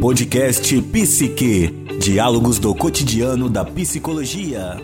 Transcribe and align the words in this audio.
Podcast 0.00 0.80
Psique. 0.92 1.68
Diálogos 1.98 2.60
do 2.60 2.72
cotidiano 2.72 3.50
da 3.50 3.64
psicologia. 3.64 4.76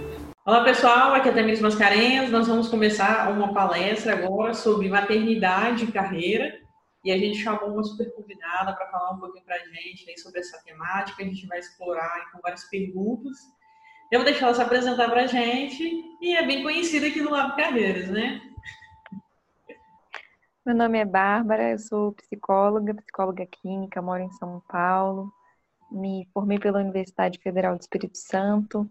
Olá 0.44 0.64
pessoal, 0.64 1.14
aqui 1.14 1.28
é 1.28 1.32
Tamiris 1.32 1.60
Mascarenhas. 1.60 2.32
Nós 2.32 2.48
vamos 2.48 2.68
começar 2.68 3.30
uma 3.30 3.54
palestra 3.54 4.14
agora 4.14 4.52
sobre 4.54 4.88
maternidade 4.88 5.84
e 5.84 5.92
carreira. 5.92 6.52
E 7.04 7.12
a 7.12 7.16
gente 7.16 7.38
chamou 7.38 7.70
uma 7.70 7.84
super 7.84 8.12
convidada 8.12 8.74
para 8.74 8.90
falar 8.90 9.12
um 9.12 9.20
pouquinho 9.20 9.44
para 9.44 9.54
a 9.54 9.58
gente 9.60 10.10
aí 10.10 10.18
sobre 10.18 10.40
essa 10.40 10.60
temática. 10.64 11.22
A 11.22 11.26
gente 11.26 11.46
vai 11.46 11.60
explorar 11.60 12.32
com 12.32 12.40
várias 12.40 12.64
perguntas. 12.64 13.36
Eu 14.10 14.18
vou 14.18 14.28
deixar 14.28 14.46
ela 14.46 14.54
se 14.54 14.62
apresentar 14.62 15.08
para 15.08 15.22
a 15.22 15.26
gente. 15.28 15.84
E 16.20 16.34
é 16.34 16.44
bem 16.44 16.64
conhecida 16.64 17.06
aqui 17.06 17.20
no 17.20 17.30
Lab 17.30 17.54
Carreiras, 17.56 18.10
né? 18.10 18.40
Meu 20.66 20.74
nome 20.74 20.98
é 20.98 21.04
Bárbara, 21.04 21.72
eu 21.72 21.78
sou 21.78 22.12
psicóloga, 22.14 22.94
psicóloga 22.94 23.46
clínica, 23.46 24.00
moro 24.00 24.22
em 24.22 24.30
São 24.32 24.62
Paulo. 24.66 25.30
Me 25.92 26.26
formei 26.32 26.58
pela 26.58 26.80
Universidade 26.80 27.38
Federal 27.38 27.76
do 27.76 27.82
Espírito 27.82 28.16
Santo. 28.16 28.88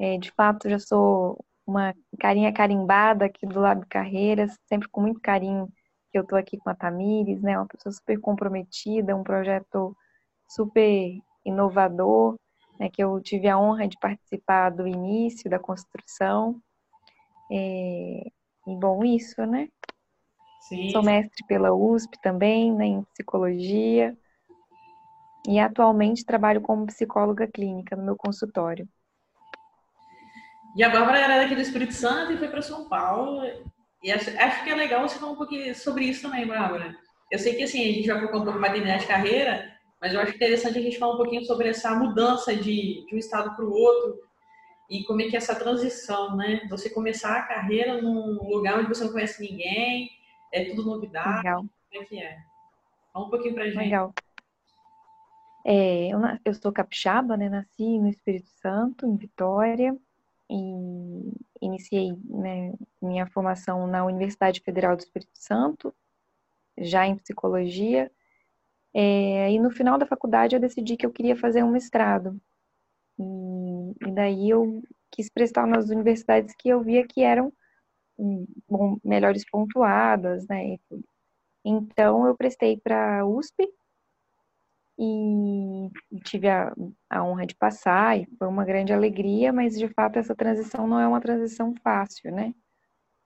É, 0.00 0.16
de 0.16 0.30
fato, 0.30 0.66
já 0.66 0.78
sou 0.78 1.44
uma 1.66 1.94
carinha 2.18 2.50
carimbada 2.54 3.26
aqui 3.26 3.46
do 3.46 3.60
Lab 3.60 3.84
Carreiras, 3.86 4.56
sempre 4.64 4.88
com 4.88 5.02
muito 5.02 5.20
carinho 5.20 5.68
que 6.10 6.16
eu 6.18 6.22
estou 6.22 6.38
aqui 6.38 6.56
com 6.56 6.70
a 6.70 6.74
Tamires, 6.74 7.42
né? 7.42 7.58
Uma 7.58 7.68
pessoa 7.68 7.92
super 7.92 8.18
comprometida, 8.18 9.14
um 9.14 9.22
projeto 9.22 9.94
super 10.48 11.18
inovador, 11.44 12.36
né? 12.78 12.88
Que 12.88 13.04
eu 13.04 13.20
tive 13.20 13.46
a 13.46 13.58
honra 13.58 13.86
de 13.86 13.98
participar 14.00 14.70
do 14.70 14.86
início 14.86 15.50
da 15.50 15.58
construção. 15.58 16.58
É, 17.52 18.22
e 18.68 18.76
bom, 18.76 19.04
isso, 19.04 19.44
né? 19.44 19.68
Sim. 20.60 20.90
Sou 20.90 21.02
mestre 21.02 21.44
pela 21.46 21.72
USP 21.72 22.18
também, 22.20 22.72
né, 22.72 22.86
em 22.86 23.02
psicologia. 23.14 24.16
E 25.48 25.58
atualmente 25.58 26.24
trabalho 26.24 26.60
como 26.60 26.86
psicóloga 26.86 27.48
clínica 27.48 27.96
no 27.96 28.04
meu 28.04 28.16
consultório. 28.16 28.86
E 30.76 30.84
a 30.84 30.88
Bárbara 30.88 31.18
era 31.18 31.38
daqui 31.38 31.54
do 31.54 31.60
Espírito 31.60 31.94
Santo 31.94 32.32
e 32.32 32.36
foi 32.36 32.48
para 32.48 32.62
São 32.62 32.88
Paulo. 32.88 33.42
E 34.02 34.12
acho, 34.12 34.30
acho, 34.38 34.64
que 34.64 34.70
é 34.70 34.74
legal 34.74 35.08
você 35.08 35.18
falar 35.18 35.32
um 35.32 35.36
pouquinho 35.36 35.74
sobre 35.74 36.04
isso 36.04 36.22
também, 36.22 36.46
Bárbara. 36.46 36.94
Eu 37.30 37.38
sei 37.38 37.54
que 37.54 37.64
assim, 37.64 37.82
a 37.82 37.92
gente 37.92 38.06
vai 38.06 38.20
focar 38.20 38.40
um 38.40 38.44
pouco 38.44 38.58
mais 38.58 38.72
de 38.72 39.06
carreira, 39.06 39.70
mas 40.00 40.14
eu 40.14 40.20
acho 40.20 40.34
interessante 40.34 40.78
a 40.78 40.82
gente 40.82 40.98
falar 40.98 41.14
um 41.14 41.18
pouquinho 41.18 41.44
sobre 41.44 41.68
essa 41.68 41.94
mudança 41.94 42.54
de, 42.54 43.04
de 43.06 43.14
um 43.14 43.18
estado 43.18 43.54
para 43.56 43.64
o 43.64 43.72
outro 43.72 44.18
e 44.90 45.04
como 45.04 45.22
é 45.22 45.28
que 45.28 45.36
é 45.36 45.38
essa 45.38 45.54
transição, 45.54 46.36
né? 46.36 46.66
Você 46.68 46.90
começar 46.90 47.36
a 47.36 47.42
carreira 47.42 48.00
num 48.00 48.38
lugar 48.48 48.78
onde 48.78 48.88
você 48.88 49.04
não 49.04 49.12
conhece 49.12 49.40
ninguém, 49.40 50.10
é 50.52 50.64
tudo 50.64 50.84
novidade? 50.84 51.36
Legal. 51.36 51.64
Como 51.90 52.02
é 52.02 52.06
que 52.06 52.18
é? 52.22 52.38
Fala 53.12 53.26
um 53.26 53.30
pouquinho 53.30 53.54
pra 53.54 53.66
gente. 53.66 53.76
Legal. 53.76 54.14
É, 55.64 56.08
eu, 56.08 56.18
eu 56.44 56.54
sou 56.54 56.72
capixaba, 56.72 57.36
né? 57.36 57.48
Nasci 57.48 57.98
no 57.98 58.08
Espírito 58.08 58.48
Santo, 58.62 59.06
em 59.06 59.16
Vitória, 59.16 59.96
e 60.48 61.32
iniciei 61.60 62.12
né, 62.24 62.72
minha 63.00 63.26
formação 63.26 63.86
na 63.86 64.04
Universidade 64.04 64.60
Federal 64.60 64.96
do 64.96 65.00
Espírito 65.00 65.30
Santo, 65.34 65.94
já 66.78 67.06
em 67.06 67.16
psicologia. 67.16 68.10
É, 68.92 69.52
e 69.52 69.58
no 69.60 69.70
final 69.70 69.98
da 69.98 70.06
faculdade 70.06 70.56
eu 70.56 70.60
decidi 70.60 70.96
que 70.96 71.06
eu 71.06 71.12
queria 71.12 71.36
fazer 71.36 71.62
um 71.62 71.70
mestrado. 71.70 72.40
E, 73.18 74.08
e 74.08 74.12
daí 74.12 74.50
eu 74.50 74.82
quis 75.10 75.28
prestar 75.28 75.66
nas 75.66 75.90
universidades 75.90 76.54
que 76.56 76.68
eu 76.68 76.80
via 76.80 77.06
que 77.06 77.22
eram 77.22 77.52
bom, 78.68 78.98
melhores 79.04 79.44
pontuadas, 79.50 80.46
né? 80.48 80.78
Então 81.64 82.26
eu 82.26 82.36
prestei 82.36 82.76
para 82.76 83.20
a 83.20 83.26
USP 83.26 83.68
e 84.98 85.90
tive 86.24 86.48
a, 86.48 86.74
a, 87.08 87.24
honra 87.24 87.46
de 87.46 87.54
passar 87.54 88.18
e 88.18 88.26
foi 88.38 88.46
uma 88.46 88.64
grande 88.64 88.92
alegria, 88.92 89.52
mas 89.52 89.78
de 89.78 89.88
fato 89.88 90.18
essa 90.18 90.34
transição 90.34 90.86
não 90.86 91.00
é 91.00 91.08
uma 91.08 91.20
transição 91.20 91.74
fácil, 91.82 92.32
né? 92.32 92.54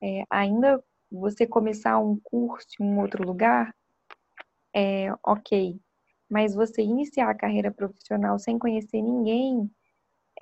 É, 0.02 0.24
ainda 0.30 0.82
você 1.10 1.46
começar 1.46 1.98
um 1.98 2.18
curso 2.22 2.66
em 2.80 2.84
um 2.84 3.00
outro 3.00 3.26
lugar, 3.26 3.74
é 4.74 5.12
ok, 5.24 5.80
mas 6.30 6.54
você 6.54 6.82
iniciar 6.82 7.30
a 7.30 7.34
carreira 7.34 7.70
profissional 7.70 8.38
sem 8.38 8.58
conhecer 8.58 9.02
ninguém 9.02 9.70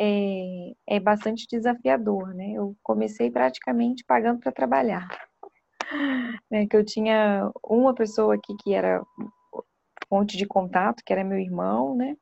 é, 0.01 0.73
é 0.87 1.01
bastante 1.01 1.47
desafiador, 1.51 2.35
né? 2.35 2.53
Eu 2.53 2.77
comecei 2.83 3.31
praticamente 3.31 4.05
pagando 4.05 4.41
para 4.41 4.53
trabalhar. 4.53 5.09
É, 6.51 6.67
que 6.67 6.75
eu 6.75 6.83
tinha 6.83 7.51
uma 7.63 7.95
pessoa 7.95 8.35
aqui 8.35 8.57
que 8.63 8.73
era 8.73 9.03
fonte 10.09 10.39
de 10.39 10.47
contato, 10.47 11.03
que 11.05 11.13
era 11.13 11.23
meu 11.23 11.39
irmão, 11.39 11.95
né? 11.95 12.17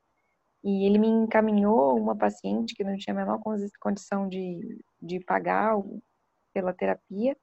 E 0.62 0.86
ele 0.86 0.98
me 0.98 1.06
encaminhou 1.06 1.96
uma 1.96 2.16
paciente 2.16 2.74
que 2.74 2.84
não 2.84 2.96
tinha 2.96 3.14
a 3.14 3.16
menor 3.16 3.40
condição 3.80 4.28
de, 4.28 4.82
de 5.00 5.20
pagar 5.20 5.76
pela 6.52 6.72
terapia. 6.72 7.36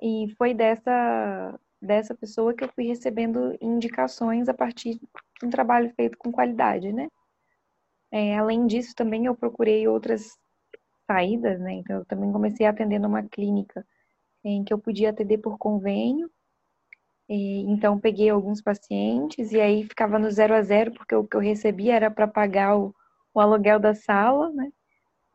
E 0.00 0.34
foi 0.36 0.52
dessa, 0.52 1.58
dessa 1.80 2.14
pessoa 2.14 2.52
que 2.54 2.64
eu 2.64 2.68
fui 2.68 2.86
recebendo 2.86 3.56
indicações 3.60 4.48
a 4.48 4.54
partir 4.54 4.98
de 4.98 5.46
um 5.46 5.50
trabalho 5.50 5.92
feito 5.94 6.18
com 6.18 6.32
qualidade, 6.32 6.92
né? 6.92 7.08
É, 8.12 8.36
além 8.38 8.66
disso, 8.66 8.94
também 8.94 9.26
eu 9.26 9.34
procurei 9.34 9.86
outras 9.88 10.38
saídas, 11.06 11.60
né? 11.60 11.74
Então, 11.74 11.98
eu 11.98 12.04
também 12.06 12.32
comecei 12.32 12.66
a 12.66 12.70
atender 12.70 12.98
numa 12.98 13.22
clínica 13.22 13.86
em 14.44 14.64
que 14.64 14.72
eu 14.72 14.78
podia 14.78 15.10
atender 15.10 15.38
por 15.38 15.58
convênio. 15.58 16.30
E, 17.28 17.62
então, 17.70 17.98
peguei 17.98 18.30
alguns 18.30 18.62
pacientes 18.62 19.52
e 19.52 19.60
aí 19.60 19.84
ficava 19.84 20.18
no 20.18 20.30
zero 20.30 20.54
a 20.54 20.62
zero, 20.62 20.92
porque 20.94 21.14
o 21.14 21.26
que 21.26 21.36
eu 21.36 21.40
recebia 21.40 21.96
era 21.96 22.10
para 22.10 22.28
pagar 22.28 22.76
o, 22.78 22.94
o, 23.34 23.40
aluguel 23.40 23.80
da 23.80 23.94
sala, 23.94 24.50
né? 24.52 24.70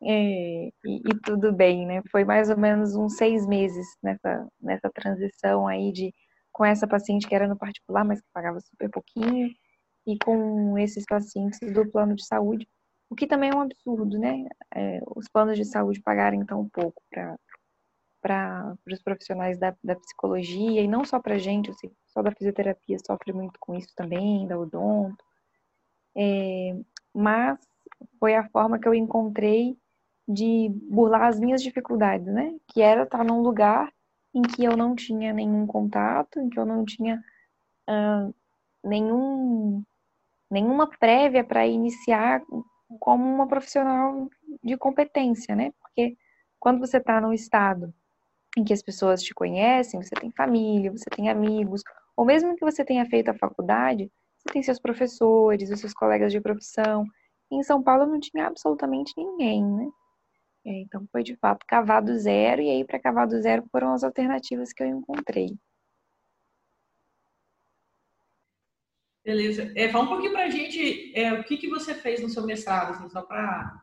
É, 0.02 0.68
e, 0.84 0.96
e, 1.06 1.20
tudo 1.24 1.52
bem, 1.52 1.86
né? 1.86 2.02
Foi 2.10 2.24
mais 2.24 2.50
ou 2.50 2.56
menos 2.58 2.96
uns 2.96 3.16
seis 3.16 3.46
meses 3.46 3.86
nessa, 4.02 4.48
nessa 4.60 4.90
transição 4.90 5.66
aí 5.68 5.92
de 5.92 6.14
com 6.52 6.64
essa 6.64 6.86
paciente 6.86 7.26
que 7.28 7.34
era 7.34 7.48
no 7.48 7.56
particular, 7.58 8.04
mas 8.04 8.20
que 8.20 8.28
pagava 8.32 8.60
super 8.60 8.90
pouquinho, 8.90 9.50
e 10.06 10.18
com 10.18 10.76
esses 10.78 11.04
pacientes 11.04 11.58
do 11.72 11.88
plano 11.90 12.14
de 12.14 12.26
saúde, 12.26 12.66
o 13.08 13.14
que 13.14 13.26
também 13.26 13.50
é 13.50 13.54
um 13.54 13.60
absurdo, 13.60 14.18
né? 14.18 14.46
É, 14.74 15.00
os 15.14 15.28
planos 15.28 15.56
de 15.56 15.64
saúde 15.64 16.00
pagarem 16.00 16.44
tão 16.46 16.68
pouco 16.68 17.02
para 17.10 18.76
os 18.90 19.02
profissionais 19.02 19.58
da, 19.58 19.76
da, 19.84 19.94
psicologia, 19.96 20.80
e 20.80 20.88
não 20.88 21.04
só 21.04 21.20
para 21.20 21.34
a 21.34 21.38
gente, 21.38 21.72
sei, 21.74 21.92
só 22.06 22.22
da 22.22 22.32
fisioterapia 22.32 22.96
sofre 23.06 23.32
muito 23.32 23.58
com 23.60 23.74
isso 23.74 23.92
também, 23.94 24.46
da 24.46 24.58
odonto. 24.58 25.22
É, 26.16 26.74
mas 27.14 27.58
foi 28.18 28.34
a 28.34 28.48
forma 28.48 28.78
que 28.78 28.88
eu 28.88 28.94
encontrei 28.94 29.76
de 30.26 30.70
burlar 30.90 31.24
as 31.24 31.38
minhas 31.38 31.62
dificuldades, 31.62 32.26
né? 32.26 32.54
Que 32.68 32.80
era 32.80 33.02
estar 33.02 33.24
num 33.24 33.42
lugar 33.42 33.92
em 34.34 34.42
que 34.42 34.64
eu 34.64 34.76
não 34.76 34.94
tinha 34.94 35.32
nenhum 35.32 35.66
contato, 35.66 36.40
em 36.40 36.48
que 36.48 36.58
eu 36.58 36.64
não 36.64 36.84
tinha 36.84 37.22
uh, 37.88 38.34
nenhum 38.82 39.84
nenhuma 40.52 40.86
prévia 40.86 41.42
para 41.42 41.66
iniciar 41.66 42.42
como 43.00 43.24
uma 43.24 43.48
profissional 43.48 44.28
de 44.62 44.76
competência, 44.76 45.56
né? 45.56 45.72
Porque 45.80 46.16
quando 46.60 46.78
você 46.78 46.98
está 46.98 47.20
num 47.20 47.32
estado 47.32 47.92
em 48.56 48.62
que 48.62 48.72
as 48.72 48.82
pessoas 48.82 49.22
te 49.22 49.32
conhecem, 49.34 50.02
você 50.02 50.14
tem 50.14 50.30
família, 50.30 50.92
você 50.92 51.08
tem 51.08 51.30
amigos, 51.30 51.82
ou 52.14 52.26
mesmo 52.26 52.54
que 52.54 52.64
você 52.64 52.84
tenha 52.84 53.06
feito 53.06 53.30
a 53.30 53.34
faculdade, 53.34 54.10
você 54.36 54.52
tem 54.52 54.62
seus 54.62 54.78
professores, 54.78 55.70
os 55.70 55.80
seus 55.80 55.94
colegas 55.94 56.30
de 56.30 56.40
profissão. 56.40 57.06
Em 57.50 57.62
São 57.62 57.82
Paulo 57.82 58.06
não 58.06 58.20
tinha 58.20 58.46
absolutamente 58.46 59.14
ninguém, 59.16 59.64
né? 59.64 59.88
É, 60.66 60.80
então 60.82 61.06
foi 61.10 61.22
de 61.22 61.34
fato 61.36 61.64
cavar 61.66 62.02
do 62.02 62.16
zero, 62.18 62.60
e 62.60 62.68
aí 62.68 62.84
para 62.84 63.00
cavar 63.00 63.26
do 63.26 63.40
zero 63.40 63.64
foram 63.72 63.94
as 63.94 64.04
alternativas 64.04 64.72
que 64.72 64.82
eu 64.82 64.86
encontrei. 64.86 65.56
Beleza. 69.24 69.72
É, 69.76 69.88
fala 69.88 70.04
um 70.04 70.08
pouquinho 70.08 70.32
para 70.32 70.44
a 70.44 70.50
gente 70.50 71.12
é, 71.16 71.32
o 71.32 71.44
que, 71.44 71.56
que 71.56 71.68
você 71.68 71.94
fez 71.94 72.20
no 72.20 72.28
seu 72.28 72.44
mestrado, 72.44 72.90
assim, 72.90 73.08
só 73.08 73.22
para 73.22 73.80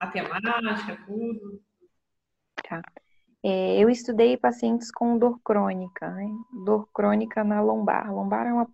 a 0.00 0.06
temática, 0.06 0.98
tudo. 1.06 1.62
Tá. 2.66 2.82
É, 3.42 3.78
eu 3.78 3.88
estudei 3.88 4.36
pacientes 4.36 4.90
com 4.90 5.18
dor 5.18 5.38
crônica, 5.44 6.10
né? 6.10 6.28
dor 6.64 6.88
crônica 6.92 7.44
na 7.44 7.60
lombar. 7.60 8.12
Lombar 8.12 8.46
é 8.46 8.52
uma 8.52 8.68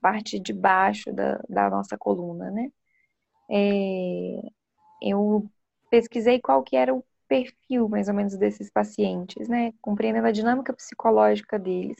parte 0.00 0.40
de 0.40 0.52
baixo 0.52 1.12
da, 1.12 1.40
da 1.48 1.70
nossa 1.70 1.96
coluna, 1.96 2.50
né? 2.50 2.72
É, 3.50 4.40
eu 5.02 5.48
pesquisei 5.90 6.40
qual 6.40 6.62
que 6.62 6.76
era 6.76 6.94
o 6.94 7.04
perfil, 7.28 7.88
mais 7.88 8.08
ou 8.08 8.14
menos, 8.14 8.36
desses 8.36 8.70
pacientes, 8.70 9.48
né? 9.48 9.72
Compreendendo 9.80 10.26
a 10.26 10.32
dinâmica 10.32 10.72
psicológica 10.72 11.58
deles, 11.58 11.98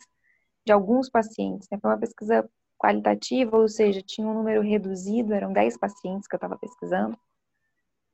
de 0.67 0.73
alguns 0.73 1.09
pacientes. 1.11 1.69
Né? 1.71 1.79
Foi 1.81 1.91
uma 1.91 1.99
pesquisa 1.99 2.49
qualitativa, 2.81 3.59
ou 3.59 3.69
seja, 3.69 4.01
tinha 4.01 4.27
um 4.27 4.33
número 4.33 4.63
reduzido, 4.63 5.35
eram 5.35 5.53
10 5.53 5.77
pacientes 5.77 6.27
que 6.27 6.35
eu 6.35 6.39
estava 6.39 6.59
pesquisando, 6.59 7.17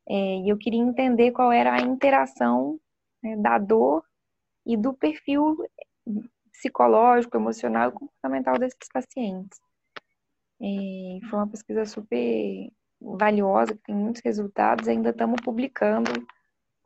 é, 0.09 0.39
e 0.41 0.49
eu 0.49 0.59
queria 0.59 0.81
entender 0.81 1.31
qual 1.31 1.53
era 1.53 1.73
a 1.73 1.81
interação 1.81 2.79
né, 3.23 3.37
da 3.37 3.59
dor 3.59 4.05
e 4.65 4.77
do 4.77 4.93
perfil 4.93 5.57
psicológico, 6.53 7.37
emocional 7.37 7.91
e 7.91 7.93
comportamental 7.93 8.59
desses 8.59 8.89
pacientes. 8.93 9.59
E 10.61 11.21
foi 11.29 11.39
uma 11.39 11.49
pesquisa 11.49 11.85
super 11.85 12.73
valiosa, 13.01 13.75
que 13.75 13.83
tem 13.83 13.95
muitos 13.95 14.23
resultados, 14.23 14.89
ainda 14.89 15.11
estamos 15.11 15.41
publicando 15.45 16.11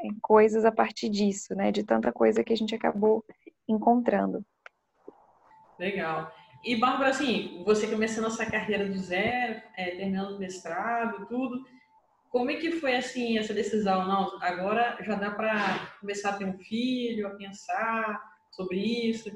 é, 0.00 0.08
coisas 0.20 0.64
a 0.64 0.72
partir 0.72 1.08
disso, 1.08 1.54
né? 1.54 1.70
De 1.70 1.84
tanta 1.84 2.12
coisa 2.12 2.42
que 2.42 2.52
a 2.52 2.56
gente 2.56 2.74
acabou 2.74 3.24
encontrando. 3.68 4.44
Legal. 5.78 6.30
E, 6.62 6.76
Bárbara, 6.76 7.10
assim, 7.10 7.62
você 7.64 7.86
começando 7.86 8.26
essa 8.26 8.44
carreira 8.44 8.86
do 8.86 8.98
zero, 8.98 9.62
é, 9.76 9.92
terminando 9.92 10.36
o 10.36 10.38
mestrado, 10.38 11.26
tudo, 11.26 11.64
como 12.28 12.50
é 12.50 12.56
que 12.56 12.72
foi, 12.72 12.96
assim, 12.96 13.38
essa 13.38 13.54
decisão? 13.54 14.06
Não, 14.06 14.38
agora 14.42 14.98
já 15.00 15.14
dá 15.14 15.30
para 15.30 15.94
começar 16.00 16.30
a 16.30 16.36
ter 16.36 16.44
um 16.44 16.58
filho, 16.58 17.26
a 17.26 17.30
pensar 17.30 18.22
sobre 18.52 18.78
isso? 18.78 19.30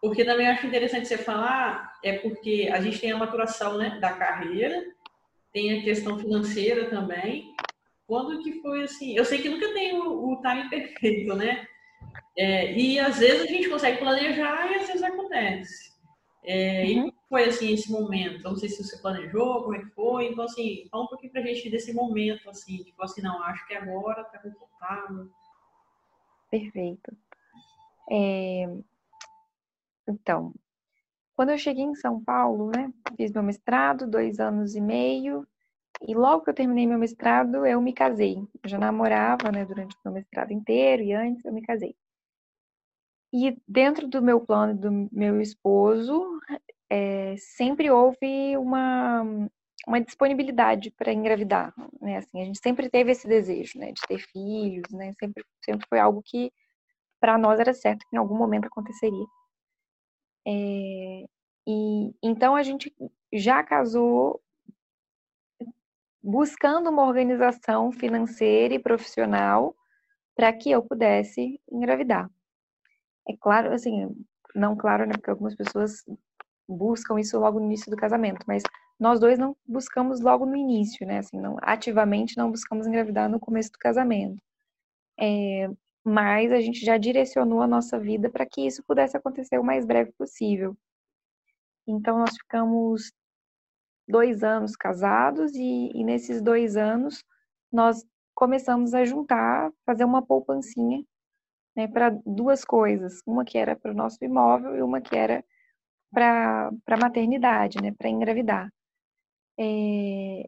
Porque 0.00 0.24
também 0.24 0.48
acho 0.48 0.66
interessante 0.66 1.08
você 1.08 1.18
falar, 1.18 1.92
é 2.02 2.18
porque 2.18 2.70
a 2.72 2.80
gente 2.80 2.98
tem 2.98 3.12
a 3.12 3.18
maturação 3.18 3.76
né, 3.76 3.98
da 4.00 4.12
carreira, 4.12 4.82
tem 5.52 5.78
a 5.78 5.82
questão 5.82 6.18
financeira 6.18 6.88
também. 6.88 7.54
Quando 8.06 8.42
que 8.42 8.62
foi 8.62 8.84
assim? 8.84 9.14
Eu 9.14 9.24
sei 9.24 9.42
que 9.42 9.48
nunca 9.48 9.72
tem 9.74 9.98
o, 9.98 10.32
o 10.32 10.40
time 10.40 10.70
perfeito, 10.70 11.34
né? 11.34 11.66
É, 12.38 12.72
e 12.72 12.98
às 12.98 13.18
vezes 13.18 13.42
a 13.42 13.46
gente 13.46 13.68
consegue 13.68 13.98
planejar 13.98 14.70
e 14.70 14.74
às 14.76 14.86
vezes 14.86 15.02
acontece. 15.02 15.89
É, 16.42 16.84
uhum. 16.84 17.08
E 17.08 17.14
foi 17.28 17.44
assim 17.44 17.72
esse 17.72 17.90
momento? 17.90 18.44
Eu 18.44 18.50
não 18.50 18.56
sei 18.56 18.68
se 18.68 18.82
você 18.82 18.96
planejou, 18.98 19.62
como 19.62 19.76
é 19.76 19.80
que 19.80 19.90
foi. 19.90 20.28
Então, 20.28 20.44
assim, 20.44 20.86
fala 20.90 21.04
um 21.04 21.08
pouquinho 21.08 21.32
pra 21.32 21.42
gente 21.42 21.70
desse 21.70 21.92
momento, 21.92 22.48
assim, 22.48 22.82
tipo 22.82 23.02
assim, 23.02 23.22
não, 23.22 23.42
acho 23.42 23.66
que 23.66 23.74
agora 23.74 24.24
tá 24.24 24.38
confortável. 24.38 25.28
Perfeito. 26.50 27.16
É... 28.10 28.66
Então, 30.08 30.52
quando 31.36 31.50
eu 31.50 31.58
cheguei 31.58 31.84
em 31.84 31.94
São 31.94 32.22
Paulo, 32.22 32.70
né, 32.74 32.92
fiz 33.16 33.30
meu 33.32 33.42
mestrado, 33.42 34.06
dois 34.06 34.40
anos 34.40 34.74
e 34.74 34.80
meio, 34.80 35.46
e 36.02 36.14
logo 36.14 36.42
que 36.42 36.50
eu 36.50 36.54
terminei 36.54 36.86
meu 36.86 36.98
mestrado, 36.98 37.64
eu 37.66 37.80
me 37.80 37.92
casei. 37.92 38.38
Eu 38.62 38.68
já 38.68 38.78
namorava, 38.78 39.52
né, 39.52 39.64
durante 39.64 39.94
o 39.94 39.98
meu 40.04 40.14
mestrado 40.14 40.52
inteiro, 40.52 41.02
e 41.02 41.12
antes 41.12 41.44
eu 41.44 41.52
me 41.52 41.62
casei. 41.62 41.94
E 43.32 43.56
dentro 43.66 44.08
do 44.08 44.20
meu 44.20 44.40
plano 44.40 44.74
do 44.76 45.08
meu 45.12 45.40
esposo, 45.40 46.40
é, 46.90 47.36
sempre 47.38 47.90
houve 47.90 48.56
uma, 48.56 49.22
uma 49.86 50.00
disponibilidade 50.00 50.90
para 50.90 51.12
engravidar, 51.12 51.72
né? 52.00 52.18
Assim, 52.18 52.42
a 52.42 52.44
gente 52.44 52.58
sempre 52.60 52.90
teve 52.90 53.12
esse 53.12 53.28
desejo, 53.28 53.78
né, 53.78 53.92
de 53.92 54.02
ter 54.02 54.18
filhos, 54.18 54.90
né? 54.92 55.12
Sempre, 55.18 55.44
sempre 55.64 55.86
foi 55.88 56.00
algo 56.00 56.22
que 56.24 56.52
para 57.20 57.38
nós 57.38 57.60
era 57.60 57.74
certo 57.74 58.06
que 58.08 58.16
em 58.16 58.18
algum 58.18 58.36
momento 58.36 58.66
aconteceria. 58.66 59.26
É, 60.46 61.24
e 61.66 62.14
então 62.22 62.56
a 62.56 62.62
gente 62.62 62.92
já 63.32 63.62
casou 63.62 64.40
buscando 66.22 66.90
uma 66.90 67.06
organização 67.06 67.92
financeira 67.92 68.74
e 68.74 68.78
profissional 68.78 69.74
para 70.34 70.52
que 70.52 70.70
eu 70.70 70.82
pudesse 70.82 71.60
engravidar. 71.70 72.30
É 73.28 73.36
claro, 73.38 73.72
assim, 73.72 74.14
não 74.54 74.76
claro, 74.76 75.06
né, 75.06 75.12
porque 75.12 75.30
algumas 75.30 75.54
pessoas 75.54 76.04
buscam 76.68 77.18
isso 77.18 77.38
logo 77.38 77.58
no 77.58 77.66
início 77.66 77.90
do 77.90 77.96
casamento, 77.96 78.44
mas 78.46 78.62
nós 78.98 79.18
dois 79.20 79.38
não 79.38 79.56
buscamos 79.66 80.20
logo 80.20 80.46
no 80.46 80.56
início, 80.56 81.06
né, 81.06 81.18
assim, 81.18 81.38
não, 81.38 81.56
ativamente 81.62 82.36
não 82.36 82.50
buscamos 82.50 82.86
engravidar 82.86 83.28
no 83.28 83.40
começo 83.40 83.72
do 83.72 83.78
casamento. 83.78 84.40
É, 85.18 85.68
mas 86.04 86.52
a 86.52 86.60
gente 86.60 86.84
já 86.84 86.96
direcionou 86.96 87.60
a 87.60 87.66
nossa 87.66 87.98
vida 87.98 88.30
para 88.30 88.46
que 88.46 88.66
isso 88.66 88.82
pudesse 88.84 89.16
acontecer 89.16 89.58
o 89.58 89.64
mais 89.64 89.84
breve 89.84 90.12
possível. 90.12 90.76
Então, 91.86 92.18
nós 92.18 92.36
ficamos 92.36 93.12
dois 94.08 94.42
anos 94.42 94.76
casados 94.76 95.54
e, 95.54 95.90
e 95.94 96.04
nesses 96.04 96.40
dois 96.42 96.76
anos 96.76 97.24
nós 97.72 98.04
começamos 98.34 98.94
a 98.94 99.04
juntar, 99.04 99.70
fazer 99.84 100.04
uma 100.04 100.22
poupancinha 100.22 101.04
né, 101.80 101.88
para 101.88 102.10
duas 102.26 102.64
coisas, 102.64 103.22
uma 103.26 103.44
que 103.44 103.56
era 103.56 103.74
para 103.74 103.90
o 103.90 103.94
nosso 103.94 104.22
imóvel 104.22 104.76
e 104.76 104.82
uma 104.82 105.00
que 105.00 105.16
era 105.16 105.42
para 106.12 106.70
a 106.88 106.96
maternidade, 106.96 107.80
né, 107.80 107.92
para 107.96 108.08
engravidar. 108.08 108.70
É, 109.58 110.44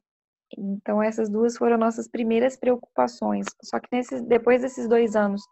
então 0.58 1.02
essas 1.02 1.30
duas 1.30 1.56
foram 1.56 1.78
nossas 1.78 2.08
primeiras 2.08 2.56
preocupações. 2.56 3.46
Só 3.62 3.80
que 3.80 3.88
nesses, 3.92 4.20
depois 4.22 4.60
desses 4.60 4.88
dois 4.88 5.16
anos, 5.16 5.42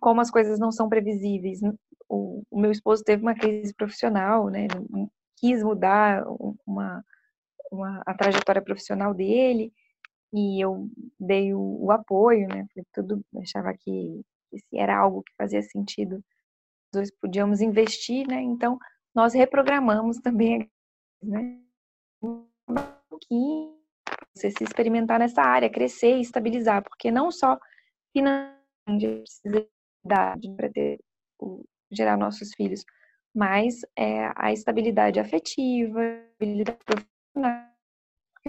como 0.00 0.20
as 0.20 0.30
coisas 0.30 0.58
não 0.58 0.72
são 0.72 0.88
previsíveis, 0.88 1.60
o, 2.08 2.42
o 2.50 2.60
meu 2.60 2.70
esposo 2.70 3.04
teve 3.04 3.22
uma 3.22 3.34
crise 3.34 3.74
profissional, 3.74 4.48
né, 4.48 4.66
quis 5.36 5.62
mudar 5.62 6.24
uma, 6.66 7.04
uma, 7.70 8.02
a 8.06 8.14
trajetória 8.14 8.62
profissional 8.62 9.12
dele 9.12 9.72
e 10.32 10.64
eu 10.64 10.88
dei 11.20 11.52
o, 11.54 11.84
o 11.84 11.90
apoio, 11.90 12.48
né, 12.48 12.66
tudo 12.92 13.22
achava 13.42 13.74
que 13.74 14.24
que 14.54 14.60
se 14.68 14.78
era 14.78 14.96
algo 14.96 15.22
que 15.22 15.32
fazia 15.36 15.62
sentido, 15.62 16.22
dois 16.92 17.10
podíamos 17.10 17.60
investir, 17.60 18.26
né? 18.26 18.40
Então, 18.40 18.78
nós 19.14 19.34
reprogramamos 19.34 20.18
também, 20.18 20.70
né? 21.22 21.60
Pouquinho, 23.08 23.76
você 24.34 24.50
se 24.50 24.64
experimentar 24.64 25.18
nessa 25.18 25.42
área, 25.42 25.70
crescer 25.70 26.16
e 26.16 26.20
estabilizar, 26.20 26.82
porque 26.82 27.10
não 27.10 27.30
só 27.30 27.58
financeiramente 28.12 29.22
precisa 29.22 29.68
para 30.56 30.70
ter 30.70 31.00
gerar 31.90 32.16
nossos 32.16 32.52
filhos, 32.54 32.84
mas 33.34 33.80
é, 33.96 34.30
a 34.36 34.52
estabilidade 34.52 35.20
afetiva, 35.20 36.00
estabilidade 36.32 36.78
profissional. 36.84 37.74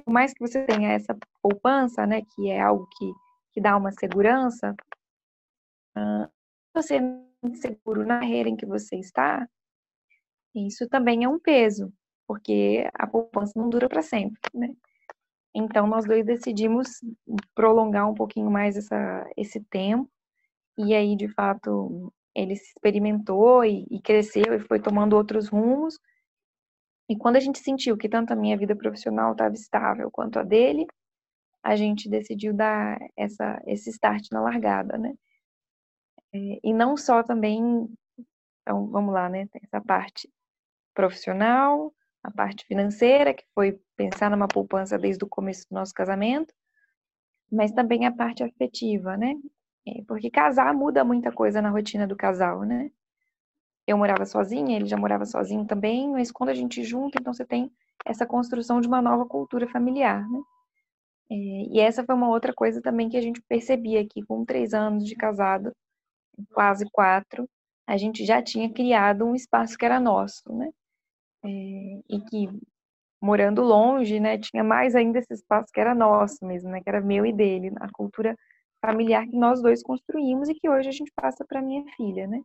Por 0.04 0.12
mais 0.12 0.34
que 0.34 0.40
você 0.40 0.66
tenha 0.66 0.92
essa 0.92 1.18
poupança, 1.42 2.06
né, 2.06 2.22
que 2.22 2.50
é 2.50 2.60
algo 2.60 2.88
que, 2.98 3.12
que 3.54 3.62
dá 3.62 3.76
uma 3.78 3.92
segurança, 3.92 4.76
você 6.74 7.00
seguro 7.56 8.06
na 8.06 8.20
carreira 8.20 8.50
em 8.50 8.56
que 8.56 8.66
você 8.66 8.98
está, 8.98 9.48
isso 10.54 10.88
também 10.88 11.24
é 11.24 11.30
um 11.30 11.40
peso, 11.40 11.94
porque 12.28 12.90
a 12.94 13.06
poupança 13.06 13.54
não 13.56 13.70
dura 13.70 13.90
para 13.90 14.02
sempre, 14.02 14.40
né? 14.54 14.74
Então, 15.54 15.88
nós 15.88 16.06
dois 16.06 16.26
decidimos 16.26 17.00
prolongar 17.54 18.10
um 18.10 18.14
pouquinho 18.14 18.52
mais 18.52 18.76
essa, 18.76 19.30
esse 19.38 19.62
tempo, 19.62 20.10
e 20.78 20.94
aí, 20.94 21.16
de 21.16 21.30
fato, 21.30 22.14
ele 22.34 22.56
se 22.56 22.68
experimentou 22.68 23.64
e, 23.64 23.86
e 23.90 24.02
cresceu 24.02 24.54
e 24.54 24.60
foi 24.60 24.80
tomando 24.80 25.16
outros 25.16 25.48
rumos. 25.48 25.98
E 27.08 27.16
quando 27.16 27.38
a 27.38 27.40
gente 27.40 27.60
sentiu 27.60 27.96
que 27.98 28.10
tanto 28.10 28.34
a 28.34 28.36
minha 28.36 28.58
vida 28.58 28.76
profissional 28.76 29.32
estava 29.32 29.56
estável 29.56 30.12
quanto 30.12 30.40
a 30.40 30.44
dele, 30.44 30.86
a 31.64 31.76
gente 31.76 32.10
decidiu 32.10 32.54
dar 32.54 33.00
essa, 33.16 33.62
esse 33.66 33.90
start 33.90 34.28
na 34.32 34.42
largada, 34.42 34.98
né? 34.98 35.14
É, 36.34 36.60
e 36.64 36.74
não 36.74 36.98
só 36.98 37.24
também, 37.24 37.90
então 38.62 38.88
vamos 38.88 39.14
lá, 39.14 39.30
né? 39.30 39.48
Tem 39.48 39.62
essa 39.64 39.82
parte 39.82 40.30
profissional, 40.94 41.94
a 42.24 42.32
parte 42.32 42.66
financeira, 42.66 43.34
que 43.34 43.46
foi 43.54 43.80
pensar 43.96 44.32
numa 44.32 44.48
poupança 44.48 44.98
desde 44.98 45.24
o 45.24 45.28
começo 45.30 45.68
do 45.70 45.76
nosso 45.76 45.94
casamento, 45.94 46.54
mas 47.52 47.72
também 47.72 48.06
a 48.06 48.12
parte 48.12 48.44
afetiva, 48.44 49.16
né? 49.18 49.36
É, 49.88 50.04
porque 50.08 50.32
casar 50.32 50.74
muda 50.74 51.04
muita 51.04 51.32
coisa 51.32 51.62
na 51.62 51.70
rotina 51.70 52.08
do 52.08 52.16
casal, 52.16 52.64
né? 52.64 52.90
Eu 53.88 53.98
morava 53.98 54.26
sozinha, 54.26 54.76
ele 54.76 54.88
já 54.88 54.98
morava 54.98 55.26
sozinho 55.26 55.66
também, 55.66 56.10
mas 56.12 56.32
quando 56.32 56.50
a 56.50 56.56
gente 56.56 56.84
junta, 56.84 57.20
então 57.20 57.34
você 57.34 57.46
tem 57.46 57.72
essa 58.06 58.26
construção 58.26 58.82
de 58.82 58.88
uma 58.88 59.02
nova 59.02 59.26
cultura 59.26 59.68
familiar, 59.68 60.28
né? 60.28 60.40
É, 61.32 61.36
e 61.36 61.80
essa 61.80 62.04
foi 62.04 62.16
uma 62.16 62.30
outra 62.30 62.54
coisa 62.54 62.82
também 62.82 63.10
que 63.10 63.18
a 63.18 63.22
gente 63.22 63.42
percebia 63.44 64.02
aqui 64.02 64.24
com 64.24 64.46
três 64.46 64.74
anos 64.74 65.06
de 65.06 65.16
casado, 65.16 65.72
quase 66.54 66.86
quatro, 66.92 67.50
a 67.88 67.98
gente 67.98 68.26
já 68.26 68.42
tinha 68.42 68.72
criado 68.72 69.26
um 69.26 69.36
espaço 69.36 69.78
que 69.78 69.86
era 69.86 70.00
nosso, 70.00 70.52
né? 70.54 70.70
É, 71.44 71.48
e 72.10 72.22
que 72.30 72.50
morando 73.22 73.62
longe, 73.62 74.20
né, 74.20 74.38
tinha 74.38 74.64
mais 74.64 74.96
ainda 74.96 75.20
esse 75.20 75.34
espaço 75.34 75.72
que 75.74 75.80
era 75.80 75.96
nosso 75.96 76.46
mesmo, 76.46 76.70
né, 76.70 76.82
que 76.82 76.90
era 76.90 77.02
meu 77.02 77.26
e 77.26 77.34
dele, 77.34 77.72
a 77.80 77.90
cultura 77.92 78.38
familiar 78.80 79.26
que 79.26 79.36
nós 79.38 79.62
dois 79.62 79.82
construímos 79.82 80.48
e 80.48 80.54
que 80.54 80.70
hoje 80.70 80.90
a 80.90 80.92
gente 80.92 81.12
passa 81.16 81.44
para 81.44 81.62
minha 81.62 81.84
filha, 81.96 82.28
né? 82.28 82.42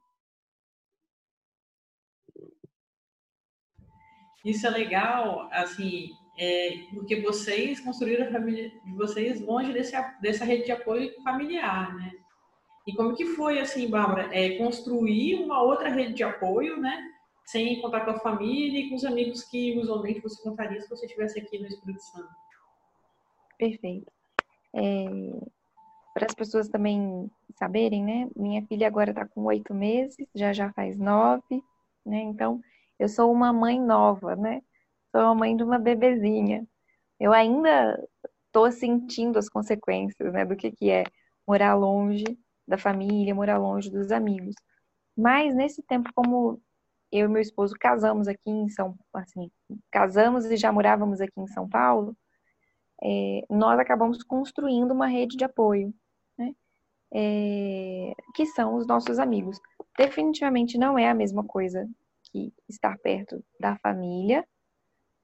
Isso 4.45 4.67
é 4.67 4.71
legal, 4.71 5.49
assim, 5.53 6.09
é, 6.39 6.71
porque 6.95 7.21
vocês 7.21 7.79
construíram 7.81 8.27
a 8.27 8.33
família 8.33 8.71
de 8.71 8.93
vocês 8.95 9.41
longe 9.43 9.73
desse, 9.73 9.95
dessa 10.23 10.47
rede 10.47 10.65
de 10.65 10.73
apoio 10.73 11.13
familiar, 11.23 11.95
né? 11.95 12.11
E 12.91 12.97
como 12.97 13.15
que 13.15 13.25
foi, 13.25 13.61
assim, 13.61 13.89
Bárbara, 13.89 14.29
é, 14.37 14.57
construir 14.59 15.37
uma 15.37 15.63
outra 15.63 15.89
rede 15.89 16.15
de 16.15 16.25
apoio, 16.25 16.81
né? 16.81 17.09
Sem 17.45 17.81
contar 17.81 18.05
com 18.05 18.11
a 18.11 18.19
família 18.19 18.81
e 18.81 18.89
com 18.89 18.97
os 18.97 19.05
amigos 19.05 19.45
que 19.45 19.79
usualmente 19.79 20.21
você 20.21 20.43
contaria 20.43 20.81
se 20.81 20.89
você 20.89 21.07
estivesse 21.07 21.39
aqui 21.39 21.59
no 21.59 21.67
Espírito 21.67 22.03
Santo. 22.03 22.29
Perfeito. 23.57 24.11
É, 24.75 25.05
para 26.13 26.27
as 26.27 26.35
pessoas 26.35 26.69
também 26.69 27.31
saberem, 27.57 28.03
né? 28.05 28.29
Minha 28.35 28.67
filha 28.67 28.87
agora 28.89 29.11
está 29.11 29.25
com 29.25 29.43
oito 29.45 29.73
meses, 29.73 30.27
já 30.35 30.53
já 30.53 30.73
faz 30.73 30.99
nove, 30.99 31.63
né? 32.05 32.23
Então, 32.23 32.61
eu 32.99 33.09
sou 33.09 33.33
uma 33.33 33.53
mãe 33.53 33.81
nova, 33.81 34.35
né? 34.35 34.63
sou 35.11 35.21
a 35.21 35.35
mãe 35.35 35.57
de 35.57 35.63
uma 35.63 35.79
bebezinha. 35.79 36.67
Eu 37.19 37.33
ainda 37.33 38.03
estou 38.47 38.71
sentindo 38.73 39.39
as 39.39 39.49
consequências, 39.49 40.33
né, 40.33 40.45
do 40.45 40.57
que, 40.57 40.71
que 40.73 40.91
é 40.91 41.05
morar 41.47 41.75
longe 41.75 42.25
da 42.67 42.79
família, 42.79 43.35
morar 43.35 43.59
longe 43.59 43.91
dos 43.91 44.13
amigos. 44.13 44.55
Mas 45.17 45.55
nesse 45.55 45.83
tempo, 45.83 46.11
como 46.15 46.61
eu 47.13 47.27
e 47.27 47.29
meu 47.29 47.43
esposo 47.43 47.75
casamos 47.79 48.29
aqui 48.29 48.51
em 48.51 48.69
São 48.69 48.97
assim, 49.15 49.51
casamos 49.91 50.45
e 50.47 50.57
já 50.57 50.73
morávamos 50.73 51.21
aqui 51.21 51.41
em 51.41 51.47
São 51.49 51.69
Paulo, 51.69 52.17
é, 53.03 53.45
nós 53.51 53.79
acabamos 53.79 54.23
construindo 54.23 54.93
uma 54.93 55.07
rede 55.07 55.37
de 55.37 55.45
apoio, 55.45 55.93
né? 56.39 56.55
É, 57.13 58.15
que 58.35 58.47
são 58.47 58.77
os 58.77 58.87
nossos 58.87 59.19
amigos. 59.19 59.59
Definitivamente 59.99 60.79
não 60.79 60.99
é 60.99 61.09
a 61.09 61.15
mesma 61.15 61.45
coisa 61.45 61.89
que 62.25 62.53
estar 62.69 62.97
perto 62.99 63.43
da 63.59 63.77
família, 63.79 64.47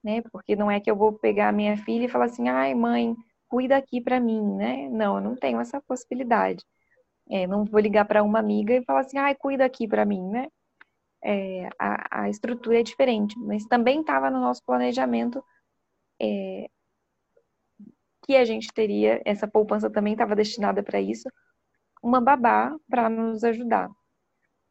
né? 0.03 0.23
Porque 0.33 0.57
não 0.57 0.71
é 0.71 0.81
que 0.81 0.91
eu 0.91 0.97
vou 0.97 1.13
pegar 1.13 1.49
a 1.49 1.53
minha 1.53 1.77
filha 1.79 2.07
e 2.07 2.09
falar 2.09 2.27
assim, 2.27 2.49
ai 2.49 2.75
mãe, 2.75 3.15
cuida 3.49 3.77
aqui 3.77 4.01
para 4.01 4.21
mim, 4.21 4.43
né? 4.57 4.89
Não, 4.89 5.17
eu 5.17 5.23
não 5.23 5.37
tenho 5.37 5.61
essa 5.61 5.81
possibilidade. 5.83 6.65
É, 7.31 7.47
não 7.47 7.65
vou 7.65 7.81
ligar 7.81 8.05
para 8.05 8.23
uma 8.23 8.39
amiga 8.39 8.75
e 8.75 8.85
falar 8.85 9.01
assim, 9.01 9.19
ai, 9.19 9.35
cuida 9.35 9.65
aqui 9.65 9.89
para 9.89 10.05
mim, 10.05 10.23
né? 10.31 10.49
É, 11.25 11.69
a, 11.79 12.23
a, 12.23 12.31
estrutura 12.31 12.81
é 12.81 12.83
diferente, 12.83 13.37
mas 13.39 13.65
também 13.65 14.01
estava 14.01 14.31
no 14.31 14.41
nosso 14.41 14.63
planejamento 14.65 15.43
é, 16.21 16.69
que 18.27 18.37
a 18.37 18.45
gente 18.45 18.69
teria, 18.73 19.21
essa 19.25 19.49
poupança 19.49 19.91
também 19.91 20.13
estava 20.13 20.37
destinada 20.37 20.83
para 20.83 21.01
isso, 21.01 21.29
uma 22.03 22.21
babá 22.21 22.77
para 22.89 23.09
nos 23.09 23.43
ajudar. 23.45 23.91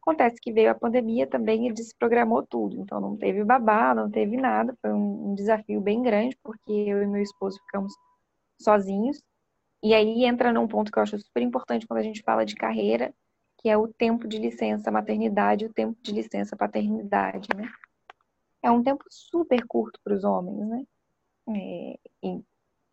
Acontece 0.00 0.40
que 0.40 0.52
veio 0.52 0.70
a 0.70 0.74
pandemia 0.74 1.26
também 1.26 1.68
e 1.68 1.72
desprogramou 1.72 2.46
tudo, 2.46 2.80
então 2.80 3.00
não 3.00 3.16
teve 3.16 3.44
babá, 3.44 3.94
não 3.94 4.10
teve 4.10 4.36
nada, 4.36 4.76
foi 4.80 4.92
um, 4.92 5.30
um 5.30 5.34
desafio 5.34 5.80
bem 5.80 6.02
grande, 6.02 6.38
porque 6.42 6.72
eu 6.72 7.02
e 7.02 7.06
meu 7.06 7.22
esposo 7.22 7.58
ficamos 7.66 7.92
sozinhos. 8.60 9.20
E 9.82 9.94
aí 9.94 10.24
entra 10.24 10.52
num 10.52 10.66
ponto 10.66 10.90
que 10.90 10.98
eu 10.98 11.02
acho 11.02 11.18
super 11.18 11.42
importante 11.42 11.86
quando 11.86 12.00
a 12.00 12.02
gente 12.02 12.22
fala 12.22 12.44
de 12.44 12.54
carreira, 12.54 13.14
que 13.58 13.68
é 13.68 13.76
o 13.76 13.88
tempo 13.88 14.26
de 14.26 14.38
licença 14.38 14.90
maternidade 14.90 15.64
e 15.64 15.68
o 15.68 15.72
tempo 15.72 15.98
de 16.02 16.12
licença 16.12 16.56
paternidade, 16.56 17.48
né? 17.56 17.68
É 18.62 18.70
um 18.70 18.82
tempo 18.82 19.04
super 19.10 19.64
curto 19.66 20.00
para 20.02 20.14
os 20.14 20.24
homens, 20.24 20.68
né? 20.68 20.84
É, 21.48 21.98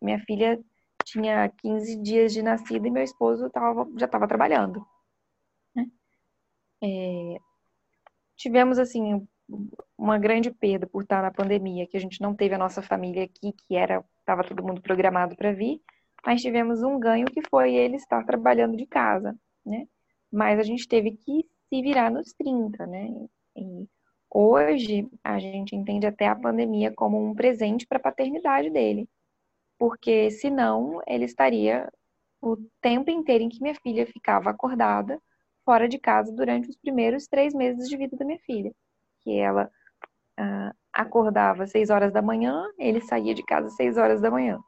minha 0.00 0.18
filha 0.20 0.62
tinha 1.04 1.48
15 1.48 2.00
dias 2.02 2.32
de 2.32 2.42
nascida 2.42 2.86
e 2.86 2.90
meu 2.90 3.02
esposo 3.02 3.50
tava, 3.50 3.86
já 3.98 4.06
estava 4.06 4.28
trabalhando. 4.28 4.86
Né? 5.74 5.86
É, 6.82 7.38
tivemos, 8.36 8.78
assim, 8.78 9.26
uma 9.96 10.18
grande 10.18 10.50
perda 10.50 10.86
por 10.86 11.02
estar 11.02 11.22
na 11.22 11.30
pandemia, 11.30 11.86
que 11.86 11.96
a 11.96 12.00
gente 12.00 12.20
não 12.20 12.34
teve 12.34 12.54
a 12.54 12.58
nossa 12.58 12.82
família 12.82 13.24
aqui, 13.24 13.52
que 13.52 13.76
era 13.76 14.04
estava 14.20 14.42
todo 14.42 14.62
mundo 14.62 14.80
programado 14.80 15.36
para 15.36 15.52
vir, 15.52 15.80
mas 16.26 16.40
tivemos 16.42 16.82
um 16.82 16.98
ganho 16.98 17.26
que 17.26 17.42
foi 17.48 17.74
ele 17.74 17.96
estar 17.96 18.24
trabalhando 18.24 18.76
de 18.76 18.86
casa, 18.86 19.36
né? 19.64 19.86
Mas 20.32 20.58
a 20.58 20.62
gente 20.62 20.88
teve 20.88 21.12
que 21.12 21.46
se 21.68 21.82
virar 21.82 22.10
nos 22.10 22.32
30, 22.32 22.86
né? 22.86 23.08
E 23.56 23.88
hoje 24.30 25.08
a 25.22 25.38
gente 25.38 25.76
entende 25.76 26.06
até 26.06 26.26
a 26.26 26.36
pandemia 26.36 26.92
como 26.92 27.22
um 27.22 27.34
presente 27.34 27.86
para 27.86 27.98
a 27.98 28.02
paternidade 28.02 28.70
dele, 28.70 29.08
porque 29.78 30.30
senão 30.30 31.00
ele 31.06 31.24
estaria 31.24 31.90
o 32.40 32.56
tempo 32.80 33.10
inteiro 33.10 33.44
em 33.44 33.48
que 33.48 33.62
minha 33.62 33.74
filha 33.76 34.06
ficava 34.06 34.50
acordada 34.50 35.20
fora 35.64 35.88
de 35.88 35.98
casa 35.98 36.30
durante 36.32 36.68
os 36.68 36.76
primeiros 36.76 37.26
três 37.26 37.54
meses 37.54 37.88
de 37.88 37.96
vida 37.96 38.16
da 38.16 38.24
minha 38.24 38.38
filha, 38.40 38.72
que 39.22 39.38
ela 39.38 39.70
ah, 40.36 40.74
acordava 40.92 41.64
às 41.64 41.70
seis 41.70 41.90
horas 41.90 42.12
da 42.12 42.20
manhã, 42.20 42.64
ele 42.78 43.00
saía 43.00 43.34
de 43.34 43.42
casa 43.42 43.68
às 43.68 43.76
seis 43.76 43.96
horas 43.96 44.20
da 44.20 44.30
manhã. 44.30 44.60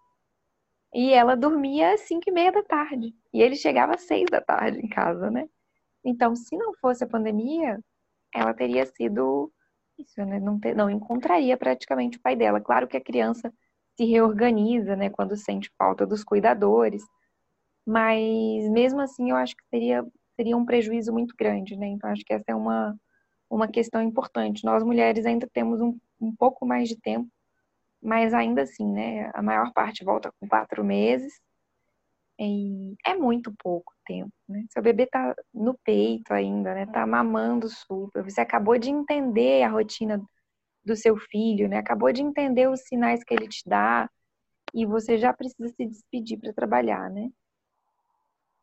E 0.97 1.13
ela 1.13 1.37
dormia 1.37 1.93
às 1.93 2.01
cinco 2.01 2.23
e 2.27 2.33
meia 2.33 2.51
da 2.51 2.63
tarde. 2.63 3.15
E 3.31 3.43
ele 3.43 3.55
chegava 3.55 3.97
às 3.97 4.01
seis 4.05 4.25
da 4.31 4.41
tarde 4.41 4.79
em 4.79 4.89
casa, 4.89 5.31
né? 5.31 5.47
Então, 6.03 6.35
se 6.35 6.57
não 6.57 6.73
fosse 6.73 7.05
a 7.05 7.07
pandemia, 7.07 7.79
ela 8.35 8.55
teria 8.55 8.87
sido 8.87 9.53
isso, 9.99 10.25
né? 10.25 10.41
Não, 10.41 10.59
ter, 10.59 10.75
não 10.75 10.89
encontraria 10.89 11.55
praticamente 11.55 12.17
o 12.17 12.21
pai 12.23 12.35
dela. 12.35 12.63
Claro 12.63 12.89
que 12.89 12.97
a 12.97 13.01
criança 13.01 13.53
se 13.95 14.07
reorganiza, 14.07 14.97
né? 14.97 15.11
Quando 15.11 15.37
sente 15.37 15.71
falta 15.77 16.07
dos 16.07 16.25
cuidadores. 16.25 17.05
Mas 17.85 18.67
mesmo 18.71 19.03
assim, 19.03 19.29
eu 19.29 19.37
acho 19.37 19.55
que 19.55 19.65
seria, 19.69 20.03
seria 20.35 20.57
um 20.57 20.65
prejuízo 20.65 21.13
muito 21.13 21.35
grande, 21.39 21.77
né? 21.77 21.89
Então, 21.89 22.09
acho 22.09 22.25
que 22.25 22.33
essa 22.33 22.47
é 22.49 22.55
uma, 22.55 22.99
uma 23.51 23.69
questão 23.69 24.01
importante. 24.01 24.65
Nós 24.65 24.83
mulheres 24.83 25.27
ainda 25.27 25.47
temos 25.53 25.79
um, 25.79 25.95
um 26.19 26.35
pouco 26.35 26.65
mais 26.65 26.89
de 26.89 26.99
tempo, 26.99 27.29
mas 28.07 28.33
ainda 28.33 28.63
assim, 28.63 28.87
né? 28.87 29.31
A 29.35 29.43
maior 29.43 29.73
parte 29.73 30.05
volta 30.05 30.33
com 30.39 30.49
quatro 30.49 30.85
meses. 30.85 31.41
E 32.39 32.95
é 33.05 33.15
muito 33.15 33.53
pouco 33.59 33.93
tempo, 34.07 34.33
né? 34.49 34.65
Seu 34.71 34.83
bebê 34.83 35.07
tá 35.07 35.35
no 35.53 35.77
peito 35.85 36.33
ainda, 36.33 36.75
né? 36.75 36.87
Tá 36.87 37.05
mamando 37.07 37.69
super. 37.69 38.23
Você 38.23 38.41
acabou 38.41 38.79
de 38.79 38.91
entender 38.91 39.63
a 39.65 39.71
rotina 39.71 40.23
do 40.85 40.95
seu 40.95 41.17
filho, 41.17 41.69
né? 41.69 41.79
Acabou 41.79 42.13
de 42.13 42.23
entender 42.23 42.69
os 42.69 42.81
sinais 42.83 43.25
que 43.25 43.35
ele 43.35 43.49
te 43.49 43.63
dá 43.67 44.09
e 44.73 44.87
você 44.87 45.19
já 45.19 45.33
precisa 45.33 45.69
se 45.69 45.87
despedir 45.87 46.39
para 46.39 46.53
trabalhar, 46.53 47.11
né? 47.11 47.29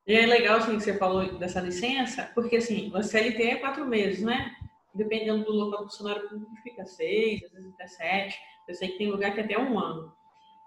E 0.07 0.15
é 0.15 0.25
legal 0.25 0.57
assim 0.57 0.77
que 0.77 0.83
você 0.83 0.97
falou 0.97 1.37
dessa 1.37 1.59
licença, 1.59 2.31
porque 2.35 2.57
assim, 2.57 2.91
o 2.95 3.03
CLT 3.03 3.43
é 3.43 3.55
quatro 3.57 3.85
meses, 3.85 4.21
né? 4.23 4.55
dependendo 4.93 5.43
do 5.43 5.51
local 5.51 5.83
funcionário 5.83 6.29
público, 6.29 6.55
fica 6.61 6.85
seis, 6.85 7.43
às 7.43 7.51
vezes 7.51 7.73
até 7.73 7.87
sete. 7.87 8.39
Eu 8.67 8.75
sei 8.75 8.89
que 8.89 8.97
tem 8.97 9.11
lugar 9.11 9.33
que 9.33 9.41
é 9.41 9.43
até 9.43 9.57
um 9.57 9.79
ano. 9.79 10.13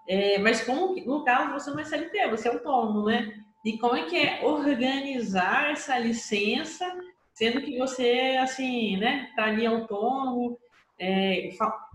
É, 0.07 0.37
mas 0.39 0.63
como 0.63 0.95
no 1.05 1.23
caso 1.23 1.53
você 1.53 1.69
não 1.69 1.79
é 1.79 1.83
CLT, 1.83 2.29
você 2.29 2.47
é 2.47 2.51
autônomo, 2.51 3.05
né? 3.05 3.43
E 3.65 3.77
como 3.77 3.95
é 3.95 4.03
que 4.03 4.15
é 4.15 4.45
organizar 4.45 5.71
essa 5.71 5.97
licença, 5.99 6.85
sendo 7.33 7.61
que 7.61 7.77
você, 7.77 8.37
assim, 8.39 8.97
né, 8.97 9.29
tá 9.35 9.45
ali 9.45 9.65
autônomo? 9.65 10.57
É, 10.97 11.49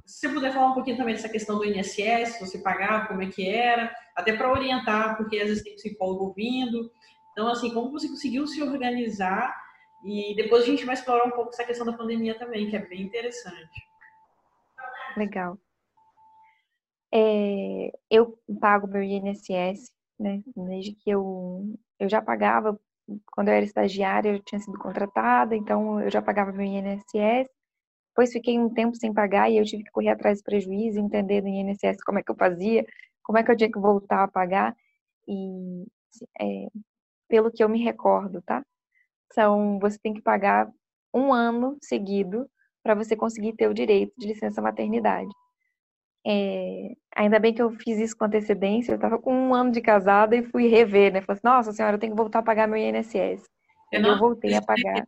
se 0.05 0.29
você 0.29 0.29
puder 0.29 0.53
falar 0.53 0.71
um 0.71 0.75
pouquinho 0.75 0.97
também 0.97 1.15
dessa 1.15 1.29
questão 1.29 1.57
do 1.57 1.65
INSS, 1.65 2.39
você 2.39 2.59
pagava, 2.59 3.07
como 3.07 3.23
é 3.23 3.27
que 3.27 3.49
era, 3.49 3.95
até 4.15 4.37
para 4.37 4.53
orientar, 4.53 5.17
porque 5.17 5.39
às 5.39 5.49
vezes 5.49 5.65
tem 5.65 5.75
psicólogo 5.75 6.27
ouvindo. 6.27 6.91
Então, 7.33 7.49
assim, 7.49 7.73
como 7.73 7.91
você 7.91 8.09
conseguiu 8.09 8.47
se 8.47 8.63
organizar 8.63 9.57
e 10.05 10.35
depois 10.37 10.65
a 10.65 10.67
gente 10.67 10.85
vai 10.85 10.95
explorar 10.95 11.25
um 11.25 11.31
pouco 11.31 11.51
essa 11.51 11.65
questão 11.65 11.87
da 11.87 11.93
pandemia 11.93 12.39
também, 12.39 12.69
que 12.69 12.77
é 12.77 12.87
bem 12.87 13.03
interessante. 13.03 13.89
Legal. 15.17 15.59
É, 17.12 17.92
eu 18.11 18.38
pago 18.61 18.87
meu 18.87 19.02
INSS, 19.02 19.92
né? 20.19 20.42
Desde 20.57 20.95
que 20.95 21.11
eu, 21.11 21.75
eu 21.99 22.09
já 22.09 22.23
pagava, 22.23 22.78
quando 23.33 23.49
eu 23.49 23.54
era 23.54 23.64
estagiária, 23.64 24.31
eu 24.31 24.42
tinha 24.42 24.61
sido 24.61 24.78
contratada, 24.78 25.54
então 25.57 26.00
eu 26.00 26.11
já 26.11 26.23
pagava 26.23 26.52
meu 26.52 26.66
INSS. 26.66 27.49
Depois 28.11 28.33
fiquei 28.33 28.59
um 28.59 28.71
tempo 28.73 28.97
sem 28.97 29.12
pagar 29.12 29.50
e 29.50 29.59
eu 29.59 29.64
tive 29.64 29.85
que 29.85 29.90
correr 29.92 30.11
atrás 30.11 30.40
do 30.40 30.45
prejuízo, 30.45 31.00
entender 31.00 31.42
do 31.42 31.49
INSS 31.49 32.02
como 32.04 32.19
é 32.19 32.23
que 32.23 32.31
eu 32.31 32.37
fazia, 32.37 32.87
como 33.23 33.38
é 33.38 33.42
que 33.45 33.50
eu 33.52 33.57
tinha 33.57 33.73
que 33.73 33.78
voltar 33.81 34.25
a 34.25 34.28
pagar. 34.28 34.76
E 35.28 35.87
é, 36.40 36.69
pelo 37.28 37.50
que 37.52 37.64
eu 37.64 37.69
me 37.69 37.83
recordo, 37.85 38.42
tá? 38.42 38.64
são 39.35 39.78
você 39.81 39.99
tem 39.99 40.14
que 40.14 40.23
pagar 40.23 40.71
um 41.14 41.33
ano 41.33 41.76
seguido 41.83 42.49
para 42.83 42.95
você 42.95 43.16
conseguir 43.16 43.54
ter 43.54 43.69
o 43.69 43.75
direito 43.75 44.12
de 44.19 44.26
licença 44.28 44.62
maternidade. 44.62 45.31
É, 46.25 46.95
ainda 47.17 47.38
bem 47.38 47.52
que 47.52 47.61
eu 47.61 47.71
fiz 47.73 47.99
isso 47.99 48.17
com 48.17 48.25
antecedência, 48.25 48.93
eu 48.93 48.97
estava 48.97 49.19
com 49.19 49.35
um 49.35 49.55
ano 49.55 49.73
de 49.73 49.81
casada 49.81 50.37
e 50.37 50.45
fui 50.45 50.69
rever, 50.69 51.12
né? 51.12 51.21
Falei 51.21 51.38
assim, 51.38 51.41
nossa 51.45 51.73
senhora, 51.73 51.97
eu 51.97 52.00
tenho 52.00 52.12
que 52.12 52.21
voltar 52.21 52.38
a 52.38 52.43
pagar 52.43 52.69
meu 52.69 52.79
INSS. 52.79 53.45
Eu, 53.91 54.00
e 54.00 54.07
eu 54.07 54.19
voltei 54.19 54.55
a 54.55 54.62
pagar. 54.62 55.07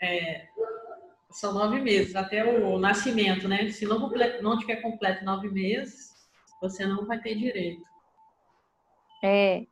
É, 0.00 0.46
são 1.30 1.52
nove 1.52 1.80
meses, 1.80 2.14
até 2.14 2.44
o 2.44 2.78
nascimento, 2.78 3.48
né? 3.48 3.68
Se 3.70 3.84
não, 3.84 4.10
não 4.40 4.58
tiver 4.58 4.76
completo 4.76 5.24
nove 5.24 5.48
meses, 5.48 6.10
você 6.60 6.86
não 6.86 7.06
vai 7.06 7.20
ter 7.20 7.34
direito. 7.34 7.82
É, 9.24 9.64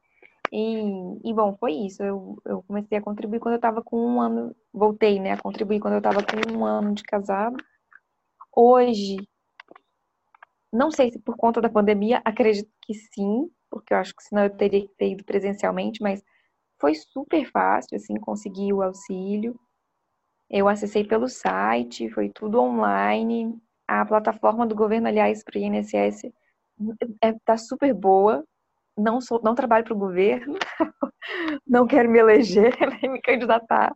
e, 0.53 0.83
e, 1.25 1.35
bom, 1.35 1.57
foi 1.59 1.73
isso. 1.73 2.03
Eu, 2.03 2.37
eu 2.45 2.63
comecei 2.63 2.99
a 2.99 3.03
contribuir 3.03 3.41
quando 3.41 3.55
eu 3.55 3.59
estava 3.59 3.83
com 3.83 3.97
um 3.97 4.21
ano, 4.21 4.55
voltei, 4.73 5.21
né, 5.21 5.33
a 5.33 5.41
contribuir 5.41 5.81
quando 5.81 5.95
eu 5.95 5.99
estava 5.99 6.21
com 6.23 6.53
um 6.53 6.65
ano 6.65 6.95
de 6.95 7.03
casado. 7.03 7.57
Hoje, 8.55 9.17
não 10.73 10.91
sei 10.91 11.11
se 11.11 11.19
por 11.19 11.37
conta 11.37 11.61
da 11.61 11.69
pandemia, 11.69 12.21
acredito 12.25 12.71
que 12.83 12.95
sim, 12.95 13.51
porque 13.71 13.95
eu 13.95 13.99
acho 13.99 14.15
que 14.15 14.23
senão 14.23 14.45
eu 14.45 14.51
teria 14.51 14.83
que 14.83 14.95
ter 14.97 15.13
ido 15.13 15.25
presencialmente, 15.25 16.03
mas 16.03 16.23
foi 16.81 16.95
super 16.95 17.45
fácil, 17.51 17.97
assim, 17.97 18.17
conseguir 18.17 18.73
o 18.73 18.83
auxílio. 18.83 19.59
Eu 20.51 20.69
acessei 20.69 21.05
pelo 21.05 21.29
site, 21.29 22.11
foi 22.11 22.31
tudo 22.31 22.61
online. 22.61 23.57
A 23.89 24.05
plataforma 24.05 24.67
do 24.67 24.75
governo, 24.75 25.09
aliás, 25.09 25.45
para 25.45 25.59
o 25.59 25.63
INSS, 25.63 26.25
está 27.35 27.55
é, 27.55 27.57
super 27.57 27.95
boa 27.95 28.45
não 29.01 29.21
sou, 29.21 29.41
não 29.43 29.55
trabalho 29.55 29.85
para 29.85 29.95
o 29.95 29.99
governo, 29.99 30.59
não 31.67 31.87
quero 31.87 32.09
me 32.09 32.19
eleger 32.19 32.75
nem 33.03 33.13
me 33.13 33.21
candidatar, 33.21 33.93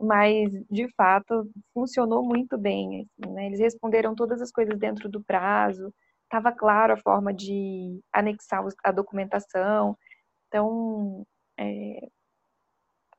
mas 0.00 0.50
de 0.70 0.88
fato 0.94 1.50
funcionou 1.74 2.22
muito 2.24 2.56
bem. 2.58 3.00
Assim, 3.20 3.32
né? 3.32 3.46
Eles 3.46 3.60
responderam 3.60 4.14
todas 4.14 4.40
as 4.40 4.50
coisas 4.52 4.78
dentro 4.78 5.08
do 5.08 5.22
prazo, 5.22 5.92
estava 6.24 6.52
claro 6.52 6.92
a 6.92 6.96
forma 6.96 7.32
de 7.34 8.00
anexar 8.12 8.64
a 8.84 8.92
documentação, 8.92 9.96
então 10.48 11.26
é, 11.58 12.08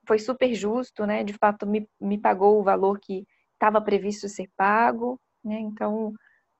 foi 0.08 0.20
super 0.20 0.54
justo, 0.54 1.06
né? 1.06 1.24
De 1.24 1.34
fato 1.34 1.68
me, 1.68 1.88
me 2.00 2.18
pagou 2.18 2.60
o 2.60 2.64
valor 2.64 3.00
que 3.00 3.26
estava 3.54 3.82
previsto 3.82 4.30
ser 4.30 4.50
pago, 4.58 5.20
né? 5.44 5.60
Então 5.60 6.14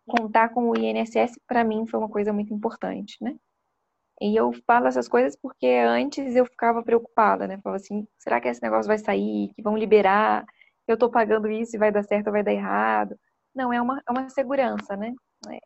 contar 0.08 0.50
com 0.50 0.70
o 0.70 0.78
INSS 0.78 1.40
para 1.48 1.64
mim 1.64 1.86
foi 1.88 2.00
uma 2.00 2.10
coisa 2.10 2.34
muito 2.34 2.54
importante, 2.54 3.18
né? 3.22 3.36
E 4.22 4.36
eu 4.36 4.52
falo 4.68 4.88
essas 4.88 5.08
coisas 5.08 5.36
porque 5.42 5.68
antes 5.68 6.36
eu 6.36 6.46
ficava 6.46 6.84
preocupada, 6.84 7.48
né? 7.48 7.60
Falava 7.64 7.82
assim, 7.82 8.06
será 8.18 8.42
que 8.42 8.48
esse 8.50 8.62
negócio 8.62 8.88
vai 8.88 8.98
sair? 8.98 9.54
Que 9.56 9.62
vão 9.62 9.78
liberar? 9.78 10.46
Eu 10.88 10.96
estou 10.96 11.10
pagando 11.10 11.50
isso 11.50 11.76
e 11.76 11.80
vai 11.80 11.92
dar 11.92 12.04
certo 12.04 12.28
ou 12.28 12.34
vai 12.34 12.44
dar 12.44 12.52
errado? 12.52 13.18
Não, 13.56 13.72
é 13.72 13.82
uma, 13.82 14.02
é 14.08 14.12
uma 14.12 14.30
segurança, 14.30 14.98
né? 14.98 15.14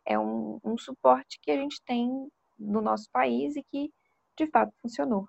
É 0.06 0.18
um, 0.18 0.60
um 0.64 0.78
suporte 0.78 1.38
que 1.42 1.50
a 1.50 1.56
gente 1.56 1.82
tem 1.84 2.08
no 2.58 2.80
nosso 2.80 3.08
país 3.12 3.56
e 3.56 3.62
que, 3.64 3.90
de 4.38 4.46
fato, 4.48 4.72
funcionou. 4.80 5.26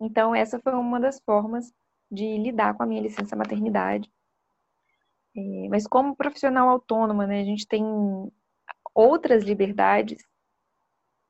Então, 0.00 0.34
essa 0.34 0.58
foi 0.60 0.74
uma 0.74 1.00
das 1.00 1.20
formas 1.24 1.72
de 2.10 2.38
lidar 2.38 2.74
com 2.74 2.82
a 2.82 2.86
minha 2.86 3.02
licença 3.02 3.36
maternidade. 3.36 4.10
É, 5.36 5.68
mas 5.68 5.86
como 5.86 6.16
profissional 6.16 6.68
autônoma, 6.68 7.26
né, 7.26 7.40
a 7.40 7.44
gente 7.44 7.66
tem 7.66 7.84
outras 8.94 9.44
liberdades 9.44 10.18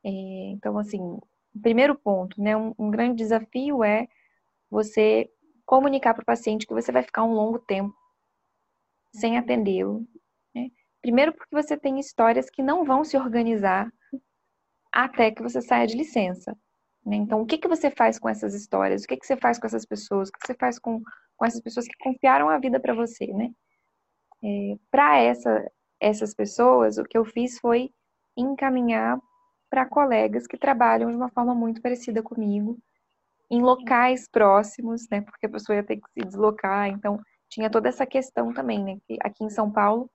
é, 0.05 0.11
então, 0.53 0.79
assim, 0.79 1.19
primeiro 1.63 1.99
ponto, 1.99 2.41
né, 2.41 2.57
um, 2.57 2.75
um 2.79 2.91
grande 2.91 3.17
desafio 3.17 3.83
é 3.83 4.07
você 4.71 5.29
comunicar 5.67 6.15
para 6.15 6.23
o 6.23 6.27
paciente 6.27 6.67
que 6.67 6.75
você 6.75 6.91
vai 6.93 7.03
ficar 7.03 7.25
um 7.25 7.33
longo 7.33 7.59
tempo 7.59 7.95
sem 9.15 9.37
atendê-lo. 9.37 10.07
Né? 10.55 10.69
Primeiro, 11.03 11.33
porque 11.33 11.55
você 11.55 11.77
tem 11.77 11.99
histórias 11.99 12.49
que 12.51 12.63
não 12.63 12.85
vão 12.85 13.05
se 13.05 13.17
organizar 13.17 13.91
até 14.93 15.31
que 15.31 15.43
você 15.43 15.61
saia 15.61 15.87
de 15.87 15.97
licença. 15.97 16.57
Né? 17.05 17.17
Então, 17.17 17.41
o 17.43 17.47
que, 17.47 17.59
que 17.59 17.69
você 17.69 17.91
faz 17.91 18.19
com 18.19 18.29
essas 18.29 18.55
histórias? 18.55 19.05
O 19.05 19.07
que, 19.07 19.17
que 19.17 19.27
você 19.27 19.37
faz 19.37 19.59
com 19.59 19.67
essas 19.67 19.85
pessoas? 19.85 20.29
O 20.29 20.33
que 20.33 20.47
você 20.47 20.55
faz 20.55 20.79
com, 20.79 21.03
com 21.37 21.47
essas 21.47 21.61
pessoas 21.61 21.87
que 21.87 21.97
confiaram 22.03 22.49
a 22.49 22.59
vida 22.59 22.81
para 22.81 22.95
você? 22.95 23.27
Né? 23.27 23.51
É, 24.43 24.77
para 24.91 25.19
essa, 25.19 25.71
essas 26.01 26.35
pessoas, 26.35 26.99
o 26.99 27.05
que 27.05 27.19
eu 27.19 27.25
fiz 27.25 27.59
foi 27.59 27.91
encaminhar 28.37 29.19
para 29.71 29.87
colegas 29.87 30.47
que 30.47 30.57
trabalham 30.57 31.11
de 31.11 31.17
uma 31.17 31.31
forma 31.31 31.55
muito 31.55 31.81
parecida 31.83 32.23
comigo, 32.23 32.79
em 33.51 33.63
locais 33.63 34.29
próximos, 34.29 35.09
né? 35.11 35.21
Porque 35.23 35.47
a 35.47 35.51
pessoa 35.51 35.77
ia 35.77 35.83
ter 35.83 35.97
que 35.97 36.11
se 36.13 36.21
deslocar, 36.27 36.89
então 36.89 37.21
tinha 37.49 37.71
toda 37.71 37.89
essa 37.89 38.07
questão 38.07 38.53
também, 38.53 38.85
né? 38.85 38.99
Que 39.07 39.19
aqui 39.23 39.45
em 39.45 39.51
São 39.51 39.71
Paulo 39.71 40.11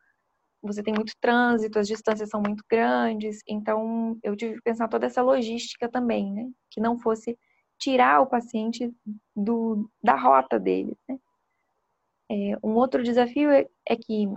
você 0.61 0.81
tem 0.81 0.93
muito 0.93 1.13
trânsito, 1.19 1.77
as 1.77 1.87
distâncias 1.87 2.29
são 2.29 2.41
muito 2.41 2.63
grandes, 2.69 3.41
então 3.47 4.17
eu 4.23 4.35
tive 4.35 4.55
que 4.55 4.61
pensar 4.61 4.87
toda 4.87 5.05
essa 5.07 5.21
logística 5.21 5.89
também, 5.89 6.31
né? 6.31 6.49
Que 6.71 6.79
não 6.79 6.97
fosse 6.97 7.37
tirar 7.77 8.21
o 8.21 8.27
paciente 8.27 8.93
do, 9.35 9.89
da 10.01 10.15
rota 10.15 10.59
dele, 10.59 10.97
né? 11.07 11.17
É, 12.31 12.57
um 12.63 12.75
outro 12.75 13.03
desafio 13.03 13.51
é, 13.51 13.67
é 13.87 13.95
que, 13.95 14.27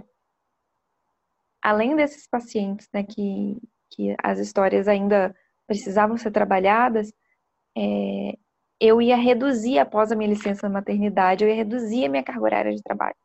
além 1.62 1.94
desses 1.94 2.26
pacientes, 2.26 2.88
né, 2.92 3.04
que, 3.04 3.56
que 3.90 4.14
as 4.23 4.38
histórias 4.38 4.88
ainda 4.88 5.35
precisavam 5.66 6.16
ser 6.16 6.31
trabalhadas, 6.31 7.12
é, 7.76 8.37
eu 8.81 9.00
ia 9.00 9.16
reduzir 9.16 9.78
após 9.78 10.12
a 10.12 10.16
minha 10.16 10.31
licença 10.31 10.69
maternidade, 10.69 11.45
eu 11.45 11.50
ia 11.50 11.57
reduzir 11.57 12.05
a 12.05 12.09
minha 12.09 12.23
carga 12.23 12.43
horária 12.43 12.75
de 12.75 12.83
trabalho. 12.83 13.16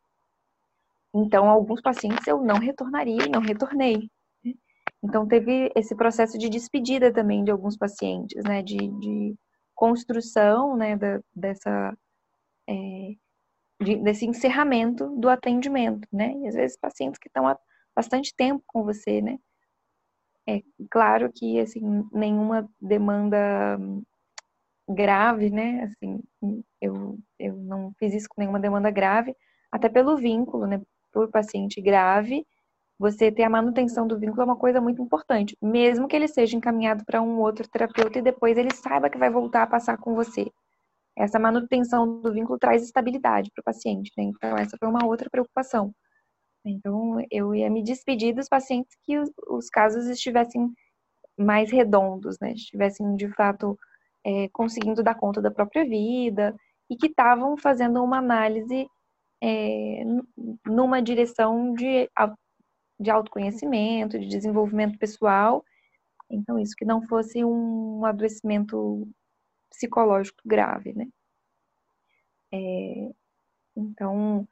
Então, 1.13 1.49
alguns 1.49 1.81
pacientes 1.81 2.25
eu 2.25 2.41
não 2.41 2.57
retornaria 2.57 3.25
e 3.25 3.29
não 3.29 3.41
retornei. 3.41 4.09
Né? 4.43 4.53
Então, 5.03 5.27
teve 5.27 5.71
esse 5.75 5.95
processo 5.95 6.37
de 6.37 6.49
despedida 6.49 7.11
também 7.11 7.43
de 7.43 7.51
alguns 7.51 7.77
pacientes, 7.77 8.41
né? 8.45 8.61
De, 8.61 8.77
de 8.77 9.35
construção, 9.75 10.77
né? 10.77 10.95
Da, 10.95 11.19
dessa, 11.35 11.97
é, 12.67 13.15
de, 13.81 13.97
desse 13.97 14.25
encerramento 14.25 15.09
do 15.17 15.27
atendimento, 15.29 16.07
né? 16.11 16.33
E 16.37 16.47
às 16.47 16.55
vezes 16.55 16.77
pacientes 16.77 17.19
que 17.19 17.27
estão 17.27 17.47
há 17.47 17.57
bastante 17.95 18.33
tempo 18.35 18.63
com 18.65 18.83
você, 18.83 19.21
né? 19.21 19.37
É 20.57 20.61
claro 20.89 21.31
que, 21.33 21.59
assim, 21.59 21.81
nenhuma 22.11 22.69
demanda 22.81 23.77
grave, 24.89 25.49
né? 25.49 25.83
Assim, 25.83 26.21
eu, 26.81 27.17
eu 27.39 27.55
não 27.55 27.93
fiz 27.99 28.13
isso 28.13 28.27
com 28.29 28.41
nenhuma 28.41 28.59
demanda 28.59 28.91
grave, 28.91 29.35
até 29.71 29.89
pelo 29.89 30.17
vínculo, 30.17 30.67
né? 30.67 30.81
Por 31.11 31.29
paciente 31.29 31.81
grave, 31.81 32.45
você 32.99 33.31
ter 33.31 33.43
a 33.43 33.49
manutenção 33.49 34.07
do 34.07 34.19
vínculo 34.19 34.41
é 34.43 34.45
uma 34.45 34.55
coisa 34.55 34.79
muito 34.79 35.01
importante, 35.01 35.57
mesmo 35.61 36.07
que 36.07 36.15
ele 36.15 36.27
seja 36.27 36.55
encaminhado 36.55 37.03
para 37.05 37.21
um 37.21 37.39
outro 37.39 37.67
terapeuta 37.67 38.19
e 38.19 38.21
depois 38.21 38.57
ele 38.57 38.73
saiba 38.73 39.09
que 39.09 39.17
vai 39.17 39.29
voltar 39.29 39.63
a 39.63 39.67
passar 39.67 39.97
com 39.97 40.13
você. 40.15 40.51
Essa 41.17 41.39
manutenção 41.39 42.21
do 42.21 42.31
vínculo 42.31 42.59
traz 42.59 42.83
estabilidade 42.83 43.49
para 43.53 43.61
o 43.61 43.65
paciente, 43.65 44.11
né? 44.17 44.25
Então, 44.25 44.57
essa 44.57 44.77
foi 44.77 44.87
uma 44.87 45.05
outra 45.05 45.29
preocupação. 45.29 45.93
Então, 46.63 47.17
eu 47.31 47.55
ia 47.55 47.69
me 47.69 47.83
despedir 47.83 48.35
dos 48.35 48.47
pacientes 48.47 48.95
que 49.03 49.17
os, 49.17 49.31
os 49.49 49.69
casos 49.69 50.07
estivessem 50.07 50.71
mais 51.37 51.71
redondos, 51.71 52.37
né? 52.39 52.53
Estivessem, 52.53 53.15
de 53.15 53.27
fato, 53.33 53.77
é, 54.23 54.47
conseguindo 54.49 55.03
dar 55.03 55.15
conta 55.15 55.41
da 55.41 55.51
própria 55.51 55.83
vida 55.83 56.55
e 56.89 56.95
que 56.95 57.07
estavam 57.07 57.57
fazendo 57.57 58.03
uma 58.03 58.17
análise 58.19 58.87
é, 59.41 60.03
numa 60.65 61.01
direção 61.01 61.73
de, 61.73 62.09
de 62.99 63.09
autoconhecimento, 63.09 64.19
de 64.19 64.27
desenvolvimento 64.27 64.99
pessoal. 64.99 65.65
Então, 66.29 66.59
isso 66.59 66.75
que 66.77 66.85
não 66.85 67.01
fosse 67.07 67.43
um 67.43 68.05
adoecimento 68.05 69.07
psicológico 69.69 70.41
grave, 70.45 70.93
né? 70.93 71.07
É, 72.53 73.11
então, 73.75 74.47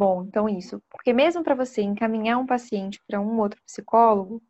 Bom, 0.00 0.24
então 0.26 0.48
isso. 0.48 0.82
Porque 0.88 1.12
mesmo 1.12 1.44
para 1.44 1.54
você 1.54 1.82
encaminhar 1.82 2.38
um 2.38 2.46
paciente 2.46 2.98
para 3.06 3.20
um 3.20 3.38
outro 3.38 3.60
psicólogo, 3.66 4.42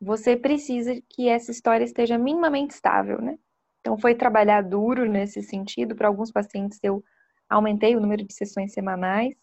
você 0.00 0.36
precisa 0.36 1.02
que 1.08 1.28
essa 1.28 1.50
história 1.50 1.82
esteja 1.82 2.16
minimamente 2.16 2.74
estável, 2.74 3.20
né? 3.20 3.36
Então 3.80 3.98
foi 3.98 4.14
trabalhar 4.14 4.62
duro 4.62 5.04
nesse 5.10 5.42
sentido. 5.42 5.96
Para 5.96 6.06
alguns 6.06 6.30
pacientes 6.30 6.78
eu 6.80 7.02
aumentei 7.50 7.96
o 7.96 8.00
número 8.00 8.24
de 8.24 8.32
sessões 8.32 8.72
semanais, 8.72 9.34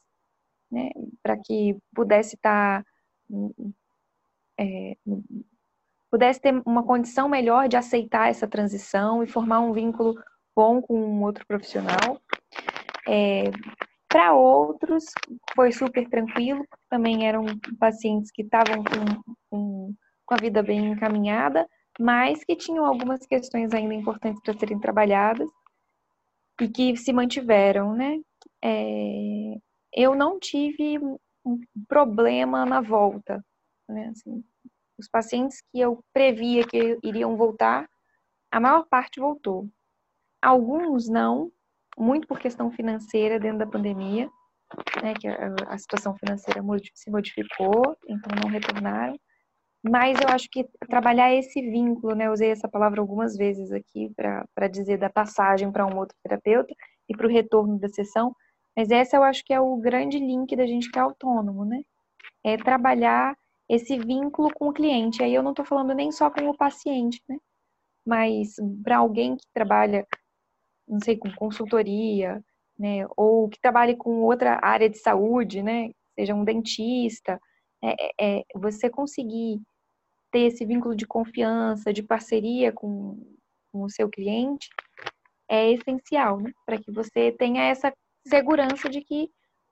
né? 0.71 0.89
Para 1.21 1.35
que 1.35 1.77
pudesse 1.93 2.35
estar 2.35 2.81
tá, 2.81 2.89
é, 4.57 4.95
pudesse 6.09 6.39
ter 6.39 6.63
uma 6.65 6.83
condição 6.83 7.27
melhor 7.27 7.67
de 7.67 7.75
aceitar 7.75 8.29
essa 8.29 8.47
transição 8.47 9.21
e 9.21 9.27
formar 9.27 9.59
um 9.59 9.73
vínculo 9.73 10.15
bom 10.55 10.81
com 10.81 10.97
um 10.97 11.23
outro 11.23 11.45
profissional. 11.45 12.21
É, 13.05 13.51
para 14.15 14.33
outros, 14.33 15.11
foi 15.53 15.73
super 15.73 16.07
tranquilo, 16.07 16.65
também 16.89 17.27
eram 17.27 17.43
pacientes 17.77 18.31
que 18.31 18.43
estavam 18.43 18.81
com, 18.81 19.35
com, 19.49 19.93
com 20.25 20.33
a 20.33 20.37
vida 20.37 20.63
bem 20.63 20.91
encaminhada, 20.91 21.67
mas 21.99 22.41
que 22.45 22.55
tinham 22.55 22.85
algumas 22.85 23.25
questões 23.25 23.73
ainda 23.73 23.93
importantes 23.93 24.41
para 24.41 24.57
serem 24.57 24.79
trabalhadas 24.79 25.49
e 26.61 26.69
que 26.69 26.95
se 26.95 27.11
mantiveram, 27.11 27.93
né? 27.93 28.21
É, 28.63 29.57
eu 29.93 30.15
não 30.15 30.39
tive 30.39 30.97
um 31.45 31.59
problema 31.85 32.65
na 32.65 32.79
volta, 32.79 33.43
né? 33.89 34.13
Assim, 34.15 34.41
os 34.97 35.09
pacientes 35.09 35.61
que 35.73 35.81
eu 35.81 36.01
previa 36.13 36.65
que 36.65 36.97
iriam 37.03 37.35
voltar, 37.35 37.85
a 38.49 38.61
maior 38.61 38.85
parte 38.89 39.19
voltou. 39.19 39.67
Alguns 40.41 41.09
não, 41.09 41.51
muito 41.97 42.27
por 42.27 42.39
questão 42.39 42.71
financeira 42.71 43.39
dentro 43.39 43.59
da 43.59 43.67
pandemia, 43.67 44.29
né, 45.01 45.13
que 45.13 45.27
a, 45.27 45.53
a 45.67 45.77
situação 45.77 46.15
financeira 46.15 46.61
se 46.93 47.09
modificou, 47.09 47.95
então 48.07 48.31
não 48.41 48.49
retornaram. 48.49 49.17
Mas 49.83 50.19
eu 50.19 50.27
acho 50.29 50.49
que 50.49 50.67
trabalhar 50.89 51.33
esse 51.33 51.61
vínculo, 51.61 52.15
né, 52.15 52.29
usei 52.29 52.49
essa 52.49 52.67
palavra 52.67 52.99
algumas 52.99 53.37
vezes 53.37 53.71
aqui 53.71 54.11
para 54.15 54.67
dizer 54.67 54.97
da 54.97 55.09
passagem 55.09 55.71
para 55.71 55.85
um 55.85 55.97
outro 55.97 56.17
terapeuta 56.23 56.73
e 57.07 57.15
para 57.15 57.27
o 57.27 57.29
retorno 57.29 57.79
da 57.79 57.87
sessão, 57.87 58.35
mas 58.75 58.89
essa 58.89 59.15
eu 59.15 59.23
acho 59.23 59.43
que 59.45 59.53
é 59.53 59.59
o 59.59 59.77
grande 59.77 60.19
link 60.19 60.55
da 60.55 60.65
gente 60.65 60.87
ficar 60.87 61.03
autônomo, 61.03 61.63
né? 61.63 61.81
É 62.43 62.57
trabalhar 62.57 63.37
esse 63.69 63.97
vínculo 63.97 64.53
com 64.53 64.69
o 64.69 64.73
cliente. 64.73 65.23
Aí 65.23 65.33
eu 65.33 65.41
não 65.41 65.51
estou 65.51 65.65
falando 65.65 65.93
nem 65.93 66.11
só 66.11 66.29
com 66.29 66.49
o 66.49 66.57
paciente, 66.57 67.21
né? 67.29 67.37
Mas 68.05 68.55
para 68.83 68.97
alguém 68.97 69.37
que 69.37 69.45
trabalha 69.53 70.05
não 70.87 70.99
sei, 70.99 71.17
com 71.17 71.31
consultoria, 71.33 72.43
né, 72.77 73.05
ou 73.15 73.49
que 73.49 73.59
trabalhe 73.59 73.95
com 73.95 74.21
outra 74.21 74.59
área 74.61 74.89
de 74.89 74.97
saúde, 74.97 75.63
né, 75.63 75.91
seja 76.13 76.33
um 76.33 76.43
dentista, 76.43 77.39
é, 77.83 78.07
é, 78.07 78.39
é, 78.39 78.43
você 78.55 78.89
conseguir 78.89 79.61
ter 80.31 80.41
esse 80.41 80.65
vínculo 80.65 80.95
de 80.95 81.05
confiança, 81.05 81.93
de 81.93 82.03
parceria 82.03 82.71
com, 82.71 83.17
com 83.71 83.83
o 83.83 83.89
seu 83.89 84.09
cliente, 84.09 84.69
é 85.49 85.71
essencial, 85.71 86.39
né? 86.39 86.51
Para 86.65 86.79
que 86.79 86.91
você 86.91 87.31
tenha 87.31 87.63
essa 87.63 87.93
segurança 88.27 88.89
de 88.89 89.01
que 89.01 89.29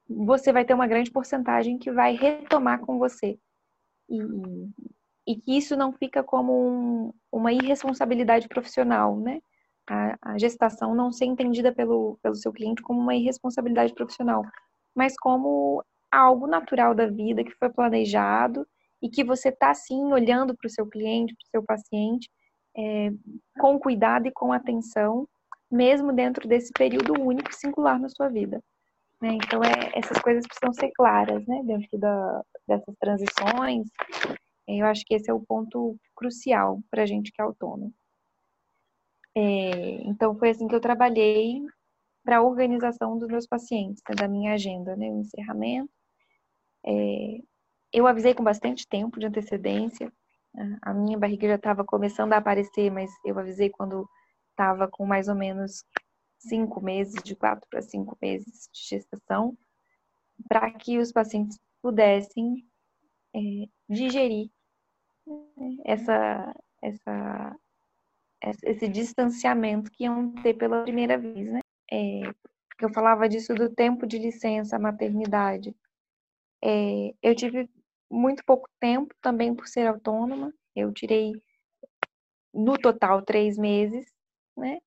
você 0.07 0.51
vai 0.53 0.63
ter 0.63 0.73
uma 0.73 0.87
grande 0.87 1.11
porcentagem 1.11 1.77
que 1.77 1.91
vai 1.91 2.15
retomar 2.15 2.79
com 2.81 2.99
você. 2.99 3.37
E, 4.09 4.19
e 5.27 5.35
que 5.35 5.57
isso 5.57 5.75
não 5.75 5.91
fica 5.91 6.23
como 6.23 6.53
um, 6.53 7.13
uma 7.31 7.51
irresponsabilidade 7.51 8.47
profissional, 8.47 9.19
né? 9.19 9.41
A, 9.87 10.17
a, 10.21 10.37
gestação 10.37 10.95
não 10.95 11.11
ser 11.11 11.25
entendida 11.25 11.73
pelo, 11.73 12.17
pelo 12.21 12.35
seu 12.35 12.53
cliente 12.53 12.81
como 12.81 12.99
uma 12.99 13.15
irresponsabilidade 13.15 13.93
profissional, 13.93 14.43
mas 14.95 15.13
como 15.17 15.83
algo 16.09 16.47
natural 16.47 16.95
da 16.95 17.07
vida 17.07 17.43
que 17.43 17.55
foi 17.55 17.69
planejado 17.69 18.65
e 19.01 19.09
que 19.09 19.23
você 19.23 19.49
está 19.49 19.73
sim 19.73 20.13
olhando 20.13 20.55
para 20.55 20.67
o 20.67 20.69
seu 20.69 20.87
cliente, 20.87 21.35
para 21.35 21.45
o 21.45 21.49
seu 21.49 21.63
paciente, 21.63 22.29
é, 22.77 23.11
com 23.59 23.77
cuidado 23.77 24.27
e 24.27 24.31
com 24.31 24.53
atenção, 24.53 25.27
mesmo 25.69 26.13
dentro 26.13 26.47
desse 26.47 26.71
período 26.71 27.19
único 27.19 27.49
e 27.49 27.55
singular 27.55 27.99
na 27.99 28.07
sua 28.09 28.29
vida. 28.29 28.63
Né? 29.21 29.37
Então, 29.43 29.63
é, 29.63 29.91
essas 29.97 30.17
coisas 30.19 30.45
precisam 30.45 30.73
ser 30.73 30.91
claras 30.95 31.45
né? 31.47 31.61
dentro 31.63 31.97
da, 31.97 32.43
dessas 32.67 32.95
transições. 32.99 33.87
Eu 34.67 34.85
acho 34.85 35.03
que 35.05 35.15
esse 35.15 35.29
é 35.29 35.33
o 35.33 35.41
ponto 35.41 35.97
crucial 36.15 36.79
para 36.89 37.03
a 37.03 37.05
gente 37.05 37.31
que 37.31 37.41
é 37.41 37.43
autônomo. 37.43 37.93
É, 39.35 40.01
então, 40.07 40.37
foi 40.37 40.49
assim 40.51 40.67
que 40.67 40.75
eu 40.75 40.81
trabalhei 40.81 41.61
para 42.23 42.37
a 42.37 42.43
organização 42.43 43.17
dos 43.17 43.27
meus 43.27 43.47
pacientes, 43.47 44.01
né, 44.07 44.15
da 44.15 44.27
minha 44.27 44.53
agenda, 44.53 44.95
né, 44.95 45.09
o 45.09 45.19
encerramento. 45.19 45.91
É, 46.85 47.39
eu 47.91 48.07
avisei 48.07 48.33
com 48.33 48.43
bastante 48.43 48.87
tempo 48.87 49.19
de 49.19 49.25
antecedência. 49.25 50.11
A 50.81 50.93
minha 50.93 51.17
barriga 51.17 51.47
já 51.47 51.55
estava 51.55 51.83
começando 51.83 52.33
a 52.33 52.37
aparecer, 52.37 52.91
mas 52.91 53.11
eu 53.25 53.37
avisei 53.39 53.69
quando 53.69 54.07
estava 54.51 54.87
com 54.87 55.05
mais 55.05 55.27
ou 55.27 55.35
menos 55.35 55.83
cinco 56.37 56.81
meses, 56.81 57.21
de 57.23 57.35
quatro 57.35 57.67
para 57.69 57.81
cinco 57.81 58.17
meses 58.21 58.69
de 58.71 58.87
gestação, 58.89 59.57
para 60.47 60.71
que 60.71 60.99
os 60.99 61.11
pacientes 61.11 61.57
pudessem 61.81 62.65
é, 63.35 63.39
digerir 63.89 64.49
né, 65.25 65.77
essa, 65.85 66.55
essa, 66.81 67.55
esse 68.63 68.87
distanciamento 68.87 69.91
que 69.91 70.03
iam 70.03 70.33
ter 70.41 70.53
pela 70.53 70.83
primeira 70.83 71.17
vez, 71.17 71.51
né? 71.51 71.59
É, 71.91 72.21
eu 72.81 72.89
falava 72.93 73.29
disso 73.29 73.53
do 73.53 73.69
tempo 73.69 74.05
de 74.05 74.17
licença 74.17 74.79
maternidade. 74.79 75.75
É, 76.63 77.13
eu 77.21 77.35
tive 77.35 77.69
muito 78.09 78.43
pouco 78.45 78.69
tempo 78.79 79.13
também 79.21 79.53
por 79.53 79.67
ser 79.67 79.87
autônoma. 79.87 80.53
Eu 80.75 80.91
tirei 80.91 81.33
no 82.53 82.77
total 82.77 83.21
três 83.21 83.57
meses, 83.57 84.05
né? 84.57 84.79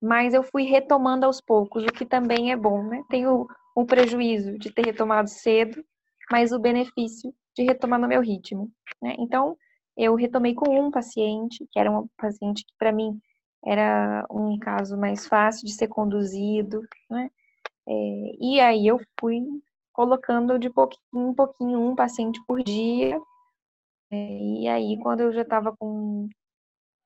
Mas 0.00 0.34
eu 0.34 0.42
fui 0.42 0.64
retomando 0.64 1.26
aos 1.26 1.40
poucos, 1.40 1.84
o 1.84 1.92
que 1.92 2.04
também 2.04 2.52
é 2.52 2.56
bom, 2.56 2.82
né? 2.82 3.02
Tenho 3.08 3.46
o 3.74 3.84
prejuízo 3.84 4.58
de 4.58 4.70
ter 4.70 4.84
retomado 4.84 5.28
cedo, 5.28 5.84
mas 6.30 6.52
o 6.52 6.58
benefício 6.58 7.34
de 7.54 7.64
retomar 7.64 7.98
no 7.98 8.08
meu 8.08 8.20
ritmo, 8.20 8.70
né? 9.00 9.14
Então, 9.18 9.56
eu 9.96 10.14
retomei 10.14 10.54
com 10.54 10.68
um 10.78 10.90
paciente, 10.90 11.66
que 11.70 11.78
era 11.78 11.90
um 11.90 12.08
paciente 12.16 12.64
que 12.64 12.74
para 12.78 12.92
mim 12.92 13.20
era 13.64 14.26
um 14.30 14.58
caso 14.58 14.96
mais 14.96 15.26
fácil 15.26 15.66
de 15.66 15.72
ser 15.72 15.88
conduzido, 15.88 16.82
né? 17.10 17.30
É, 17.88 17.92
e 18.40 18.60
aí 18.60 18.86
eu 18.86 19.00
fui 19.20 19.42
colocando 19.92 20.58
de 20.58 20.70
pouquinho 20.70 21.30
em 21.30 21.34
pouquinho 21.34 21.80
um 21.80 21.94
paciente 21.96 22.40
por 22.46 22.62
dia. 22.62 23.20
É, 24.10 24.16
e 24.16 24.68
aí, 24.68 24.98
quando 25.02 25.20
eu 25.22 25.32
já 25.32 25.42
estava 25.42 25.74
com, 25.76 26.28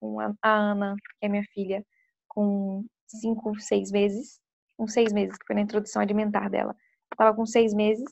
com 0.00 0.20
a, 0.20 0.34
a, 0.42 0.50
Ana, 0.72 0.96
que 1.18 1.26
é 1.26 1.28
minha 1.28 1.44
filha, 1.54 1.84
com 2.28 2.84
cinco, 3.06 3.58
seis 3.60 3.90
meses, 3.90 4.40
com 4.76 4.86
seis 4.88 5.12
meses, 5.12 5.36
que 5.38 5.46
foi 5.46 5.56
na 5.56 5.62
introdução 5.62 6.02
alimentar 6.02 6.48
dela, 6.50 6.76
estava 7.12 7.34
com 7.36 7.46
seis 7.46 7.74
meses, 7.74 8.04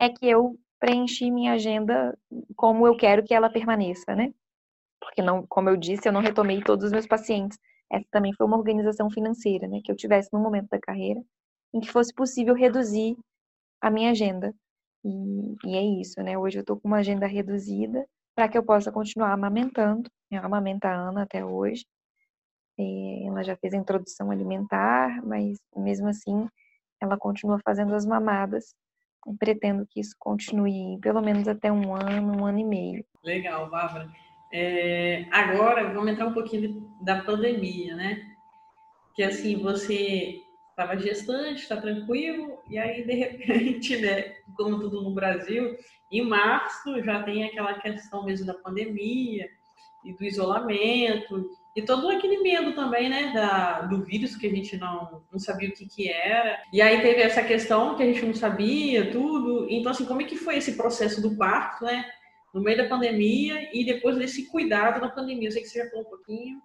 é 0.00 0.08
que 0.10 0.26
eu 0.26 0.58
preenchi 0.84 1.30
minha 1.30 1.54
agenda 1.54 2.16
como 2.54 2.86
eu 2.86 2.94
quero 2.94 3.24
que 3.24 3.32
ela 3.32 3.48
permaneça, 3.48 4.14
né? 4.14 4.34
Porque, 5.00 5.22
não, 5.22 5.46
como 5.46 5.70
eu 5.70 5.76
disse, 5.78 6.06
eu 6.06 6.12
não 6.12 6.20
retomei 6.20 6.62
todos 6.62 6.84
os 6.84 6.92
meus 6.92 7.06
pacientes. 7.06 7.58
Essa 7.90 8.06
também 8.10 8.34
foi 8.34 8.46
uma 8.46 8.58
organização 8.58 9.10
financeira, 9.10 9.66
né? 9.66 9.80
Que 9.82 9.90
eu 9.90 9.96
tivesse 9.96 10.28
no 10.30 10.38
momento 10.38 10.68
da 10.68 10.78
carreira 10.78 11.22
em 11.72 11.80
que 11.80 11.90
fosse 11.90 12.12
possível 12.12 12.54
reduzir 12.54 13.16
a 13.80 13.90
minha 13.90 14.10
agenda. 14.10 14.54
E, 15.02 15.56
e 15.64 15.74
é 15.74 15.82
isso, 16.00 16.22
né? 16.22 16.36
Hoje 16.36 16.58
eu 16.58 16.60
estou 16.60 16.78
com 16.78 16.86
uma 16.86 16.98
agenda 16.98 17.26
reduzida 17.26 18.06
para 18.34 18.46
que 18.46 18.58
eu 18.58 18.62
possa 18.62 18.92
continuar 18.92 19.32
amamentando. 19.32 20.10
Eu 20.30 20.44
amamento 20.44 20.84
a 20.86 20.92
Ana 20.92 21.22
até 21.22 21.42
hoje. 21.42 21.86
E 22.78 23.26
ela 23.26 23.42
já 23.42 23.56
fez 23.56 23.72
a 23.72 23.78
introdução 23.78 24.30
alimentar, 24.30 25.24
mas 25.24 25.56
mesmo 25.74 26.08
assim 26.08 26.46
ela 27.00 27.16
continua 27.16 27.58
fazendo 27.64 27.94
as 27.94 28.04
mamadas. 28.04 28.74
E 29.26 29.34
pretendo 29.34 29.86
que 29.86 30.00
isso 30.00 30.14
continue 30.18 30.98
pelo 31.00 31.20
menos 31.22 31.48
até 31.48 31.72
um 31.72 31.94
ano, 31.94 32.40
um 32.40 32.46
ano 32.46 32.58
e 32.58 32.64
meio. 32.64 33.04
Legal, 33.22 33.70
Bárbara. 33.70 34.10
É, 34.52 35.26
agora 35.30 35.92
vamos 35.92 36.12
entrar 36.12 36.26
um 36.26 36.34
pouquinho 36.34 36.88
da 37.00 37.22
pandemia, 37.22 37.96
né? 37.96 38.22
Que 39.14 39.22
assim, 39.22 39.60
você 39.62 40.40
estava 40.70 40.96
gestante, 40.98 41.62
está 41.62 41.76
tranquilo, 41.80 42.58
e 42.68 42.76
aí 42.78 43.04
de 43.04 43.14
repente, 43.14 43.96
né, 43.96 44.34
como 44.56 44.80
tudo 44.80 45.02
no 45.02 45.14
Brasil, 45.14 45.76
em 46.10 46.22
março 46.22 47.02
já 47.02 47.22
tem 47.22 47.44
aquela 47.44 47.74
questão 47.74 48.24
mesmo 48.24 48.46
da 48.46 48.54
pandemia 48.54 49.48
e 50.04 50.12
do 50.12 50.24
isolamento 50.24 51.50
e 51.76 51.82
todo 51.82 52.08
aquele 52.08 52.38
medo 52.38 52.72
também, 52.72 53.08
né, 53.08 53.32
da, 53.32 53.82
do 53.82 54.04
vírus 54.04 54.36
que 54.36 54.46
a 54.46 54.50
gente 54.50 54.76
não, 54.76 55.22
não 55.30 55.40
sabia 55.40 55.68
o 55.68 55.72
que 55.72 55.86
que 55.86 56.08
era. 56.08 56.62
E 56.72 56.80
aí 56.80 57.02
teve 57.02 57.20
essa 57.20 57.42
questão 57.42 57.96
que 57.96 58.02
a 58.02 58.06
gente 58.06 58.24
não 58.24 58.34
sabia, 58.34 59.10
tudo. 59.10 59.66
Então, 59.68 59.90
assim, 59.90 60.04
como 60.04 60.22
é 60.22 60.24
que 60.24 60.36
foi 60.36 60.58
esse 60.58 60.76
processo 60.76 61.20
do 61.20 61.36
parto, 61.36 61.84
né, 61.84 62.04
no 62.52 62.60
meio 62.60 62.76
da 62.76 62.88
pandemia 62.88 63.70
e 63.76 63.84
depois 63.84 64.16
desse 64.16 64.46
cuidado 64.46 65.00
na 65.00 65.08
pandemia? 65.08 65.48
Eu 65.48 65.52
sei 65.52 65.62
que 65.62 65.68
você 65.68 65.82
já 65.82 65.90
falou 65.90 66.06
um 66.06 66.10
pouquinho, 66.10 66.62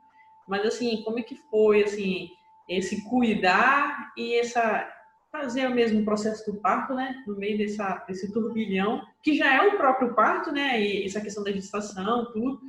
mas, 0.47 0.63
assim, 0.63 1.01
como 1.03 1.17
é 1.17 1.23
que 1.23 1.35
foi, 1.49 1.83
assim, 1.83 2.29
esse 2.67 3.03
cuidar 3.09 4.13
e 4.15 4.35
essa 4.35 4.87
fazer 5.31 5.67
o 5.67 5.75
mesmo 5.75 6.03
processo 6.03 6.51
do 6.51 6.59
parto, 6.59 6.93
né, 6.93 7.15
no 7.27 7.37
meio 7.37 7.57
dessa, 7.57 8.03
desse 8.07 8.31
turbilhão, 8.31 9.03
que 9.21 9.35
já 9.35 9.55
é 9.55 9.67
o 9.67 9.77
próprio 9.77 10.15
parto, 10.15 10.51
né, 10.51 10.81
e 10.81 11.05
essa 11.05 11.21
questão 11.21 11.43
da 11.43 11.51
gestação, 11.51 12.31
tudo, 12.31 12.59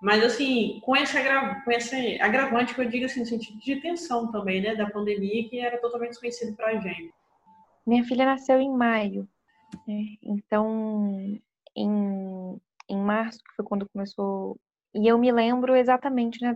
mas 0.00 0.22
assim, 0.22 0.80
com 0.84 0.94
esse, 0.96 1.16
agra... 1.16 1.62
com 1.64 1.70
esse 1.70 2.20
agravante 2.20 2.74
que 2.74 2.80
eu 2.80 2.88
digo 2.88 3.06
assim, 3.06 3.20
no 3.20 3.26
sentido 3.26 3.58
de 3.58 3.80
tensão 3.80 4.30
também, 4.30 4.60
né, 4.60 4.74
da 4.74 4.90
pandemia, 4.90 5.48
que 5.48 5.58
era 5.58 5.78
totalmente 5.78 6.10
desconhecido 6.10 6.54
para 6.56 6.68
a 6.68 6.76
gente. 6.76 7.12
Minha 7.86 8.04
filha 8.04 8.24
nasceu 8.24 8.60
em 8.60 8.70
maio, 8.70 9.28
né? 9.86 10.16
então 10.22 11.38
em, 11.74 12.60
em 12.88 12.98
março, 12.98 13.38
que 13.38 13.54
foi 13.54 13.64
quando 13.64 13.88
começou 13.88 14.58
e 14.96 15.08
eu 15.08 15.18
me 15.18 15.30
lembro 15.30 15.76
exatamente 15.76 16.40
né, 16.40 16.54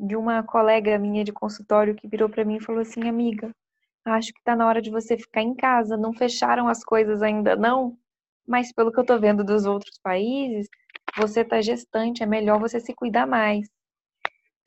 de 0.00 0.16
uma 0.16 0.42
colega 0.42 0.98
minha 0.98 1.22
de 1.22 1.30
consultório 1.30 1.94
que 1.94 2.08
virou 2.08 2.26
para 2.26 2.42
mim 2.42 2.56
e 2.56 2.62
falou 2.62 2.80
assim: 2.80 3.06
Amiga, 3.06 3.54
acho 4.02 4.32
que 4.32 4.38
está 4.38 4.56
na 4.56 4.66
hora 4.66 4.80
de 4.80 4.90
você 4.90 5.18
ficar 5.18 5.42
em 5.42 5.54
casa. 5.54 5.94
Não 5.94 6.14
fecharam 6.14 6.68
as 6.68 6.82
coisas 6.82 7.20
ainda, 7.22 7.54
não? 7.54 7.98
Mas 8.46 8.72
pelo 8.72 8.90
que 8.90 8.98
eu 8.98 9.02
estou 9.02 9.20
vendo 9.20 9.44
dos 9.44 9.66
outros 9.66 9.98
países, 10.02 10.68
você 11.16 11.40
está 11.40 11.60
gestante, 11.60 12.22
é 12.22 12.26
melhor 12.26 12.58
você 12.58 12.80
se 12.80 12.94
cuidar 12.94 13.26
mais. 13.26 13.68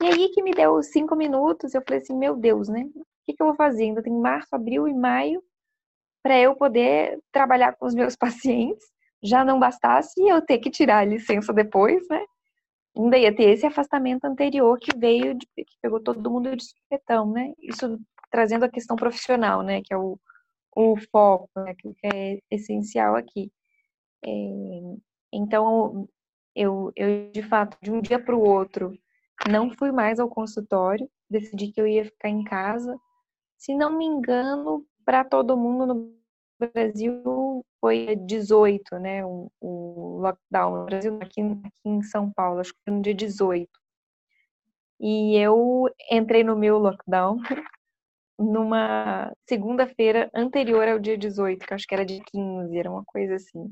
E 0.02 0.06
aí 0.06 0.28
que 0.30 0.42
me 0.42 0.52
deu 0.52 0.82
cinco 0.82 1.16
minutos, 1.16 1.74
eu 1.74 1.82
falei 1.86 2.02
assim: 2.02 2.16
Meu 2.16 2.36
Deus, 2.36 2.68
né? 2.68 2.82
O 2.94 3.04
que, 3.26 3.34
que 3.34 3.42
eu 3.42 3.46
vou 3.46 3.56
fazer? 3.56 3.84
Ainda 3.84 4.02
tem 4.02 4.12
março, 4.12 4.54
abril 4.54 4.86
e 4.86 4.94
maio 4.94 5.42
para 6.22 6.38
eu 6.38 6.56
poder 6.56 7.20
trabalhar 7.32 7.74
com 7.76 7.86
os 7.86 7.94
meus 7.94 8.16
pacientes. 8.16 8.84
Já 9.22 9.44
não 9.44 9.58
bastasse 9.58 10.20
eu 10.20 10.42
ter 10.42 10.58
que 10.58 10.70
tirar 10.70 10.98
a 10.98 11.04
licença 11.04 11.52
depois, 11.52 12.06
né? 12.08 12.24
ainda 12.96 13.18
ia 13.18 13.34
ter 13.34 13.50
esse 13.50 13.66
afastamento 13.66 14.24
anterior 14.24 14.78
que 14.78 14.96
veio, 14.96 15.34
de, 15.34 15.46
que 15.54 15.76
pegou 15.82 16.00
todo 16.00 16.30
mundo 16.30 16.56
de 16.56 16.64
supetão, 16.64 17.30
né? 17.30 17.52
Isso 17.60 18.00
trazendo 18.30 18.64
a 18.64 18.70
questão 18.70 18.96
profissional, 18.96 19.62
né? 19.62 19.82
Que 19.82 19.92
é 19.92 19.96
o, 19.96 20.18
o 20.74 20.96
foco, 21.12 21.50
né? 21.56 21.74
Que 21.74 21.94
é 22.02 22.38
essencial 22.50 23.14
aqui. 23.14 23.52
É, 24.24 24.30
então, 25.32 26.08
eu, 26.56 26.90
eu, 26.96 27.30
de 27.30 27.42
fato, 27.42 27.76
de 27.82 27.90
um 27.90 28.00
dia 28.00 28.18
para 28.18 28.34
o 28.34 28.40
outro, 28.40 28.98
não 29.48 29.70
fui 29.70 29.92
mais 29.92 30.18
ao 30.18 30.28
consultório, 30.28 31.08
decidi 31.28 31.70
que 31.70 31.80
eu 31.80 31.86
ia 31.86 32.04
ficar 32.04 32.30
em 32.30 32.42
casa. 32.42 32.96
Se 33.58 33.74
não 33.76 33.96
me 33.96 34.06
engano, 34.06 34.84
para 35.04 35.24
todo 35.24 35.56
mundo 35.56 35.86
no 35.86 36.16
Brasil 36.58 37.64
foi 37.80 38.16
18, 38.16 38.98
né, 38.98 39.24
o, 39.24 39.50
o 39.60 40.18
lockdown 40.20 40.78
no 40.78 40.84
Brasil, 40.86 41.18
aqui, 41.20 41.42
aqui 41.42 41.88
em 41.88 42.02
São 42.02 42.32
Paulo, 42.32 42.60
acho 42.60 42.72
que 42.72 42.80
foi 42.84 42.94
no 42.94 43.02
dia 43.02 43.14
18. 43.14 43.68
E 44.98 45.36
eu 45.36 45.88
entrei 46.10 46.42
no 46.42 46.56
meu 46.56 46.78
lockdown 46.78 47.36
numa 48.38 49.32
segunda-feira 49.46 50.30
anterior 50.34 50.88
ao 50.88 50.98
dia 50.98 51.18
18, 51.18 51.66
que 51.66 51.74
acho 51.74 51.86
que 51.86 51.94
era 51.94 52.04
dia 52.04 52.22
15, 52.26 52.78
era 52.78 52.90
uma 52.90 53.04
coisa 53.04 53.34
assim. 53.34 53.70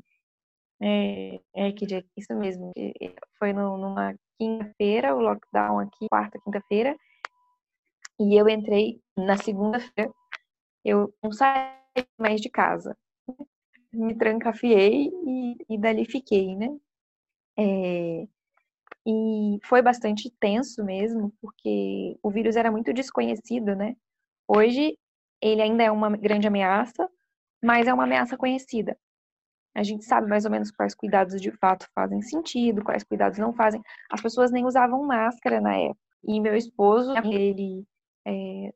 É, 0.80 1.40
é 1.54 1.72
que 1.72 1.86
dia, 1.86 2.04
isso 2.16 2.34
mesmo, 2.34 2.72
foi 3.38 3.52
no, 3.52 3.78
numa 3.78 4.14
quinta-feira, 4.38 5.14
o 5.14 5.20
lockdown 5.20 5.78
aqui, 5.80 6.08
quarta, 6.10 6.38
quinta-feira, 6.44 6.96
E 8.18 8.36
eu 8.40 8.48
entrei 8.48 9.00
na 9.16 9.36
segunda-feira, 9.36 10.12
eu 10.84 11.14
não 11.22 11.32
saí 11.32 12.06
mais 12.18 12.40
de 12.40 12.50
casa. 12.50 12.96
Me 13.92 14.16
trancafiei 14.16 15.08
e, 15.26 15.56
e 15.70 15.78
dali 15.78 16.04
fiquei, 16.04 16.56
né? 16.56 16.68
É, 17.58 18.26
e 19.06 19.58
foi 19.64 19.82
bastante 19.82 20.30
tenso 20.40 20.84
mesmo, 20.84 21.32
porque 21.40 22.18
o 22.22 22.30
vírus 22.30 22.56
era 22.56 22.70
muito 22.72 22.92
desconhecido, 22.92 23.76
né? 23.76 23.96
Hoje 24.48 24.98
ele 25.42 25.62
ainda 25.62 25.84
é 25.84 25.90
uma 25.90 26.10
grande 26.16 26.48
ameaça, 26.48 27.08
mas 27.64 27.88
é 27.88 27.94
uma 27.94 28.04
ameaça 28.04 28.36
conhecida. 28.38 28.98
A 29.74 29.82
gente 29.82 30.04
sabe 30.04 30.28
mais 30.28 30.44
ou 30.44 30.50
menos 30.50 30.70
quais 30.70 30.94
cuidados 30.94 31.40
de 31.40 31.50
fato 31.50 31.86
fazem 31.94 32.22
sentido, 32.22 32.84
quais 32.84 33.02
cuidados 33.02 33.38
não 33.38 33.52
fazem. 33.52 33.82
As 34.10 34.20
pessoas 34.20 34.52
nem 34.52 34.64
usavam 34.64 35.02
máscara 35.04 35.60
na 35.60 35.74
época. 35.76 35.98
E 36.26 36.40
meu 36.40 36.56
esposo, 36.56 37.12
ele, 37.24 37.84
é, 38.26 38.72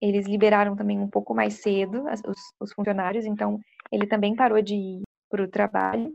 eles 0.00 0.26
liberaram 0.26 0.76
também 0.76 0.98
um 0.98 1.08
pouco 1.08 1.34
mais 1.34 1.54
cedo 1.54 2.04
os, 2.26 2.40
os 2.60 2.72
funcionários, 2.72 3.24
então 3.24 3.58
ele 3.90 4.06
também 4.06 4.36
parou 4.36 4.60
de 4.60 4.74
ir 4.74 5.02
para 5.30 5.42
o 5.42 5.48
trabalho. 5.48 6.12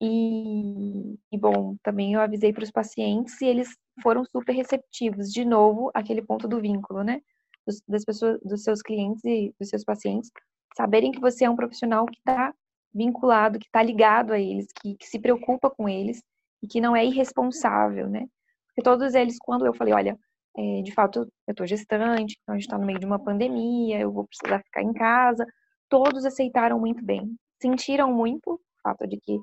E, 0.00 1.18
e, 1.30 1.38
bom, 1.38 1.76
também 1.82 2.14
eu 2.14 2.20
avisei 2.20 2.54
para 2.54 2.64
os 2.64 2.70
pacientes 2.70 3.38
e 3.42 3.46
eles 3.46 3.76
foram 4.02 4.24
super 4.24 4.52
receptivos. 4.52 5.30
De 5.30 5.44
novo, 5.44 5.90
aquele 5.92 6.22
ponto 6.22 6.48
do 6.48 6.60
vínculo, 6.60 7.02
né? 7.02 7.20
Dos, 7.66 7.82
das 7.86 8.04
pessoas, 8.04 8.40
dos 8.40 8.62
seus 8.62 8.80
clientes 8.80 9.22
e 9.24 9.54
dos 9.60 9.68
seus 9.68 9.84
pacientes, 9.84 10.30
saberem 10.74 11.12
que 11.12 11.20
você 11.20 11.44
é 11.44 11.50
um 11.50 11.56
profissional 11.56 12.06
que 12.06 12.18
está 12.18 12.54
vinculado, 12.92 13.58
que 13.58 13.66
está 13.66 13.82
ligado 13.82 14.32
a 14.32 14.38
eles, 14.38 14.66
que, 14.80 14.96
que, 14.96 15.06
se 15.06 15.18
preocupa 15.18 15.70
com 15.70 15.88
eles 15.88 16.22
e 16.62 16.66
que 16.66 16.80
não 16.80 16.94
é 16.94 17.04
irresponsável, 17.04 18.08
né? 18.08 18.26
Porque 18.68 18.82
todos 18.82 19.14
eles, 19.14 19.38
quando 19.38 19.66
eu 19.66 19.74
falei, 19.74 19.94
olha, 19.94 20.18
é, 20.56 20.82
de 20.82 20.92
fato 20.92 21.20
eu 21.46 21.52
estou 21.52 21.66
gestante, 21.66 22.36
então 22.42 22.54
a 22.54 22.58
gente 22.58 22.66
está 22.66 22.78
no 22.78 22.86
meio 22.86 22.98
de 22.98 23.06
uma 23.06 23.18
pandemia, 23.18 24.00
eu 24.00 24.12
vou 24.12 24.26
precisar 24.26 24.62
ficar 24.62 24.82
em 24.82 24.92
casa, 24.92 25.46
todos 25.88 26.24
aceitaram 26.24 26.78
muito 26.78 27.04
bem, 27.04 27.36
sentiram 27.60 28.12
muito 28.12 28.54
o 28.54 28.60
fato 28.82 29.06
de 29.06 29.18
que 29.20 29.38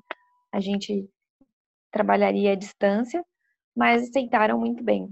a 0.52 0.60
gente 0.60 1.08
trabalharia 1.90 2.52
à 2.52 2.54
distância, 2.54 3.24
mas 3.74 4.02
aceitaram 4.08 4.58
muito 4.58 4.82
bem. 4.84 5.08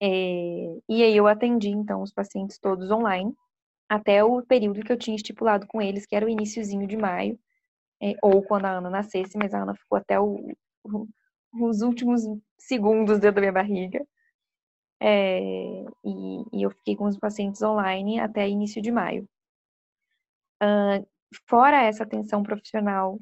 É, 0.00 0.78
e 0.88 1.02
aí 1.02 1.16
eu 1.16 1.26
atendi 1.26 1.70
então 1.70 2.02
os 2.02 2.12
pacientes 2.12 2.58
todos 2.58 2.90
online 2.90 3.34
até 3.88 4.22
o 4.22 4.42
período 4.42 4.82
que 4.82 4.92
eu 4.92 4.98
tinha 4.98 5.16
estipulado 5.16 5.66
com 5.66 5.80
eles, 5.80 6.06
que 6.06 6.14
era 6.14 6.26
o 6.26 6.28
iníciozinho 6.28 6.86
de 6.86 6.96
maio, 6.96 7.38
é, 8.02 8.14
ou 8.22 8.42
quando 8.42 8.66
a 8.66 8.70
Ana 8.78 8.90
nascesse, 8.90 9.36
mas 9.36 9.54
a 9.54 9.62
Ana 9.62 9.74
ficou 9.74 9.98
até 9.98 10.20
o, 10.20 10.52
o, 10.84 11.08
os 11.54 11.82
últimos 11.82 12.22
segundos 12.58 13.18
dentro 13.18 13.36
da 13.36 13.40
minha 13.40 13.52
barriga. 13.52 14.06
É, 15.00 15.84
e, 16.04 16.42
e, 16.52 16.62
eu 16.62 16.70
fiquei 16.70 16.96
com 16.96 17.04
os 17.04 17.18
pacientes 17.18 17.62
online 17.62 18.20
até 18.20 18.48
início 18.48 18.82
de 18.82 18.90
maio. 18.90 19.28
Uh, 20.62 21.06
fora 21.46 21.82
essa 21.82 22.02
atenção 22.02 22.42
profissional, 22.42 23.18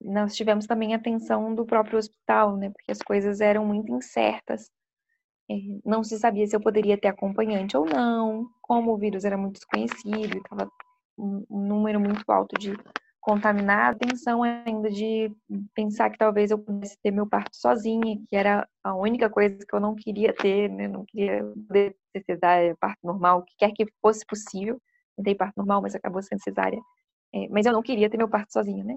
nós 0.00 0.34
tivemos 0.34 0.66
também 0.66 0.92
a 0.94 0.96
atenção 0.96 1.54
do 1.54 1.64
próprio 1.64 1.98
hospital, 1.98 2.56
né? 2.56 2.70
Porque 2.70 2.92
as 2.92 2.98
coisas 2.98 3.40
eram 3.40 3.64
muito 3.64 3.92
incertas. 3.92 4.70
É, 5.50 5.54
não 5.84 6.04
se 6.04 6.18
sabia 6.18 6.46
se 6.46 6.54
eu 6.54 6.60
poderia 6.60 6.96
ter 6.96 7.08
acompanhante 7.08 7.76
ou 7.76 7.84
não, 7.84 8.48
como 8.60 8.92
o 8.92 8.96
vírus 8.96 9.24
era 9.24 9.36
muito 9.36 9.54
desconhecido 9.54 10.38
estava 10.38 10.70
um, 11.18 11.44
número 11.50 12.00
muito 12.00 12.24
alto 12.30 12.58
de 12.58 12.76
contaminados, 13.20 14.00
atenção 14.02 14.42
ainda 14.42 14.90
de 14.90 15.32
pensar 15.74 16.10
que 16.10 16.18
talvez 16.18 16.50
eu 16.50 16.58
pudesse 16.58 16.98
ter 17.00 17.12
meu 17.12 17.26
parto 17.26 17.56
sozinha, 17.56 18.18
que 18.28 18.34
era 18.34 18.68
a 18.82 18.94
única 18.96 19.30
coisa 19.30 19.56
que 19.58 19.74
eu 19.74 19.78
não 19.78 19.94
queria 19.94 20.34
ter, 20.34 20.68
né? 20.68 20.88
Não 20.88 21.04
queria 21.04 21.44
poder 21.68 21.96
ter 22.12 22.24
cesárea, 22.24 22.76
parto 22.80 22.98
normal, 23.04 23.38
o 23.38 23.44
que 23.44 23.54
quer 23.56 23.70
que 23.72 23.86
fosse 24.00 24.26
possível. 24.26 24.80
Tentei 25.16 25.36
parto 25.36 25.54
normal, 25.56 25.82
mas 25.82 25.94
acabou 25.94 26.20
sendo 26.20 26.42
cesárea. 26.42 26.80
É, 27.32 27.48
mas 27.48 27.64
eu 27.64 27.72
não 27.72 27.82
queria 27.82 28.10
ter 28.10 28.16
meu 28.16 28.28
parto 28.28 28.52
sozinha, 28.52 28.82
né? 28.82 28.96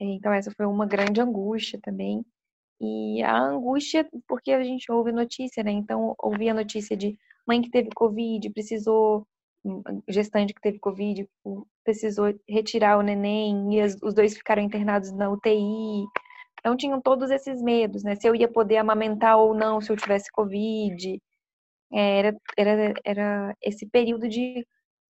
É, 0.00 0.04
então 0.06 0.32
essa 0.32 0.50
foi 0.56 0.64
uma 0.64 0.86
grande 0.86 1.20
angústia 1.20 1.78
também. 1.82 2.24
E 2.82 3.22
a 3.22 3.38
angústia, 3.38 4.08
porque 4.26 4.50
a 4.50 4.64
gente 4.64 4.90
ouve 4.90 5.12
notícia, 5.12 5.62
né? 5.62 5.70
Então, 5.70 6.16
ouvi 6.18 6.48
a 6.48 6.54
notícia 6.54 6.96
de 6.96 7.16
mãe 7.46 7.62
que 7.62 7.70
teve 7.70 7.90
Covid, 7.94 8.50
precisou, 8.50 9.24
hum, 9.64 9.82
gestante 10.08 10.52
que 10.52 10.60
teve 10.60 10.80
Covid, 10.80 11.28
precisou 11.84 12.34
retirar 12.48 12.98
o 12.98 13.02
neném, 13.02 13.78
e 13.78 13.82
os 14.02 14.12
dois 14.14 14.36
ficaram 14.36 14.62
internados 14.62 15.12
na 15.12 15.30
UTI. 15.30 16.04
Então, 16.58 16.76
tinham 16.76 17.00
todos 17.00 17.30
esses 17.30 17.62
medos, 17.62 18.02
né? 18.02 18.16
Se 18.16 18.26
eu 18.28 18.34
ia 18.34 18.48
poder 18.48 18.78
amamentar 18.78 19.38
ou 19.38 19.54
não 19.54 19.80
se 19.80 19.92
eu 19.92 19.96
tivesse 19.96 20.30
Covid. 20.32 21.20
É, 21.92 22.18
era, 22.18 22.36
era, 22.56 22.94
era 23.04 23.56
esse 23.62 23.86
período 23.86 24.28
de 24.28 24.66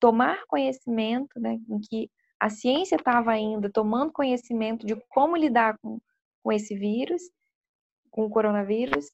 tomar 0.00 0.44
conhecimento, 0.48 1.38
né? 1.40 1.58
Em 1.68 1.80
que 1.80 2.10
a 2.40 2.50
ciência 2.50 2.96
estava 2.96 3.30
ainda 3.32 3.70
tomando 3.70 4.12
conhecimento 4.12 4.86
de 4.86 4.96
como 5.10 5.36
lidar 5.36 5.78
com, 5.78 6.00
com 6.42 6.52
esse 6.52 6.74
vírus 6.74 7.22
com 8.12 8.24
o 8.24 8.30
coronavírus, 8.30 9.10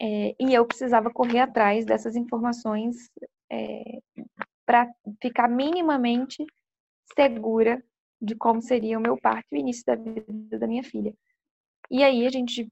é, 0.00 0.34
e 0.38 0.52
eu 0.52 0.66
precisava 0.66 1.10
correr 1.10 1.38
atrás 1.38 1.86
dessas 1.86 2.16
informações 2.16 3.08
é, 3.50 4.00
para 4.66 4.92
ficar 5.22 5.48
minimamente 5.48 6.44
segura 7.14 7.82
de 8.20 8.34
como 8.34 8.60
seria 8.60 8.98
o 8.98 9.00
meu 9.00 9.16
parto 9.16 9.46
e 9.52 9.56
o 9.56 9.60
início 9.60 9.84
da 9.86 9.94
vida 9.94 10.58
da 10.58 10.66
minha 10.66 10.82
filha. 10.82 11.14
E 11.90 12.02
aí 12.02 12.26
a 12.26 12.30
gente 12.30 12.68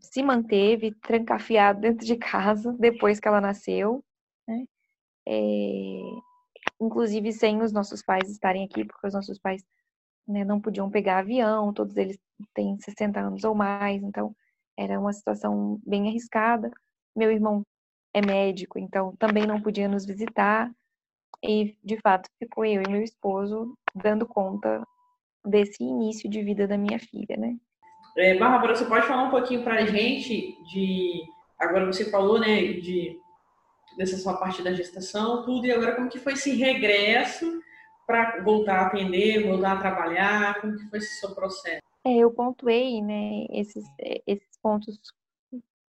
se 0.00 0.22
manteve 0.22 0.94
trancafiado 1.02 1.80
dentro 1.80 2.06
de 2.06 2.16
casa 2.16 2.72
depois 2.78 3.18
que 3.18 3.26
ela 3.28 3.40
nasceu, 3.40 4.04
né? 4.46 4.64
É, 5.28 6.00
inclusive 6.80 7.32
sem 7.32 7.62
os 7.62 7.72
nossos 7.72 8.02
pais 8.02 8.30
estarem 8.30 8.64
aqui, 8.64 8.84
porque 8.84 9.06
os 9.06 9.14
nossos 9.14 9.38
pais 9.38 9.64
né, 10.26 10.44
não 10.44 10.60
podiam 10.60 10.90
pegar 10.90 11.18
avião, 11.18 11.72
todos 11.72 11.96
eles 11.96 12.18
têm 12.54 12.78
60 12.78 13.20
anos 13.20 13.44
ou 13.44 13.54
mais, 13.54 14.02
então 14.02 14.34
era 14.76 14.98
uma 14.98 15.12
situação 15.12 15.80
bem 15.86 16.08
arriscada. 16.08 16.70
Meu 17.14 17.30
irmão 17.30 17.62
é 18.14 18.20
médico, 18.20 18.78
então 18.78 19.14
também 19.16 19.46
não 19.46 19.60
podia 19.60 19.88
nos 19.88 20.04
visitar. 20.04 20.70
E, 21.42 21.76
de 21.84 21.98
fato, 22.00 22.28
ficou 22.38 22.64
eu 22.64 22.82
e 22.82 22.88
meu 22.88 23.02
esposo 23.02 23.76
dando 23.94 24.26
conta 24.26 24.82
desse 25.44 25.82
início 25.82 26.28
de 26.28 26.42
vida 26.42 26.66
da 26.66 26.76
minha 26.76 26.98
filha, 26.98 27.36
né? 27.36 27.56
É, 28.16 28.38
Bárbara, 28.38 28.74
você 28.74 28.84
pode 28.84 29.06
falar 29.06 29.24
um 29.24 29.30
pouquinho 29.30 29.62
para 29.62 29.76
a 29.76 29.86
gente 29.86 30.56
de... 30.72 31.22
Agora 31.58 31.86
você 31.86 32.10
falou, 32.10 32.38
né, 32.40 32.72
de 32.74 33.18
dessa 33.96 34.18
sua 34.18 34.36
parte 34.36 34.62
da 34.62 34.74
gestação, 34.74 35.42
tudo, 35.42 35.66
e 35.66 35.72
agora 35.72 35.96
como 35.96 36.10
que 36.10 36.18
foi 36.18 36.34
esse 36.34 36.54
regresso 36.54 37.62
para 38.06 38.42
voltar 38.42 38.80
a 38.80 38.86
atender, 38.86 39.46
voltar 39.46 39.72
a 39.72 39.80
trabalhar, 39.80 40.60
como 40.60 40.76
que 40.76 40.88
foi 40.90 40.98
esse 40.98 41.18
seu 41.18 41.34
processo? 41.34 41.82
É, 42.04 42.18
eu 42.18 42.30
pontuei, 42.30 43.02
né, 43.02 43.46
esses, 43.50 43.84
é, 43.98 44.22
esses 44.26 44.55
pontos, 44.66 44.98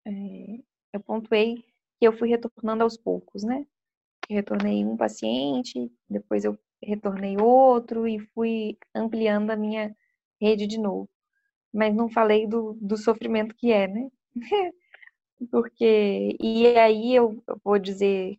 é, 0.07 0.11
eu 0.93 1.01
pontuei 1.01 1.65
que 1.99 2.07
eu 2.07 2.13
fui 2.13 2.29
retornando 2.29 2.85
aos 2.85 2.99
poucos, 2.99 3.43
né? 3.43 3.67
Eu 4.29 4.37
retornei 4.37 4.85
um 4.85 4.95
paciente, 4.95 5.91
depois 6.09 6.45
eu 6.45 6.59
retornei 6.83 7.39
outro 7.41 8.07
e 8.07 8.19
fui 8.19 8.77
ampliando 8.95 9.51
a 9.51 9.57
minha 9.57 9.97
rede 10.39 10.67
de 10.67 10.79
novo. 10.79 11.09
Mas 11.73 11.95
não 11.95 12.11
falei 12.11 12.47
do, 12.47 12.75
do 12.75 12.99
sofrimento 12.99 13.55
que 13.55 13.73
é, 13.73 13.89
né? 13.89 14.11
Porque, 15.51 16.37
e 16.39 16.67
aí 16.77 17.15
eu 17.15 17.43
vou 17.65 17.79
dizer, 17.79 18.39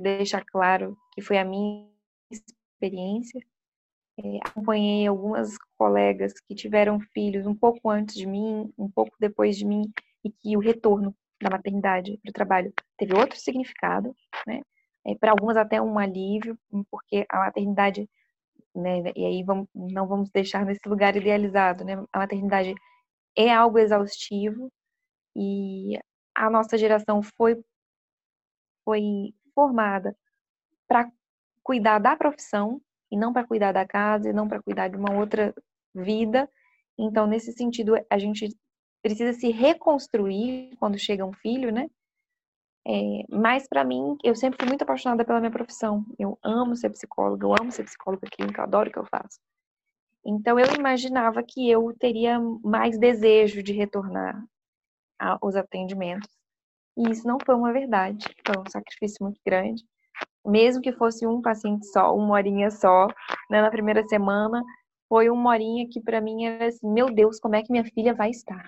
deixar 0.00 0.42
claro 0.46 0.96
que 1.12 1.20
foi 1.20 1.36
a 1.36 1.44
minha 1.44 1.86
experiência, 2.30 3.42
é, 4.18 4.38
acompanhei 4.44 5.06
algumas 5.06 5.56
colegas 5.76 6.32
que 6.40 6.54
tiveram 6.54 7.00
filhos 7.14 7.46
um 7.46 7.54
pouco 7.54 7.88
antes 7.88 8.16
de 8.16 8.26
mim, 8.26 8.72
um 8.76 8.90
pouco 8.90 9.16
depois 9.20 9.56
de 9.56 9.64
mim, 9.64 9.82
e 10.24 10.30
que 10.30 10.56
o 10.56 10.60
retorno 10.60 11.14
da 11.40 11.50
maternidade 11.50 12.18
para 12.22 12.30
o 12.30 12.32
trabalho 12.32 12.72
teve 12.96 13.14
outro 13.14 13.38
significado, 13.38 14.14
né? 14.46 14.60
É, 15.06 15.14
para 15.14 15.30
algumas 15.30 15.56
até 15.56 15.80
um 15.80 15.98
alívio, 15.98 16.58
porque 16.90 17.24
a 17.30 17.38
maternidade, 17.38 18.10
né, 18.74 19.02
e 19.16 19.24
aí 19.24 19.42
vamos, 19.44 19.68
não 19.74 20.06
vamos 20.06 20.30
deixar 20.30 20.66
nesse 20.66 20.86
lugar 20.88 21.16
idealizado, 21.16 21.84
né? 21.84 21.94
A 22.12 22.18
maternidade 22.18 22.74
é 23.36 23.52
algo 23.52 23.78
exaustivo 23.78 24.70
e 25.36 25.98
a 26.34 26.50
nossa 26.50 26.76
geração 26.76 27.22
foi 27.22 27.62
foi 28.84 29.34
formada 29.54 30.16
para 30.88 31.10
cuidar 31.62 31.98
da 31.98 32.16
profissão 32.16 32.80
e 33.10 33.16
não 33.16 33.32
para 33.32 33.46
cuidar 33.46 33.72
da 33.72 33.86
casa, 33.86 34.30
e 34.30 34.32
não 34.32 34.48
para 34.48 34.62
cuidar 34.62 34.88
de 34.88 34.96
uma 34.96 35.12
outra 35.12 35.54
vida. 35.94 36.48
Então, 36.98 37.26
nesse 37.26 37.52
sentido, 37.52 37.94
a 38.10 38.18
gente 38.18 38.56
precisa 39.02 39.32
se 39.32 39.50
reconstruir 39.50 40.76
quando 40.78 40.98
chega 40.98 41.24
um 41.24 41.32
filho, 41.32 41.72
né? 41.72 41.88
É, 42.86 43.24
mas 43.28 43.68
para 43.68 43.84
mim, 43.84 44.16
eu 44.24 44.34
sempre 44.34 44.58
fui 44.58 44.68
muito 44.68 44.82
apaixonada 44.82 45.24
pela 45.24 45.40
minha 45.40 45.50
profissão. 45.50 46.04
Eu 46.18 46.38
amo 46.42 46.74
ser 46.74 46.90
psicóloga, 46.90 47.46
eu 47.46 47.54
amo 47.60 47.70
ser 47.70 47.84
psicóloga 47.84 48.26
clínica, 48.30 48.60
eu 48.60 48.64
adoro 48.64 48.88
o 48.88 48.92
que 48.92 48.98
eu 48.98 49.04
faço. 49.06 49.38
Então 50.24 50.58
eu 50.58 50.66
imaginava 50.74 51.42
que 51.42 51.70
eu 51.70 51.94
teria 51.98 52.38
mais 52.62 52.98
desejo 52.98 53.62
de 53.62 53.72
retornar 53.72 54.42
aos 55.18 55.56
atendimentos. 55.56 56.30
E 56.96 57.10
isso 57.10 57.26
não 57.26 57.38
foi 57.44 57.54
uma 57.54 57.72
verdade, 57.72 58.26
foi 58.46 58.60
um 58.60 58.70
sacrifício 58.70 59.18
muito 59.22 59.40
grande. 59.44 59.84
Mesmo 60.48 60.82
que 60.82 60.92
fosse 60.92 61.26
um 61.26 61.42
paciente 61.42 61.86
só, 61.86 62.14
uma 62.14 62.34
horinha 62.34 62.70
só, 62.70 63.06
né, 63.50 63.60
na 63.60 63.70
primeira 63.70 64.02
semana, 64.06 64.62
foi 65.08 65.30
uma 65.30 65.50
horinha 65.50 65.86
que 65.90 66.00
para 66.00 66.20
mim 66.20 66.46
era 66.46 66.66
assim, 66.66 66.88
meu 66.88 67.06
Deus, 67.06 67.38
como 67.38 67.56
é 67.56 67.62
que 67.62 67.70
minha 67.70 67.84
filha 67.84 68.14
vai 68.14 68.30
estar? 68.30 68.66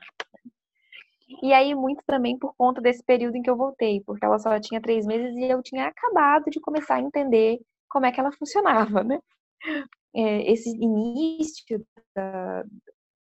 E 1.43 1.53
aí, 1.53 1.75
muito 1.75 2.03
também 2.07 2.39
por 2.39 2.55
conta 2.57 2.81
desse 2.81 3.03
período 3.05 3.37
em 3.37 3.43
que 3.43 3.49
eu 3.49 3.57
voltei, 3.57 4.03
porque 4.05 4.25
ela 4.25 4.39
só 4.39 4.59
tinha 4.61 4.81
três 4.81 5.07
meses 5.07 5.35
e 5.37 5.45
eu 5.45 5.63
tinha 5.63 5.87
acabado 5.87 6.51
de 6.51 6.61
começar 6.61 6.97
a 6.97 7.01
entender 7.01 7.61
como 7.89 8.07
é 8.07 8.13
que 8.13 8.21
ela 8.21 8.33
funcionava, 8.33 9.03
né? 9.05 9.19
É, 10.15 10.53
esse 10.53 10.71
início 10.71 11.87
da, 12.15 12.65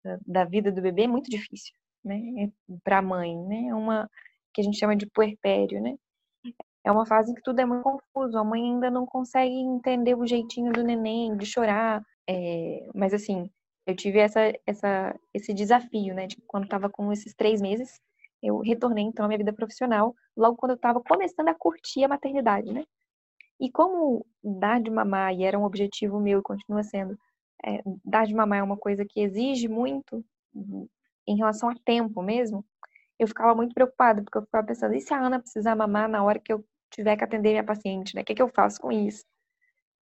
da, 0.05 0.19
da, 0.27 0.45
vida 0.45 0.71
do 0.71 0.83
bebê 0.83 1.05
é 1.05 1.09
muito 1.09 1.31
difícil, 1.31 1.73
né? 2.05 2.51
Para 2.83 2.99
a 2.99 3.03
mãe, 3.03 3.37
né? 3.47 3.69
É 3.69 3.75
uma 3.75 4.09
que 4.53 4.61
a 4.61 4.65
gente 4.65 4.79
chama 4.79 4.97
de 4.97 5.07
puerpério, 5.07 5.81
né? 5.81 5.97
É 6.85 6.93
uma 6.93 7.07
fase 7.07 7.33
em 7.33 7.35
que 7.35 7.43
tudo 7.43 7.61
é 7.61 7.65
muito 7.65 7.83
confuso. 7.83 8.37
A 8.39 8.45
mãe 8.45 8.63
ainda 8.63 8.91
não 8.91 9.07
consegue 9.07 9.55
entender 9.55 10.15
o 10.15 10.27
jeitinho 10.27 10.73
do 10.73 10.85
neném, 10.85 11.37
de 11.37 11.47
chorar. 11.47 12.03
É, 12.29 12.87
mas 12.95 13.15
assim, 13.15 13.51
eu 13.87 13.97
tive 13.97 14.19
essa, 14.19 14.41
essa, 14.67 15.19
esse 15.33 15.55
desafio, 15.55 16.15
né? 16.15 16.27
De 16.27 16.37
quando 16.47 16.65
estava 16.65 16.89
com 16.91 17.13
esses 17.13 17.35
três 17.35 17.61
meses, 17.61 18.01
eu 18.43 18.59
retornei 18.61 19.05
então 19.05 19.25
à 19.25 19.29
minha 19.29 19.39
vida 19.39 19.53
profissional, 19.53 20.15
logo 20.37 20.57
quando 20.57 20.73
eu 20.73 20.77
estava 20.77 21.01
começando 21.03 21.49
a 21.49 21.55
curtir 21.55 22.05
a 22.05 22.09
maternidade, 22.09 22.73
né? 22.73 22.85
E 23.59 23.71
como 23.71 24.27
dar 24.43 24.81
de 24.81 24.91
mamar, 24.91 25.35
e 25.35 25.45
era 25.45 25.59
um 25.59 25.65
objetivo 25.65 26.21
meu 26.21 26.41
e 26.41 26.43
continua 26.43 26.83
sendo, 26.83 27.19
é, 27.65 27.83
dar 28.05 28.27
de 28.27 28.35
mamar 28.35 28.59
é 28.59 28.63
uma 28.63 28.77
coisa 28.77 29.05
que 29.09 29.21
exige 29.21 29.69
muito 29.69 30.25
em 31.27 31.37
relação 31.37 31.71
a 31.71 31.75
tempo 31.85 32.23
mesmo, 32.23 32.65
eu 33.19 33.29
ficava 33.29 33.55
muito 33.55 33.75
preocupada, 33.75 34.23
porque 34.23 34.39
eu 34.39 34.43
ficava 34.43 34.67
pensando, 34.67 34.95
e 34.95 35.01
se 35.01 35.15
a 35.15 35.21
Ana 35.21 35.41
precisar 35.41 35.75
mamar 35.75 36.09
na 36.09 36.23
hora 36.23 36.39
que 36.39 36.53
eu 36.53 36.65
tiver 36.95 37.17
que 37.17 37.25
atender 37.25 37.51
minha 37.51 37.65
paciente, 37.65 38.15
né? 38.15 38.23
O 38.23 38.25
que, 38.25 38.33
é 38.33 38.37
que 38.37 38.43
eu 38.43 38.49
faço 38.49 38.81
com 38.81 38.93
isso? 38.93 39.25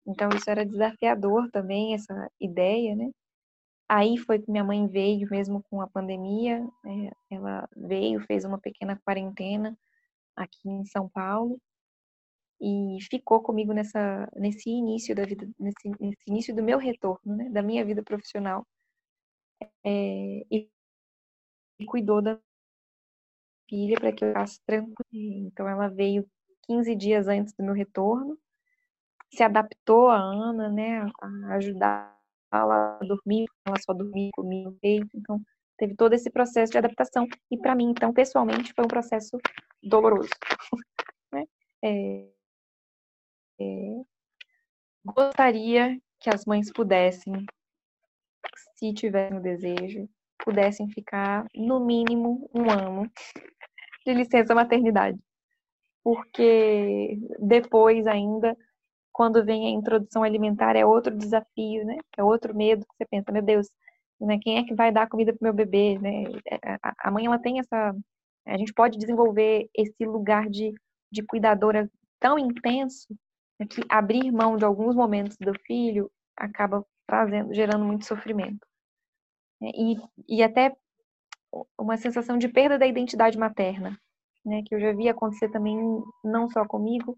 Então, 0.07 0.29
isso 0.29 0.49
era 0.49 0.65
desafiador 0.65 1.49
também, 1.51 1.95
essa 1.95 2.29
ideia, 2.39 2.95
né? 2.95 3.11
Aí 3.89 4.17
foi 4.17 4.39
que 4.39 4.51
minha 4.51 4.63
mãe 4.63 4.87
veio 4.87 5.27
mesmo 5.29 5.63
com 5.69 5.81
a 5.81 5.87
pandemia, 5.87 6.59
né? 6.83 7.11
ela 7.29 7.67
veio, 7.75 8.19
fez 8.21 8.43
uma 8.45 8.59
pequena 8.59 8.99
quarentena 9.05 9.77
aqui 10.35 10.69
em 10.69 10.85
São 10.85 11.09
Paulo 11.09 11.59
e 12.59 12.97
ficou 13.09 13.41
comigo 13.43 13.73
nessa 13.73 14.27
nesse 14.35 14.69
início 14.69 15.15
da 15.15 15.23
vida, 15.23 15.47
nesse, 15.59 15.89
nesse 15.99 16.23
início 16.27 16.55
do 16.55 16.63
meu 16.63 16.79
retorno, 16.79 17.35
né? 17.35 17.49
da 17.49 17.61
minha 17.61 17.85
vida 17.85 18.03
profissional 18.03 18.65
é, 19.83 20.45
e, 20.51 20.69
cuidou 21.87 22.21
da 22.21 22.39
filha 23.69 23.97
para 23.99 24.11
que 24.13 24.23
eu 24.23 24.29
ficasse 24.29 24.59
tranquila. 24.65 25.47
Então 25.47 25.67
ela 25.67 25.87
veio 25.89 26.27
15 26.67 26.95
dias 26.95 27.27
antes 27.27 27.53
do 27.53 27.63
meu 27.63 27.73
retorno, 27.73 28.37
se 29.33 29.43
adaptou 29.43 30.09
a 30.09 30.17
Ana, 30.17 30.69
né, 30.69 31.01
a 31.21 31.55
ajudar 31.55 32.15
ela 32.51 32.97
dormir, 32.99 33.45
ela 33.65 33.77
só 33.79 33.93
dormia 33.93 34.29
comigo 34.33 34.77
peito, 34.81 35.09
então 35.13 35.41
teve 35.77 35.95
todo 35.95 36.13
esse 36.13 36.29
processo 36.29 36.71
de 36.71 36.77
adaptação 36.77 37.27
e 37.51 37.57
para 37.57 37.75
mim, 37.75 37.89
então, 37.89 38.13
pessoalmente, 38.13 38.73
foi 38.73 38.85
um 38.85 38.87
processo 38.87 39.37
doloroso. 39.83 40.29
né? 41.33 41.43
é, 41.83 42.29
é, 43.59 44.01
gostaria 45.03 45.99
que 46.19 46.29
as 46.29 46.45
mães 46.45 46.71
pudessem, 46.71 47.45
se 48.77 48.93
tiverem 48.93 49.37
o 49.37 49.41
desejo, 49.41 50.07
pudessem 50.43 50.89
ficar 50.89 51.45
no 51.55 51.85
mínimo 51.85 52.49
um 52.53 52.69
ano 52.69 53.09
de 54.05 54.13
licença 54.13 54.53
maternidade, 54.55 55.19
porque 56.05 57.17
depois 57.39 58.05
ainda 58.05 58.55
quando 59.11 59.43
vem 59.43 59.65
a 59.67 59.69
introdução 59.71 60.23
alimentar 60.23 60.75
é 60.75 60.85
outro 60.85 61.17
desafio, 61.17 61.83
né? 61.83 61.97
É 62.15 62.23
outro 62.23 62.55
medo 62.55 62.85
que 62.85 62.95
você 62.97 63.05
pensa, 63.09 63.31
meu 63.31 63.41
Deus, 63.41 63.67
né? 64.21 64.37
Quem 64.39 64.59
é 64.59 64.63
que 64.63 64.75
vai 64.75 64.91
dar 64.91 65.09
comida 65.09 65.33
para 65.33 65.39
meu 65.41 65.53
bebê, 65.53 65.97
né? 65.97 66.25
É, 66.47 66.77
a 66.99 67.09
mãe 67.09 67.25
ela 67.25 67.39
tem 67.39 67.59
essa, 67.59 67.95
a 68.45 68.57
gente 68.57 68.73
pode 68.73 68.99
desenvolver 68.99 69.67
esse 69.73 70.05
lugar 70.05 70.47
de, 70.47 70.73
de 71.11 71.23
cuidadora 71.23 71.89
tão 72.19 72.37
intenso 72.37 73.07
né, 73.59 73.65
que 73.67 73.81
abrir 73.89 74.31
mão 74.31 74.57
de 74.57 74.65
alguns 74.65 74.95
momentos 74.95 75.37
do 75.37 75.53
filho 75.65 76.11
acaba 76.37 76.85
trazendo, 77.07 77.53
gerando 77.53 77.83
muito 77.85 78.05
sofrimento. 78.05 78.67
Né? 79.59 79.71
E, 79.73 79.95
e 80.37 80.43
até 80.43 80.75
uma 81.79 81.97
sensação 81.97 82.37
de 82.37 82.47
perda 82.47 82.77
da 82.77 82.85
identidade 82.85 83.37
materna, 83.37 83.99
né, 84.45 84.61
que 84.63 84.75
eu 84.75 84.79
já 84.79 84.93
vi 84.93 85.09
acontecer 85.09 85.49
também 85.49 85.77
não 86.23 86.49
só 86.49 86.65
comigo, 86.65 87.17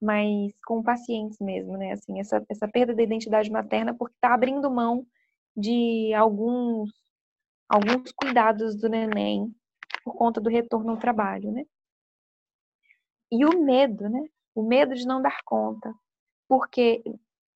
mas 0.00 0.52
com 0.66 0.82
pacientes 0.82 1.38
mesmo, 1.40 1.76
né? 1.76 1.92
Assim, 1.92 2.20
essa, 2.20 2.44
essa 2.48 2.68
perda 2.68 2.94
da 2.94 3.02
identidade 3.02 3.50
materna 3.50 3.94
porque 3.94 4.14
está 4.14 4.34
abrindo 4.34 4.70
mão 4.70 5.06
de 5.56 6.12
alguns 6.14 6.90
alguns 7.68 8.12
cuidados 8.12 8.76
do 8.76 8.88
neném 8.88 9.52
por 10.04 10.14
conta 10.14 10.40
do 10.40 10.50
retorno 10.50 10.90
ao 10.92 10.98
trabalho, 10.98 11.50
né? 11.50 11.64
E 13.30 13.44
o 13.44 13.64
medo, 13.64 14.08
né? 14.08 14.28
O 14.54 14.62
medo 14.62 14.94
de 14.94 15.06
não 15.06 15.20
dar 15.20 15.38
conta, 15.44 15.92
porque 16.48 17.02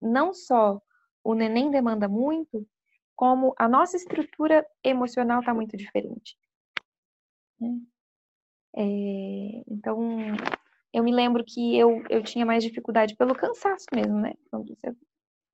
não 0.00 0.34
só 0.34 0.80
o 1.22 1.34
neném 1.34 1.70
demanda 1.70 2.08
muito, 2.08 2.66
como 3.14 3.54
a 3.56 3.68
nossa 3.68 3.96
estrutura 3.96 4.66
emocional 4.82 5.40
está 5.40 5.54
muito 5.54 5.76
diferente. 5.76 6.36
É, 8.76 8.82
então, 9.68 9.98
eu 10.92 11.02
me 11.04 11.12
lembro 11.12 11.44
que 11.46 11.76
eu, 11.78 12.02
eu 12.10 12.22
tinha 12.22 12.46
mais 12.46 12.64
dificuldade 12.64 13.16
pelo 13.16 13.34
cansaço 13.34 13.86
mesmo, 13.94 14.18
né? 14.20 14.32
Quando 14.50 14.68
você 14.68 14.94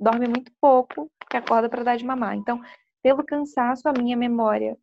dorme 0.00 0.28
muito 0.28 0.52
pouco, 0.60 1.10
que 1.30 1.36
acorda 1.36 1.68
para 1.68 1.84
dar 1.84 1.96
de 1.96 2.04
mamar. 2.04 2.36
Então, 2.36 2.60
pelo 3.02 3.24
cansaço, 3.24 3.88
a 3.88 3.92
minha 3.92 4.16
memória 4.16 4.76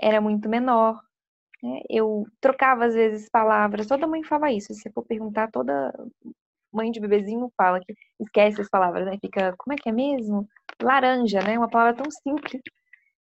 era 0.00 0.20
muito 0.20 0.48
menor. 0.48 1.00
Né? 1.62 1.80
Eu 1.90 2.26
trocava, 2.40 2.86
às 2.86 2.94
vezes, 2.94 3.28
palavras. 3.30 3.86
Toda 3.86 4.06
mãe 4.06 4.24
fala 4.24 4.52
isso. 4.52 4.74
Se 4.74 4.82
você 4.82 4.90
for 4.92 5.04
perguntar, 5.04 5.50
toda 5.50 5.92
mãe 6.72 6.90
de 6.90 7.00
bebezinho 7.00 7.52
fala 7.56 7.80
que 7.80 7.94
esquece 8.20 8.60
as 8.60 8.68
palavras, 8.68 9.06
né? 9.06 9.18
Fica, 9.20 9.54
como 9.58 9.74
é 9.74 9.76
que 9.76 9.88
é 9.88 9.92
mesmo? 9.92 10.48
Laranja, 10.82 11.40
né? 11.42 11.58
Uma 11.58 11.70
palavra 11.70 11.94
tão 12.02 12.10
simples. 12.10 12.62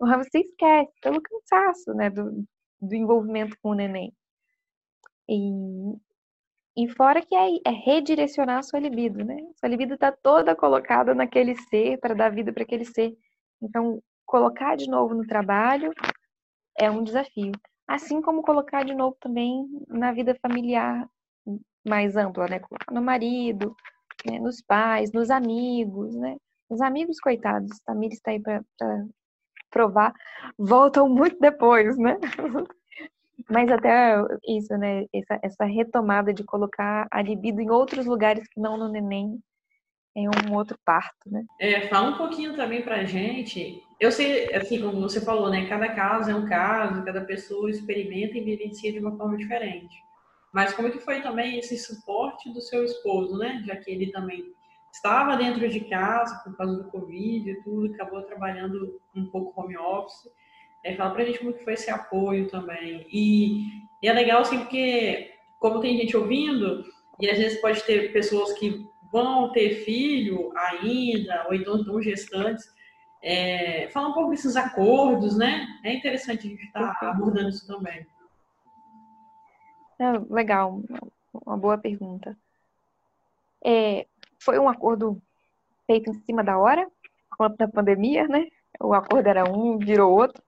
Mas 0.01 0.27
você 0.29 0.41
esquece, 0.41 0.93
pelo 1.03 1.21
cansaço, 1.23 1.95
né? 1.95 2.11
Do, 2.11 2.45
do 2.81 2.95
envolvimento 2.95 3.57
com 3.63 3.71
o 3.71 3.75
neném. 3.75 4.13
E, 5.33 6.85
e 6.85 6.89
fora 6.91 7.25
que 7.25 7.35
é, 7.35 7.49
é 7.67 7.71
redirecionar 7.71 8.59
a 8.59 8.63
sua 8.63 8.79
libido, 8.79 9.25
né? 9.25 9.37
Sua 9.57 9.69
libido 9.69 9.95
está 9.95 10.13
toda 10.13 10.55
colocada 10.55 11.15
naquele 11.15 11.57
ser, 11.57 11.99
para 11.99 12.15
dar 12.15 12.31
vida 12.31 12.53
para 12.53 12.65
aquele 12.65 12.85
ser. 12.85 13.17
Então, 13.63 14.03
colocar 14.27 14.77
de 14.77 14.91
novo 14.91 15.15
no 15.15 15.27
trabalho 15.27 15.91
é 16.79 16.91
um 16.91 17.03
desafio. 17.03 17.53
Assim 17.89 18.21
como 18.21 18.43
colocar 18.43 18.85
de 18.85 18.95
novo 18.95 19.17
também 19.21 19.67
na 19.89 20.13
vida 20.13 20.37
familiar 20.43 21.09
mais 21.87 22.15
ampla, 22.17 22.47
né? 22.47 22.61
No 22.91 23.01
marido, 23.01 23.75
né? 24.27 24.39
nos 24.39 24.61
pais, 24.61 25.13
nos 25.13 25.31
amigos, 25.31 26.15
né? 26.15 26.37
Os 26.69 26.81
amigos, 26.81 27.19
coitados, 27.21 27.81
Tamir 27.87 28.13
está 28.13 28.31
aí 28.31 28.41
para 28.41 28.63
provar, 29.71 30.15
voltam 30.59 31.09
muito 31.09 31.39
depois, 31.41 31.97
né? 31.99 32.19
Mas 33.51 33.71
até 33.71 34.17
isso, 34.47 34.77
né? 34.77 35.05
Essa, 35.13 35.41
essa 35.43 35.65
retomada 35.65 36.33
de 36.33 36.45
colocar 36.45 37.07
a 37.11 37.23
libido 37.23 37.61
em 37.61 37.71
outros 37.71 38.07
lugares 38.07 38.47
que 38.49 38.61
não 38.61 38.77
no 38.77 38.89
neném 38.89 39.39
é 40.15 40.23
um 40.29 40.55
outro 40.55 40.79
parto, 40.85 41.31
né? 41.31 41.45
É, 41.59 41.89
fala 41.89 42.11
um 42.11 42.19
pouquinho 42.19 42.55
também 42.55 42.83
pra 42.83 43.05
gente. 43.05 43.83
Eu 43.99 44.13
sei, 44.13 44.55
assim, 44.55 44.81
como 44.81 45.01
você 45.01 45.21
falou, 45.21 45.49
né? 45.49 45.67
Cada 45.69 45.89
caso 45.95 46.31
é 46.31 46.35
um 46.35 46.47
caso, 46.47 47.05
cada 47.05 47.23
pessoa 47.23 47.71
experimenta 47.71 48.37
e 48.37 48.45
vivencia 48.45 48.93
de 48.93 48.99
uma 48.99 49.17
forma 49.17 49.37
diferente. 49.37 49.97
Mas 50.53 50.75
como 50.75 50.91
que 50.91 50.99
foi 50.99 51.23
também 51.23 51.59
esse 51.59 51.79
suporte 51.79 52.53
do 52.53 52.61
seu 52.61 52.85
esposo, 52.85 53.39
né? 53.39 53.63
Já 53.67 53.77
que 53.77 53.91
ele 53.91 54.13
também 54.13 54.45
estava 54.93 55.37
dentro 55.37 55.67
de 55.67 55.81
casa 55.81 56.43
por 56.45 56.55
causa 56.57 56.83
do 56.83 56.91
Covid 56.91 57.51
e 57.51 57.63
tudo, 57.63 57.95
acabou 57.95 58.23
trabalhando 58.23 59.01
um 59.17 59.27
pouco 59.27 59.59
home 59.59 59.77
office. 59.79 60.29
É, 60.85 60.95
fala 60.95 61.15
pra 61.15 61.25
gente 61.25 61.39
como 61.39 61.53
que 61.53 61.65
foi 61.65 61.75
esse 61.75 61.91
apoio 61.91 62.49
também. 62.49 63.07
E, 63.11 63.83
e, 64.03 64.09
é 64.09 64.13
legal, 64.13 64.41
assim, 64.41 64.59
porque 64.59 65.33
como 65.61 65.81
tem 65.81 65.97
gente 65.97 66.17
ouvindo, 66.17 66.85
e 67.21 67.31
às 67.31 67.39
vezes 67.39 67.61
pode 67.61 67.83
ter 67.85 68.13
pessoas 68.13 68.53
que 68.55 68.85
vão 69.13 69.53
ter 69.53 69.85
filho 69.85 70.53
ainda, 70.57 71.47
ou 71.47 71.55
então 71.55 71.77
estão 71.77 72.03
gestantes, 72.03 72.73
é, 73.23 73.89
fala 73.91 74.09
um 74.09 74.13
pouco 74.13 74.31
desses 74.31 74.57
acordos, 74.57 75.37
né? 75.37 75.67
É 75.85 75.95
interessante 75.95 76.47
a 76.47 76.51
gente 76.51 76.65
estar 76.65 76.95
tá 76.99 77.11
abordando 77.11 77.51
isso 77.51 77.67
também. 77.67 78.05
É, 80.01 80.19
legal, 80.29 80.83
uma 81.47 81.57
boa 81.57 81.79
pergunta. 81.79 82.37
É, 83.65 84.07
foi 84.41 84.59
um 84.59 84.69
acordo 84.69 85.23
feito 85.87 86.11
em 86.11 86.15
cima 86.15 86.43
da 86.43 86.59
hora, 86.59 86.91
conta 87.39 87.57
da 87.57 87.69
pandemia, 87.69 88.27
né? 88.27 88.49
O 88.81 88.93
acordo 88.93 89.29
era 89.29 89.45
um, 89.45 89.79
virou 89.79 90.13
outro. 90.13 90.43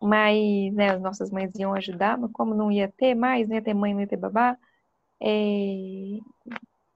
Mas 0.00 0.72
né, 0.74 0.90
as 0.92 1.00
nossas 1.00 1.30
mães 1.30 1.52
iam 1.56 1.74
ajudar, 1.74 2.18
mas 2.18 2.30
como 2.32 2.54
não 2.54 2.70
ia 2.70 2.92
ter 2.96 3.14
mais, 3.14 3.48
não 3.48 3.56
ia 3.56 3.62
ter 3.62 3.74
mãe, 3.74 3.94
não 3.94 4.00
ia 4.00 4.06
ter 4.06 4.16
babá, 4.16 4.56
é, 5.20 6.18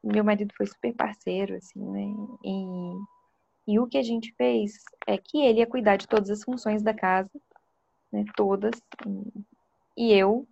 meu 0.02 0.24
marido 0.24 0.52
foi 0.56 0.66
super 0.66 0.94
parceiro, 0.94 1.56
assim, 1.56 1.80
né? 1.80 2.14
E, 2.44 3.72
e 3.74 3.78
o 3.78 3.86
que 3.86 3.98
a 3.98 4.02
gente 4.02 4.32
fez 4.34 4.74
é 5.06 5.16
que 5.16 5.38
ele 5.38 5.60
ia 5.60 5.66
cuidar 5.66 5.96
de 5.96 6.06
todas 6.06 6.30
as 6.30 6.42
funções 6.42 6.82
da 6.82 6.94
casa, 6.94 7.30
né? 8.12 8.24
Todas, 8.36 8.80
e 9.96 10.12
eu 10.12 10.46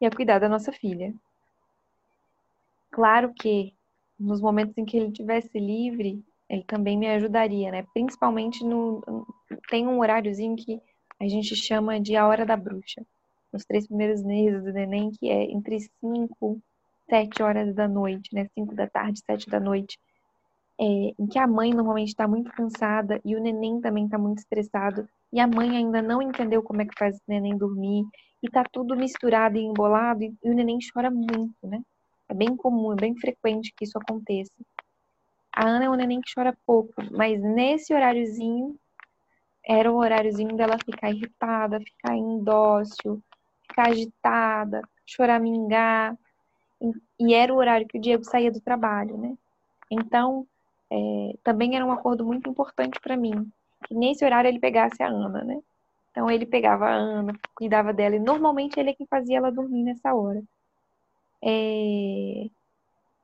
ia 0.00 0.10
cuidar 0.10 0.38
da 0.38 0.48
nossa 0.48 0.72
filha. 0.72 1.14
Claro 2.90 3.32
que 3.34 3.74
nos 4.18 4.40
momentos 4.40 4.76
em 4.76 4.84
que 4.84 4.96
ele 4.96 5.12
tivesse 5.12 5.58
livre, 5.58 6.22
ele 6.48 6.64
também 6.64 6.98
me 6.98 7.08
ajudaria, 7.08 7.70
né? 7.70 7.86
Principalmente 7.94 8.64
no 8.64 9.26
tem 9.68 9.86
um 9.86 10.00
horáriozinho 10.00 10.56
que 10.56 10.80
a 11.20 11.28
gente 11.28 11.54
chama 11.54 12.00
de 12.00 12.16
a 12.16 12.26
hora 12.26 12.46
da 12.46 12.56
bruxa. 12.56 13.04
Nos 13.52 13.64
três 13.64 13.86
primeiros 13.86 14.22
meses 14.22 14.64
do 14.64 14.72
neném, 14.72 15.10
que 15.10 15.28
é 15.28 15.44
entre 15.44 15.78
5 16.00 16.60
7 17.10 17.42
horas 17.42 17.74
da 17.74 17.88
noite, 17.88 18.32
né? 18.32 18.48
5 18.54 18.74
da 18.74 18.86
tarde, 18.86 19.20
7 19.26 19.50
da 19.50 19.58
noite. 19.58 19.98
É, 20.80 20.84
em 21.18 21.26
que 21.26 21.38
a 21.38 21.46
mãe 21.46 21.74
normalmente 21.74 22.08
está 22.08 22.26
muito 22.26 22.50
cansada 22.52 23.20
e 23.22 23.36
o 23.36 23.40
neném 23.40 23.80
também 23.80 24.04
está 24.06 24.16
muito 24.16 24.38
estressado 24.38 25.06
e 25.30 25.38
a 25.38 25.46
mãe 25.46 25.76
ainda 25.76 26.00
não 26.00 26.22
entendeu 26.22 26.62
como 26.62 26.80
é 26.80 26.86
que 26.86 26.98
faz 26.98 27.16
o 27.16 27.20
neném 27.28 27.54
dormir 27.58 28.06
e 28.42 28.48
tá 28.48 28.64
tudo 28.72 28.96
misturado 28.96 29.58
e 29.58 29.60
embolado 29.60 30.22
e, 30.22 30.32
e 30.42 30.50
o 30.50 30.54
neném 30.54 30.78
chora 30.90 31.10
muito, 31.10 31.54
né? 31.64 31.82
É 32.28 32.32
bem 32.32 32.56
comum, 32.56 32.92
é 32.92 32.96
bem 32.96 33.14
frequente 33.16 33.74
que 33.76 33.84
isso 33.84 33.98
aconteça. 33.98 34.52
A 35.52 35.68
Ana 35.68 35.84
é 35.84 35.90
um 35.90 35.96
neném 35.96 36.20
que 36.20 36.32
chora 36.32 36.56
pouco, 36.64 36.94
mas 37.10 37.42
nesse 37.42 37.92
horáriozinho 37.92 38.74
era 39.66 39.90
o 39.90 39.96
horáriozinho 39.96 40.56
dela 40.56 40.78
ficar 40.84 41.10
irritada, 41.10 41.80
ficar 41.80 42.16
indócil, 42.16 43.22
ficar 43.68 43.88
agitada, 43.88 44.82
choramingar. 45.06 46.16
E 47.18 47.34
era 47.34 47.52
o 47.52 47.56
horário 47.56 47.86
que 47.86 47.98
o 47.98 48.00
Diego 48.00 48.24
saía 48.24 48.50
do 48.50 48.60
trabalho, 48.60 49.18
né? 49.18 49.36
Então, 49.90 50.46
é, 50.90 51.36
também 51.44 51.76
era 51.76 51.84
um 51.84 51.92
acordo 51.92 52.24
muito 52.24 52.48
importante 52.48 52.98
para 53.00 53.16
mim, 53.16 53.50
que 53.86 53.94
nesse 53.94 54.24
horário 54.24 54.48
ele 54.48 54.58
pegasse 54.58 55.02
a 55.02 55.08
Ana, 55.08 55.44
né? 55.44 55.60
Então 56.10 56.30
ele 56.30 56.46
pegava 56.46 56.86
a 56.86 56.94
Ana, 56.94 57.32
cuidava 57.54 57.92
dela, 57.92 58.16
e 58.16 58.18
normalmente 58.18 58.78
ele 58.78 58.90
é 58.90 58.94
quem 58.94 59.06
fazia 59.06 59.38
ela 59.38 59.52
dormir 59.52 59.82
nessa 59.82 60.14
hora. 60.14 60.42
É... 61.42 62.48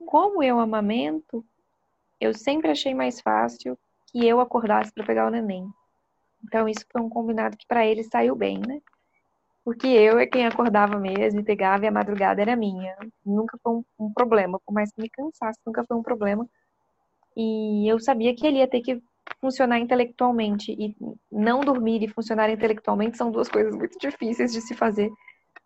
Como 0.05 0.43
eu 0.43 0.61
amamento, 0.61 1.45
eu 2.21 2.33
sempre 2.33 2.71
achei 2.71 2.95
mais 2.95 3.21
fácil 3.21 3.79
que 4.07 4.25
eu 4.27 4.41
acordasse 4.41 4.93
para 4.93 5.05
pegar 5.05 5.27
o 5.27 5.31
neném. 5.31 5.69
Então 6.47 6.69
isso 6.69 6.85
foi 6.91 7.03
um 7.03 7.09
combinado 7.09 7.57
que 7.57 7.67
para 7.67 7.85
ele 7.85 8.05
saiu 8.05 8.37
bem, 8.37 8.59
né? 8.59 8.81
Porque 9.65 9.87
eu 9.89 10.19
é 10.19 10.27
quem 10.27 10.47
acordava 10.47 10.99
mesmo 10.99 11.41
e 11.41 11.45
pegava 11.45 11.85
e 11.85 11.89
a 11.89 11.93
madrugada 11.93 12.41
era 12.41 12.55
minha. 12.55 12.97
Nunca 13.25 13.59
foi 13.63 13.73
um, 13.73 13.85
um 13.99 14.13
problema, 14.13 14.61
por 14.65 14.73
mais 14.73 14.93
que 14.93 15.03
me 15.03 15.11
cansasse, 15.11 15.59
nunca 15.67 15.85
foi 15.85 15.97
um 15.97 16.03
problema. 16.03 16.49
E 17.37 17.91
eu 17.91 17.99
sabia 17.99 18.35
que 18.35 18.47
ele 18.47 18.59
ia 18.59 18.69
ter 18.69 18.81
que 18.81 19.03
funcionar 19.41 19.79
intelectualmente 19.81 20.73
e 20.73 20.97
não 21.31 21.61
dormir 21.61 22.03
e 22.03 22.09
funcionar 22.09 22.49
intelectualmente 22.49 23.17
são 23.17 23.31
duas 23.31 23.49
coisas 23.49 23.75
muito 23.75 23.99
difíceis 23.99 24.53
de 24.53 24.61
se 24.61 24.75
fazer 24.75 25.11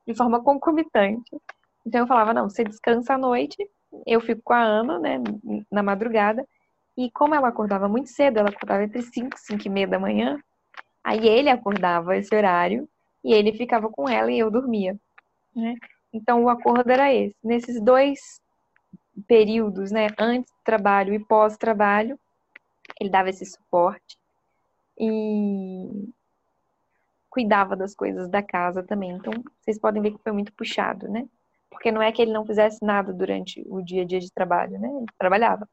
de 0.07 0.15
forma 0.15 0.43
concomitante. 0.43 1.31
Então 1.87 2.01
eu 2.01 2.07
falava, 2.07 2.33
não, 2.33 2.49
você 2.49 2.65
descansa 2.65 3.15
à 3.15 3.19
noite, 3.19 3.57
eu 4.07 4.21
fico 4.21 4.41
com 4.43 4.55
a 4.55 4.63
Ana, 4.63 4.99
né, 4.99 5.19
na 5.71 5.83
madrugada, 5.83 6.47
e 6.97 7.11
como 7.11 7.35
ela 7.35 7.49
acordava 7.49 7.89
muito 7.89 8.09
cedo, 8.09 8.39
ela 8.39 8.49
acordava 8.49 8.85
entre 8.85 9.03
5 9.03 9.37
e 9.37 9.41
5 9.41 9.67
e 9.67 9.71
meia 9.71 9.87
da 9.87 9.99
manhã, 9.99 10.39
aí 11.03 11.27
ele 11.27 11.49
acordava 11.49 12.17
esse 12.17 12.35
horário, 12.35 12.89
e 13.23 13.33
ele 13.33 13.53
ficava 13.53 13.89
com 13.91 14.09
ela 14.09 14.31
e 14.31 14.39
eu 14.39 14.51
dormia, 14.51 14.99
né? 15.55 15.75
Então 16.13 16.45
o 16.45 16.49
acordo 16.49 16.91
era 16.91 17.13
esse. 17.13 17.37
Nesses 17.45 17.81
dois 17.81 18.41
períodos, 19.27 19.91
né, 19.91 20.09
antes 20.19 20.51
do 20.51 20.59
trabalho 20.65 21.13
e 21.15 21.19
pós-trabalho, 21.19 22.19
ele 22.99 23.11
dava 23.11 23.31
esse 23.31 23.45
suporte 23.45 24.19
e 24.99 26.09
cuidava 27.29 27.77
das 27.77 27.95
coisas 27.95 28.29
da 28.29 28.43
casa 28.43 28.83
também. 28.83 29.13
Então, 29.13 29.33
vocês 29.61 29.79
podem 29.79 30.03
ver 30.03 30.13
que 30.13 30.23
foi 30.23 30.33
muito 30.33 30.53
puxado, 30.53 31.09
né? 31.09 31.27
Porque 31.71 31.93
não 31.93 32.03
é 32.03 32.11
que 32.11 32.21
ele 32.21 32.33
não 32.33 32.45
fizesse 32.45 32.85
nada 32.85 33.13
durante 33.13 33.65
o 33.69 33.81
dia 33.81 34.03
a 34.03 34.05
dia 34.05 34.19
de 34.19 34.33
trabalho, 34.33 34.79
né? 34.79 34.89
Ele 34.89 35.07
trabalhava. 35.17 35.69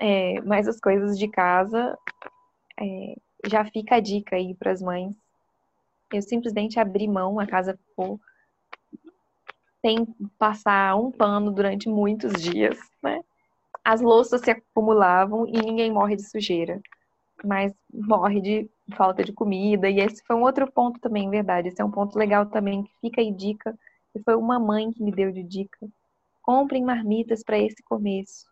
É, 0.00 0.40
mas 0.40 0.66
as 0.66 0.80
coisas 0.80 1.18
de 1.18 1.28
casa, 1.28 1.96
é, 2.80 3.14
já 3.46 3.64
fica 3.64 3.96
a 3.96 4.00
dica 4.00 4.36
aí 4.36 4.54
para 4.54 4.72
as 4.72 4.82
mães. 4.82 5.14
Eu 6.12 6.22
simplesmente 6.22 6.78
abri 6.78 7.06
mão, 7.06 7.38
a 7.38 7.46
casa 7.46 7.78
ficou 7.88 8.20
sem 9.80 10.06
passar 10.38 10.96
um 10.96 11.10
pano 11.10 11.50
durante 11.50 11.88
muitos 11.88 12.32
dias, 12.34 12.78
né? 13.02 13.22
As 13.84 14.00
louças 14.00 14.42
se 14.42 14.50
acumulavam 14.50 15.46
e 15.46 15.52
ninguém 15.52 15.90
morre 15.90 16.16
de 16.16 16.28
sujeira, 16.28 16.80
mas 17.42 17.72
morre 17.92 18.40
de 18.40 18.70
falta 18.94 19.24
de 19.24 19.32
comida. 19.32 19.88
E 19.88 20.00
esse 20.00 20.22
foi 20.26 20.36
um 20.36 20.42
outro 20.42 20.70
ponto 20.70 21.00
também, 21.00 21.30
verdade. 21.30 21.68
Esse 21.68 21.80
é 21.80 21.84
um 21.84 21.90
ponto 21.90 22.18
legal 22.18 22.46
também 22.46 22.82
que 22.82 22.92
fica 23.00 23.20
aí 23.20 23.32
dica 23.32 23.74
e 24.14 24.20
foi 24.20 24.34
uma 24.34 24.58
mãe 24.58 24.92
que 24.92 25.02
me 25.02 25.10
deu 25.10 25.32
de 25.32 25.42
dica. 25.42 25.88
Comprem 26.42 26.84
marmitas 26.84 27.42
para 27.42 27.58
esse 27.58 27.82
começo. 27.84 28.44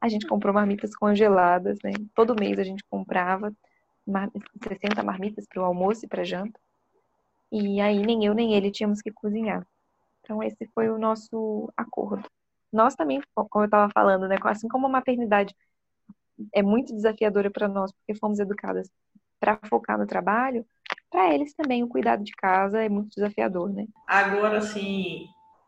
A 0.00 0.08
gente 0.08 0.26
comprou 0.26 0.52
marmitas 0.52 0.94
congeladas, 0.96 1.78
né? 1.84 1.92
Todo 2.14 2.38
mês 2.38 2.58
a 2.58 2.64
gente 2.64 2.82
comprava 2.90 3.52
60 4.62 5.02
marmitas 5.02 5.46
para 5.46 5.62
o 5.62 5.64
almoço 5.64 6.04
e 6.04 6.08
para 6.08 6.24
janta. 6.24 6.58
E 7.50 7.80
aí 7.80 8.04
nem 8.04 8.24
eu 8.24 8.34
nem 8.34 8.54
ele 8.54 8.70
tínhamos 8.70 9.00
que 9.00 9.10
cozinhar. 9.10 9.66
Então 10.20 10.42
esse 10.42 10.66
foi 10.74 10.88
o 10.90 10.98
nosso 10.98 11.72
acordo. 11.76 12.28
Nós 12.72 12.94
também, 12.94 13.20
como 13.34 13.64
eu 13.64 13.66
estava 13.66 13.90
falando, 13.92 14.28
né, 14.28 14.36
assim 14.44 14.68
como 14.68 14.86
a 14.86 14.90
maternidade 14.90 15.54
é 16.52 16.62
muito 16.62 16.94
desafiadora 16.94 17.50
para 17.50 17.66
nós, 17.66 17.90
porque 17.92 18.18
fomos 18.18 18.38
educadas 18.38 18.90
para 19.40 19.58
focar 19.68 19.98
no 19.98 20.06
trabalho, 20.06 20.66
para 21.10 21.32
eles 21.32 21.54
também 21.54 21.82
o 21.82 21.88
cuidado 21.88 22.22
de 22.22 22.32
casa 22.32 22.82
é 22.82 22.88
muito 22.88 23.14
desafiador, 23.14 23.72
né? 23.72 23.86
Agora, 24.06 24.58
assim, 24.58 25.26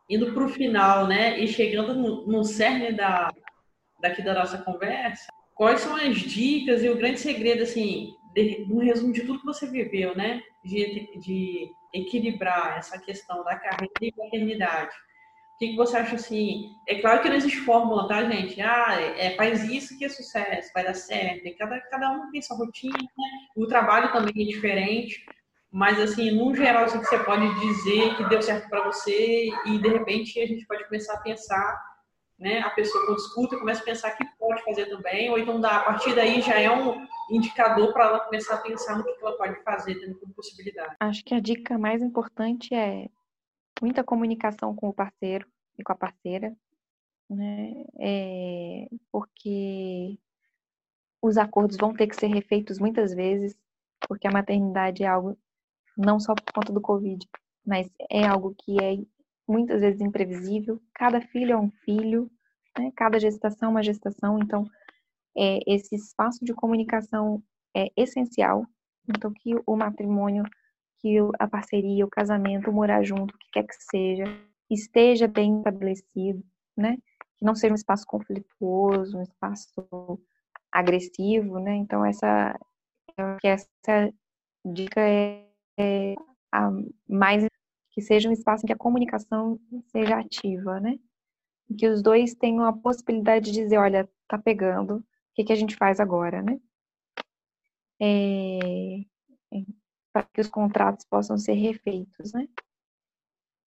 indo 0.09 0.33
para 0.33 0.43
o 0.43 0.49
final, 0.49 1.07
né, 1.07 1.39
e 1.39 1.47
chegando 1.47 1.95
no, 1.95 2.27
no 2.27 2.43
cerne 2.43 2.91
da, 2.91 3.31
daqui 3.99 4.21
da 4.21 4.33
nossa 4.33 4.59
conversa, 4.59 5.27
quais 5.55 5.81
são 5.81 5.95
as 5.95 6.17
dicas 6.17 6.83
e 6.83 6.89
o 6.89 6.97
grande 6.97 7.19
segredo, 7.19 7.63
assim, 7.63 8.13
de, 8.33 8.65
no 8.67 8.79
resumo 8.79 9.13
de 9.13 9.21
tudo 9.21 9.39
que 9.39 9.45
você 9.45 9.67
viveu, 9.67 10.15
né, 10.15 10.41
de, 10.63 11.09
de 11.19 11.71
equilibrar 11.93 12.77
essa 12.77 12.99
questão 12.99 13.43
da 13.43 13.55
carreira 13.55 13.93
e 14.01 14.13
maternidade? 14.17 14.91
O 15.55 15.59
que, 15.59 15.67
que 15.69 15.75
você 15.75 15.97
acha 15.97 16.15
assim? 16.15 16.71
É 16.87 16.99
claro 16.99 17.21
que 17.21 17.29
não 17.29 17.35
existe 17.35 17.59
fórmula, 17.59 18.07
tá, 18.07 18.23
gente? 18.23 18.59
Ah, 18.61 18.99
é, 18.99 19.35
faz 19.35 19.63
isso 19.69 19.95
que 19.97 20.05
é 20.05 20.09
sucesso, 20.09 20.71
vai 20.73 20.83
dar 20.83 20.95
certo. 20.95 21.55
Cada, 21.55 21.79
cada 21.81 22.11
um 22.11 22.31
tem 22.31 22.41
sua 22.41 22.57
rotina, 22.57 22.97
né? 22.97 23.29
o 23.55 23.67
trabalho 23.67 24.11
também 24.11 24.33
é 24.43 24.47
diferente. 24.47 25.23
Mas, 25.71 25.97
assim, 26.01 26.31
no 26.31 26.53
geral, 26.53 26.83
assim, 26.83 26.99
você 26.99 27.17
pode 27.19 27.47
dizer 27.61 28.17
que 28.17 28.27
deu 28.27 28.41
certo 28.41 28.67
para 28.69 28.83
você 28.83 29.49
e, 29.65 29.77
de 29.77 29.87
repente, 29.87 30.41
a 30.41 30.45
gente 30.45 30.65
pode 30.65 30.83
começar 30.83 31.13
a 31.13 31.21
pensar, 31.21 31.81
né? 32.37 32.59
A 32.59 32.71
pessoa 32.71 33.05
quando 33.05 33.19
escuta 33.19 33.57
começa 33.57 33.81
a 33.81 33.85
pensar 33.85 34.11
que 34.11 34.25
pode 34.37 34.61
fazer 34.65 34.87
também, 34.87 35.29
ou 35.29 35.39
então, 35.39 35.63
a 35.63 35.79
partir 35.79 36.13
daí, 36.13 36.41
já 36.41 36.59
é 36.59 36.69
um 36.69 37.07
indicador 37.35 37.93
para 37.93 38.05
ela 38.05 38.19
começar 38.19 38.55
a 38.55 38.61
pensar 38.61 38.97
no 38.97 39.03
que 39.03 39.11
ela 39.21 39.37
pode 39.37 39.61
fazer, 39.63 39.95
tendo 39.99 40.19
como 40.19 40.33
possibilidade. 40.33 40.95
Acho 40.99 41.23
que 41.23 41.33
a 41.33 41.39
dica 41.39 41.77
mais 41.77 42.01
importante 42.01 42.73
é 42.73 43.09
muita 43.81 44.03
comunicação 44.03 44.75
com 44.75 44.89
o 44.89 44.93
parceiro 44.93 45.47
e 45.77 45.83
com 45.83 45.93
a 45.93 45.95
parceira, 45.95 46.55
né? 47.29 47.83
É, 47.99 48.87
porque 49.11 50.19
os 51.21 51.37
acordos 51.37 51.77
vão 51.77 51.93
ter 51.93 52.07
que 52.07 52.15
ser 52.15 52.27
refeitos 52.27 52.79
muitas 52.79 53.13
vezes, 53.13 53.55
porque 54.07 54.27
a 54.27 54.31
maternidade 54.31 55.03
é 55.03 55.07
algo 55.07 55.37
não 55.97 56.19
só 56.19 56.33
por 56.33 56.53
conta 56.53 56.73
do 56.73 56.81
Covid, 56.81 57.27
mas 57.65 57.89
é 58.09 58.25
algo 58.25 58.55
que 58.57 58.83
é 58.83 58.97
muitas 59.47 59.81
vezes 59.81 60.01
imprevisível. 60.01 60.81
Cada 60.93 61.21
filho 61.21 61.53
é 61.53 61.57
um 61.57 61.69
filho, 61.69 62.29
né? 62.77 62.91
cada 62.95 63.19
gestação 63.19 63.69
é 63.69 63.71
uma 63.71 63.83
gestação, 63.83 64.39
então 64.39 64.69
é, 65.37 65.59
esse 65.67 65.95
espaço 65.95 66.43
de 66.43 66.53
comunicação 66.53 67.41
é 67.75 67.87
essencial. 67.95 68.65
Então, 69.07 69.31
que 69.33 69.55
o 69.65 69.75
matrimônio, 69.75 70.43
que 70.99 71.17
a 71.39 71.47
parceria, 71.47 72.05
o 72.05 72.09
casamento, 72.09 72.69
o 72.69 72.73
morar 72.73 73.03
junto, 73.03 73.33
o 73.33 73.37
que 73.37 73.51
quer 73.51 73.63
que 73.63 73.75
seja, 73.89 74.25
esteja 74.69 75.27
bem 75.27 75.57
estabelecido, 75.57 76.43
né? 76.77 76.97
Que 77.37 77.45
não 77.45 77.55
seja 77.55 77.73
um 77.73 77.75
espaço 77.75 78.05
conflituoso, 78.05 79.17
um 79.17 79.23
espaço 79.23 80.19
agressivo, 80.71 81.59
né? 81.59 81.75
Então, 81.75 82.05
essa, 82.05 82.57
essa 83.43 84.13
dica 84.65 85.01
é, 85.01 85.47
é 85.77 86.15
a 86.51 86.69
mais 87.07 87.45
que 87.91 88.01
seja 88.01 88.29
um 88.29 88.33
espaço 88.33 88.65
em 88.65 88.67
que 88.67 88.73
a 88.73 88.77
comunicação 88.77 89.59
seja 89.87 90.17
ativa, 90.17 90.79
né? 90.79 90.97
Que 91.77 91.87
os 91.87 92.01
dois 92.01 92.33
tenham 92.35 92.65
a 92.65 92.73
possibilidade 92.73 93.51
de 93.51 93.63
dizer, 93.63 93.77
olha, 93.77 94.09
tá 94.27 94.37
pegando, 94.37 95.03
que, 95.35 95.43
que 95.43 95.53
a 95.53 95.55
gente 95.55 95.75
faz 95.75 95.99
agora, 95.99 96.41
né? 96.41 96.59
É, 98.01 99.05
para 100.11 100.23
que 100.23 100.41
os 100.41 100.47
contratos 100.47 101.05
possam 101.05 101.37
ser 101.37 101.53
refeitos, 101.53 102.33
né? 102.33 102.47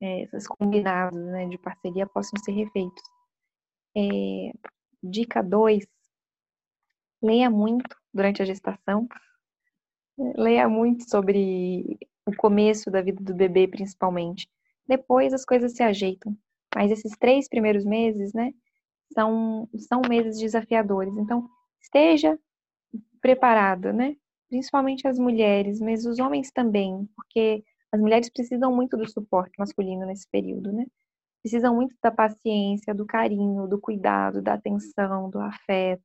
É, 0.00 0.22
esses 0.22 0.46
combinados 0.46 1.18
né, 1.18 1.46
de 1.46 1.56
parceria 1.56 2.06
possam 2.06 2.38
ser 2.42 2.52
refeitos. 2.52 3.02
É, 3.96 4.52
dica 5.02 5.42
2, 5.42 5.86
leia 7.22 7.48
muito 7.48 7.96
durante 8.12 8.42
a 8.42 8.44
gestação, 8.44 9.08
leia 10.36 10.68
muito 10.68 11.08
sobre 11.08 11.98
o 12.26 12.34
começo 12.36 12.90
da 12.90 13.00
vida 13.00 13.22
do 13.22 13.34
bebê, 13.34 13.66
principalmente. 13.68 14.48
Depois 14.86 15.32
as 15.32 15.44
coisas 15.44 15.74
se 15.74 15.82
ajeitam, 15.82 16.36
mas 16.74 16.90
esses 16.90 17.16
três 17.16 17.48
primeiros 17.48 17.84
meses, 17.84 18.32
né, 18.34 18.52
são, 19.12 19.68
são 19.76 20.02
meses 20.08 20.38
desafiadores. 20.38 21.16
Então, 21.16 21.48
esteja 21.80 22.38
preparada, 23.20 23.92
né? 23.92 24.16
Principalmente 24.48 25.06
as 25.06 25.18
mulheres, 25.18 25.80
mas 25.80 26.04
os 26.04 26.18
homens 26.18 26.50
também, 26.50 27.08
porque 27.16 27.64
as 27.92 28.00
mulheres 28.00 28.28
precisam 28.30 28.74
muito 28.74 28.96
do 28.96 29.08
suporte 29.08 29.52
masculino 29.58 30.06
nesse 30.06 30.28
período, 30.30 30.72
né? 30.72 30.86
Precisam 31.42 31.74
muito 31.74 31.94
da 32.02 32.10
paciência, 32.10 32.94
do 32.94 33.06
carinho, 33.06 33.68
do 33.68 33.80
cuidado, 33.80 34.42
da 34.42 34.54
atenção, 34.54 35.30
do 35.30 35.38
afeto, 35.40 36.02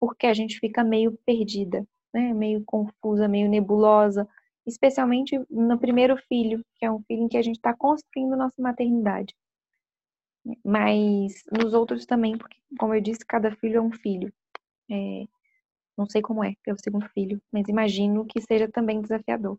porque 0.00 0.26
a 0.26 0.34
gente 0.34 0.58
fica 0.58 0.82
meio 0.84 1.18
perdida, 1.24 1.86
né? 2.12 2.32
Meio 2.34 2.62
confusa, 2.64 3.28
meio 3.28 3.48
nebulosa, 3.48 4.28
especialmente 4.66 5.38
no 5.50 5.78
primeiro 5.78 6.16
filho, 6.28 6.64
que 6.76 6.84
é 6.84 6.90
um 6.90 7.02
filho 7.02 7.24
em 7.24 7.28
que 7.28 7.36
a 7.36 7.42
gente 7.42 7.56
está 7.56 7.74
construindo 7.74 8.36
nossa 8.36 8.60
maternidade. 8.60 9.34
Mas 10.64 11.42
nos 11.50 11.74
outros 11.74 12.06
também, 12.06 12.36
porque, 12.36 12.56
como 12.78 12.94
eu 12.94 13.00
disse, 13.00 13.24
cada 13.26 13.50
filho 13.56 13.78
é 13.78 13.80
um 13.80 13.92
filho. 13.92 14.32
É, 14.90 15.24
não 15.96 16.06
sei 16.06 16.22
como 16.22 16.42
é 16.42 16.54
ter 16.64 16.72
o 16.72 16.82
segundo 16.82 17.08
filho, 17.10 17.40
mas 17.52 17.68
imagino 17.68 18.24
que 18.24 18.40
seja 18.40 18.68
também 18.68 19.00
desafiador. 19.00 19.58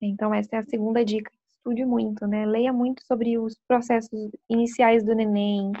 Então, 0.00 0.34
essa 0.34 0.56
é 0.56 0.58
a 0.58 0.64
segunda 0.66 1.04
dica. 1.04 1.30
Estude 1.50 1.84
muito, 1.84 2.26
né? 2.26 2.44
Leia 2.46 2.72
muito 2.72 3.04
sobre 3.06 3.38
os 3.38 3.56
processos 3.66 4.30
iniciais 4.48 5.04
do 5.04 5.14
neném, 5.14 5.72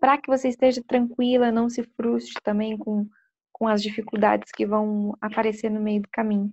para 0.00 0.18
que 0.18 0.28
você 0.28 0.48
esteja 0.48 0.82
tranquila, 0.82 1.52
não 1.52 1.70
se 1.70 1.82
frustre 1.82 2.34
também 2.42 2.76
com, 2.76 3.08
com 3.52 3.68
as 3.68 3.82
dificuldades 3.82 4.50
que 4.50 4.66
vão 4.66 5.16
aparecer 5.20 5.70
no 5.70 5.80
meio 5.80 6.02
do 6.02 6.08
caminho. 6.10 6.52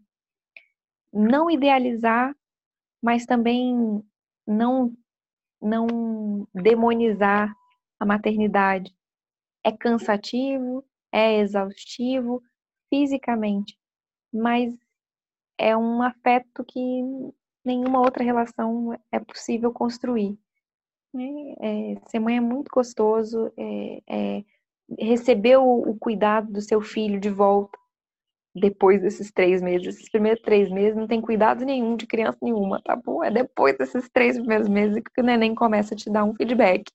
Não 1.12 1.50
idealizar, 1.50 2.36
mas 3.02 3.26
também 3.26 4.04
não, 4.46 4.94
não 5.62 6.48
demonizar 6.54 7.54
a 8.00 8.06
maternidade. 8.06 8.96
É 9.64 9.72
cansativo, 9.72 10.86
é 11.12 11.40
exaustivo 11.40 12.42
fisicamente, 12.90 13.78
mas 14.34 14.74
é 15.58 15.76
um 15.76 16.02
afeto 16.02 16.64
que 16.64 17.02
nenhuma 17.64 18.00
outra 18.00 18.24
relação 18.24 18.98
é 19.12 19.20
possível 19.20 19.72
construir. 19.72 20.40
É, 21.60 21.96
ser 22.08 22.20
mãe 22.20 22.38
é 22.38 22.42
muito 22.42 22.70
gostoso, 22.72 23.52
é, 23.58 24.02
é, 24.08 24.44
receber 24.98 25.58
o, 25.58 25.82
o, 25.82 25.98
cuidado 25.98 26.52
do 26.52 26.62
seu 26.62 26.82
filho 26.82 27.20
de 27.20 27.30
volta 27.30 27.78
depois 28.56 29.02
desses 29.02 29.32
três 29.32 29.62
meses. 29.62 29.96
Esses 29.96 30.10
primeiros 30.10 30.42
três 30.42 30.70
meses 30.70 30.96
não 30.96 31.08
tem 31.08 31.22
cuidado 31.22 31.66
nenhum 31.66 31.96
de 31.96 32.08
criança 32.08 32.38
nenhuma, 32.42 32.82
tá 32.84 32.96
bom? 32.96 33.24
É 33.24 33.32
depois 33.32 33.78
desses 33.78 34.10
três 34.10 34.38
primeiros 34.38 34.68
meses 34.68 35.02
que 35.14 35.22
o 35.22 35.24
neném 35.24 35.56
começa 35.56 35.94
a 35.94 35.98
te 35.98 36.10
dar 36.10 36.24
um 36.24 36.34
feedback. 36.36 36.92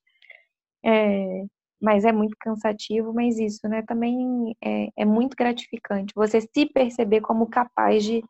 É, 0.85 1.45
mas 1.81 2.05
é 2.05 2.13
muito 2.13 2.37
cansativo, 2.41 3.13
mas 3.13 3.39
isso, 3.39 3.69
né, 3.69 3.83
também 3.83 4.57
é, 4.63 4.89
é 4.97 5.05
muito 5.05 5.37
gratificante. 5.37 6.13
Você 6.15 6.41
se 6.41 6.67
perceber 6.67 7.21
como 7.21 7.49
capaz 7.49 8.05
de, 8.05 8.23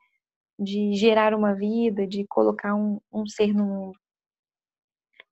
de 0.58 0.92
gerar 0.94 1.34
uma 1.34 1.54
vida, 1.54 2.06
de 2.06 2.26
colocar 2.28 2.74
um, 2.74 3.00
um 3.12 3.26
ser 3.26 3.52
no 3.54 3.64
mundo. 3.64 3.98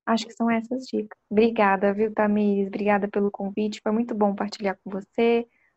Acho 0.06 0.26
que 0.26 0.32
são 0.32 0.50
essas 0.50 0.84
dicas. 0.86 1.18
Obrigada, 1.30 1.92
viu, 1.94 2.12
Tamires? 2.12 2.68
Obrigada 2.68 3.08
pelo 3.08 3.30
convite. 3.30 3.80
Foi 3.82 3.92
muito 3.92 4.14
bom 4.14 4.34
partilhar 4.34 4.76
com 4.82 4.90
você. 4.90 5.46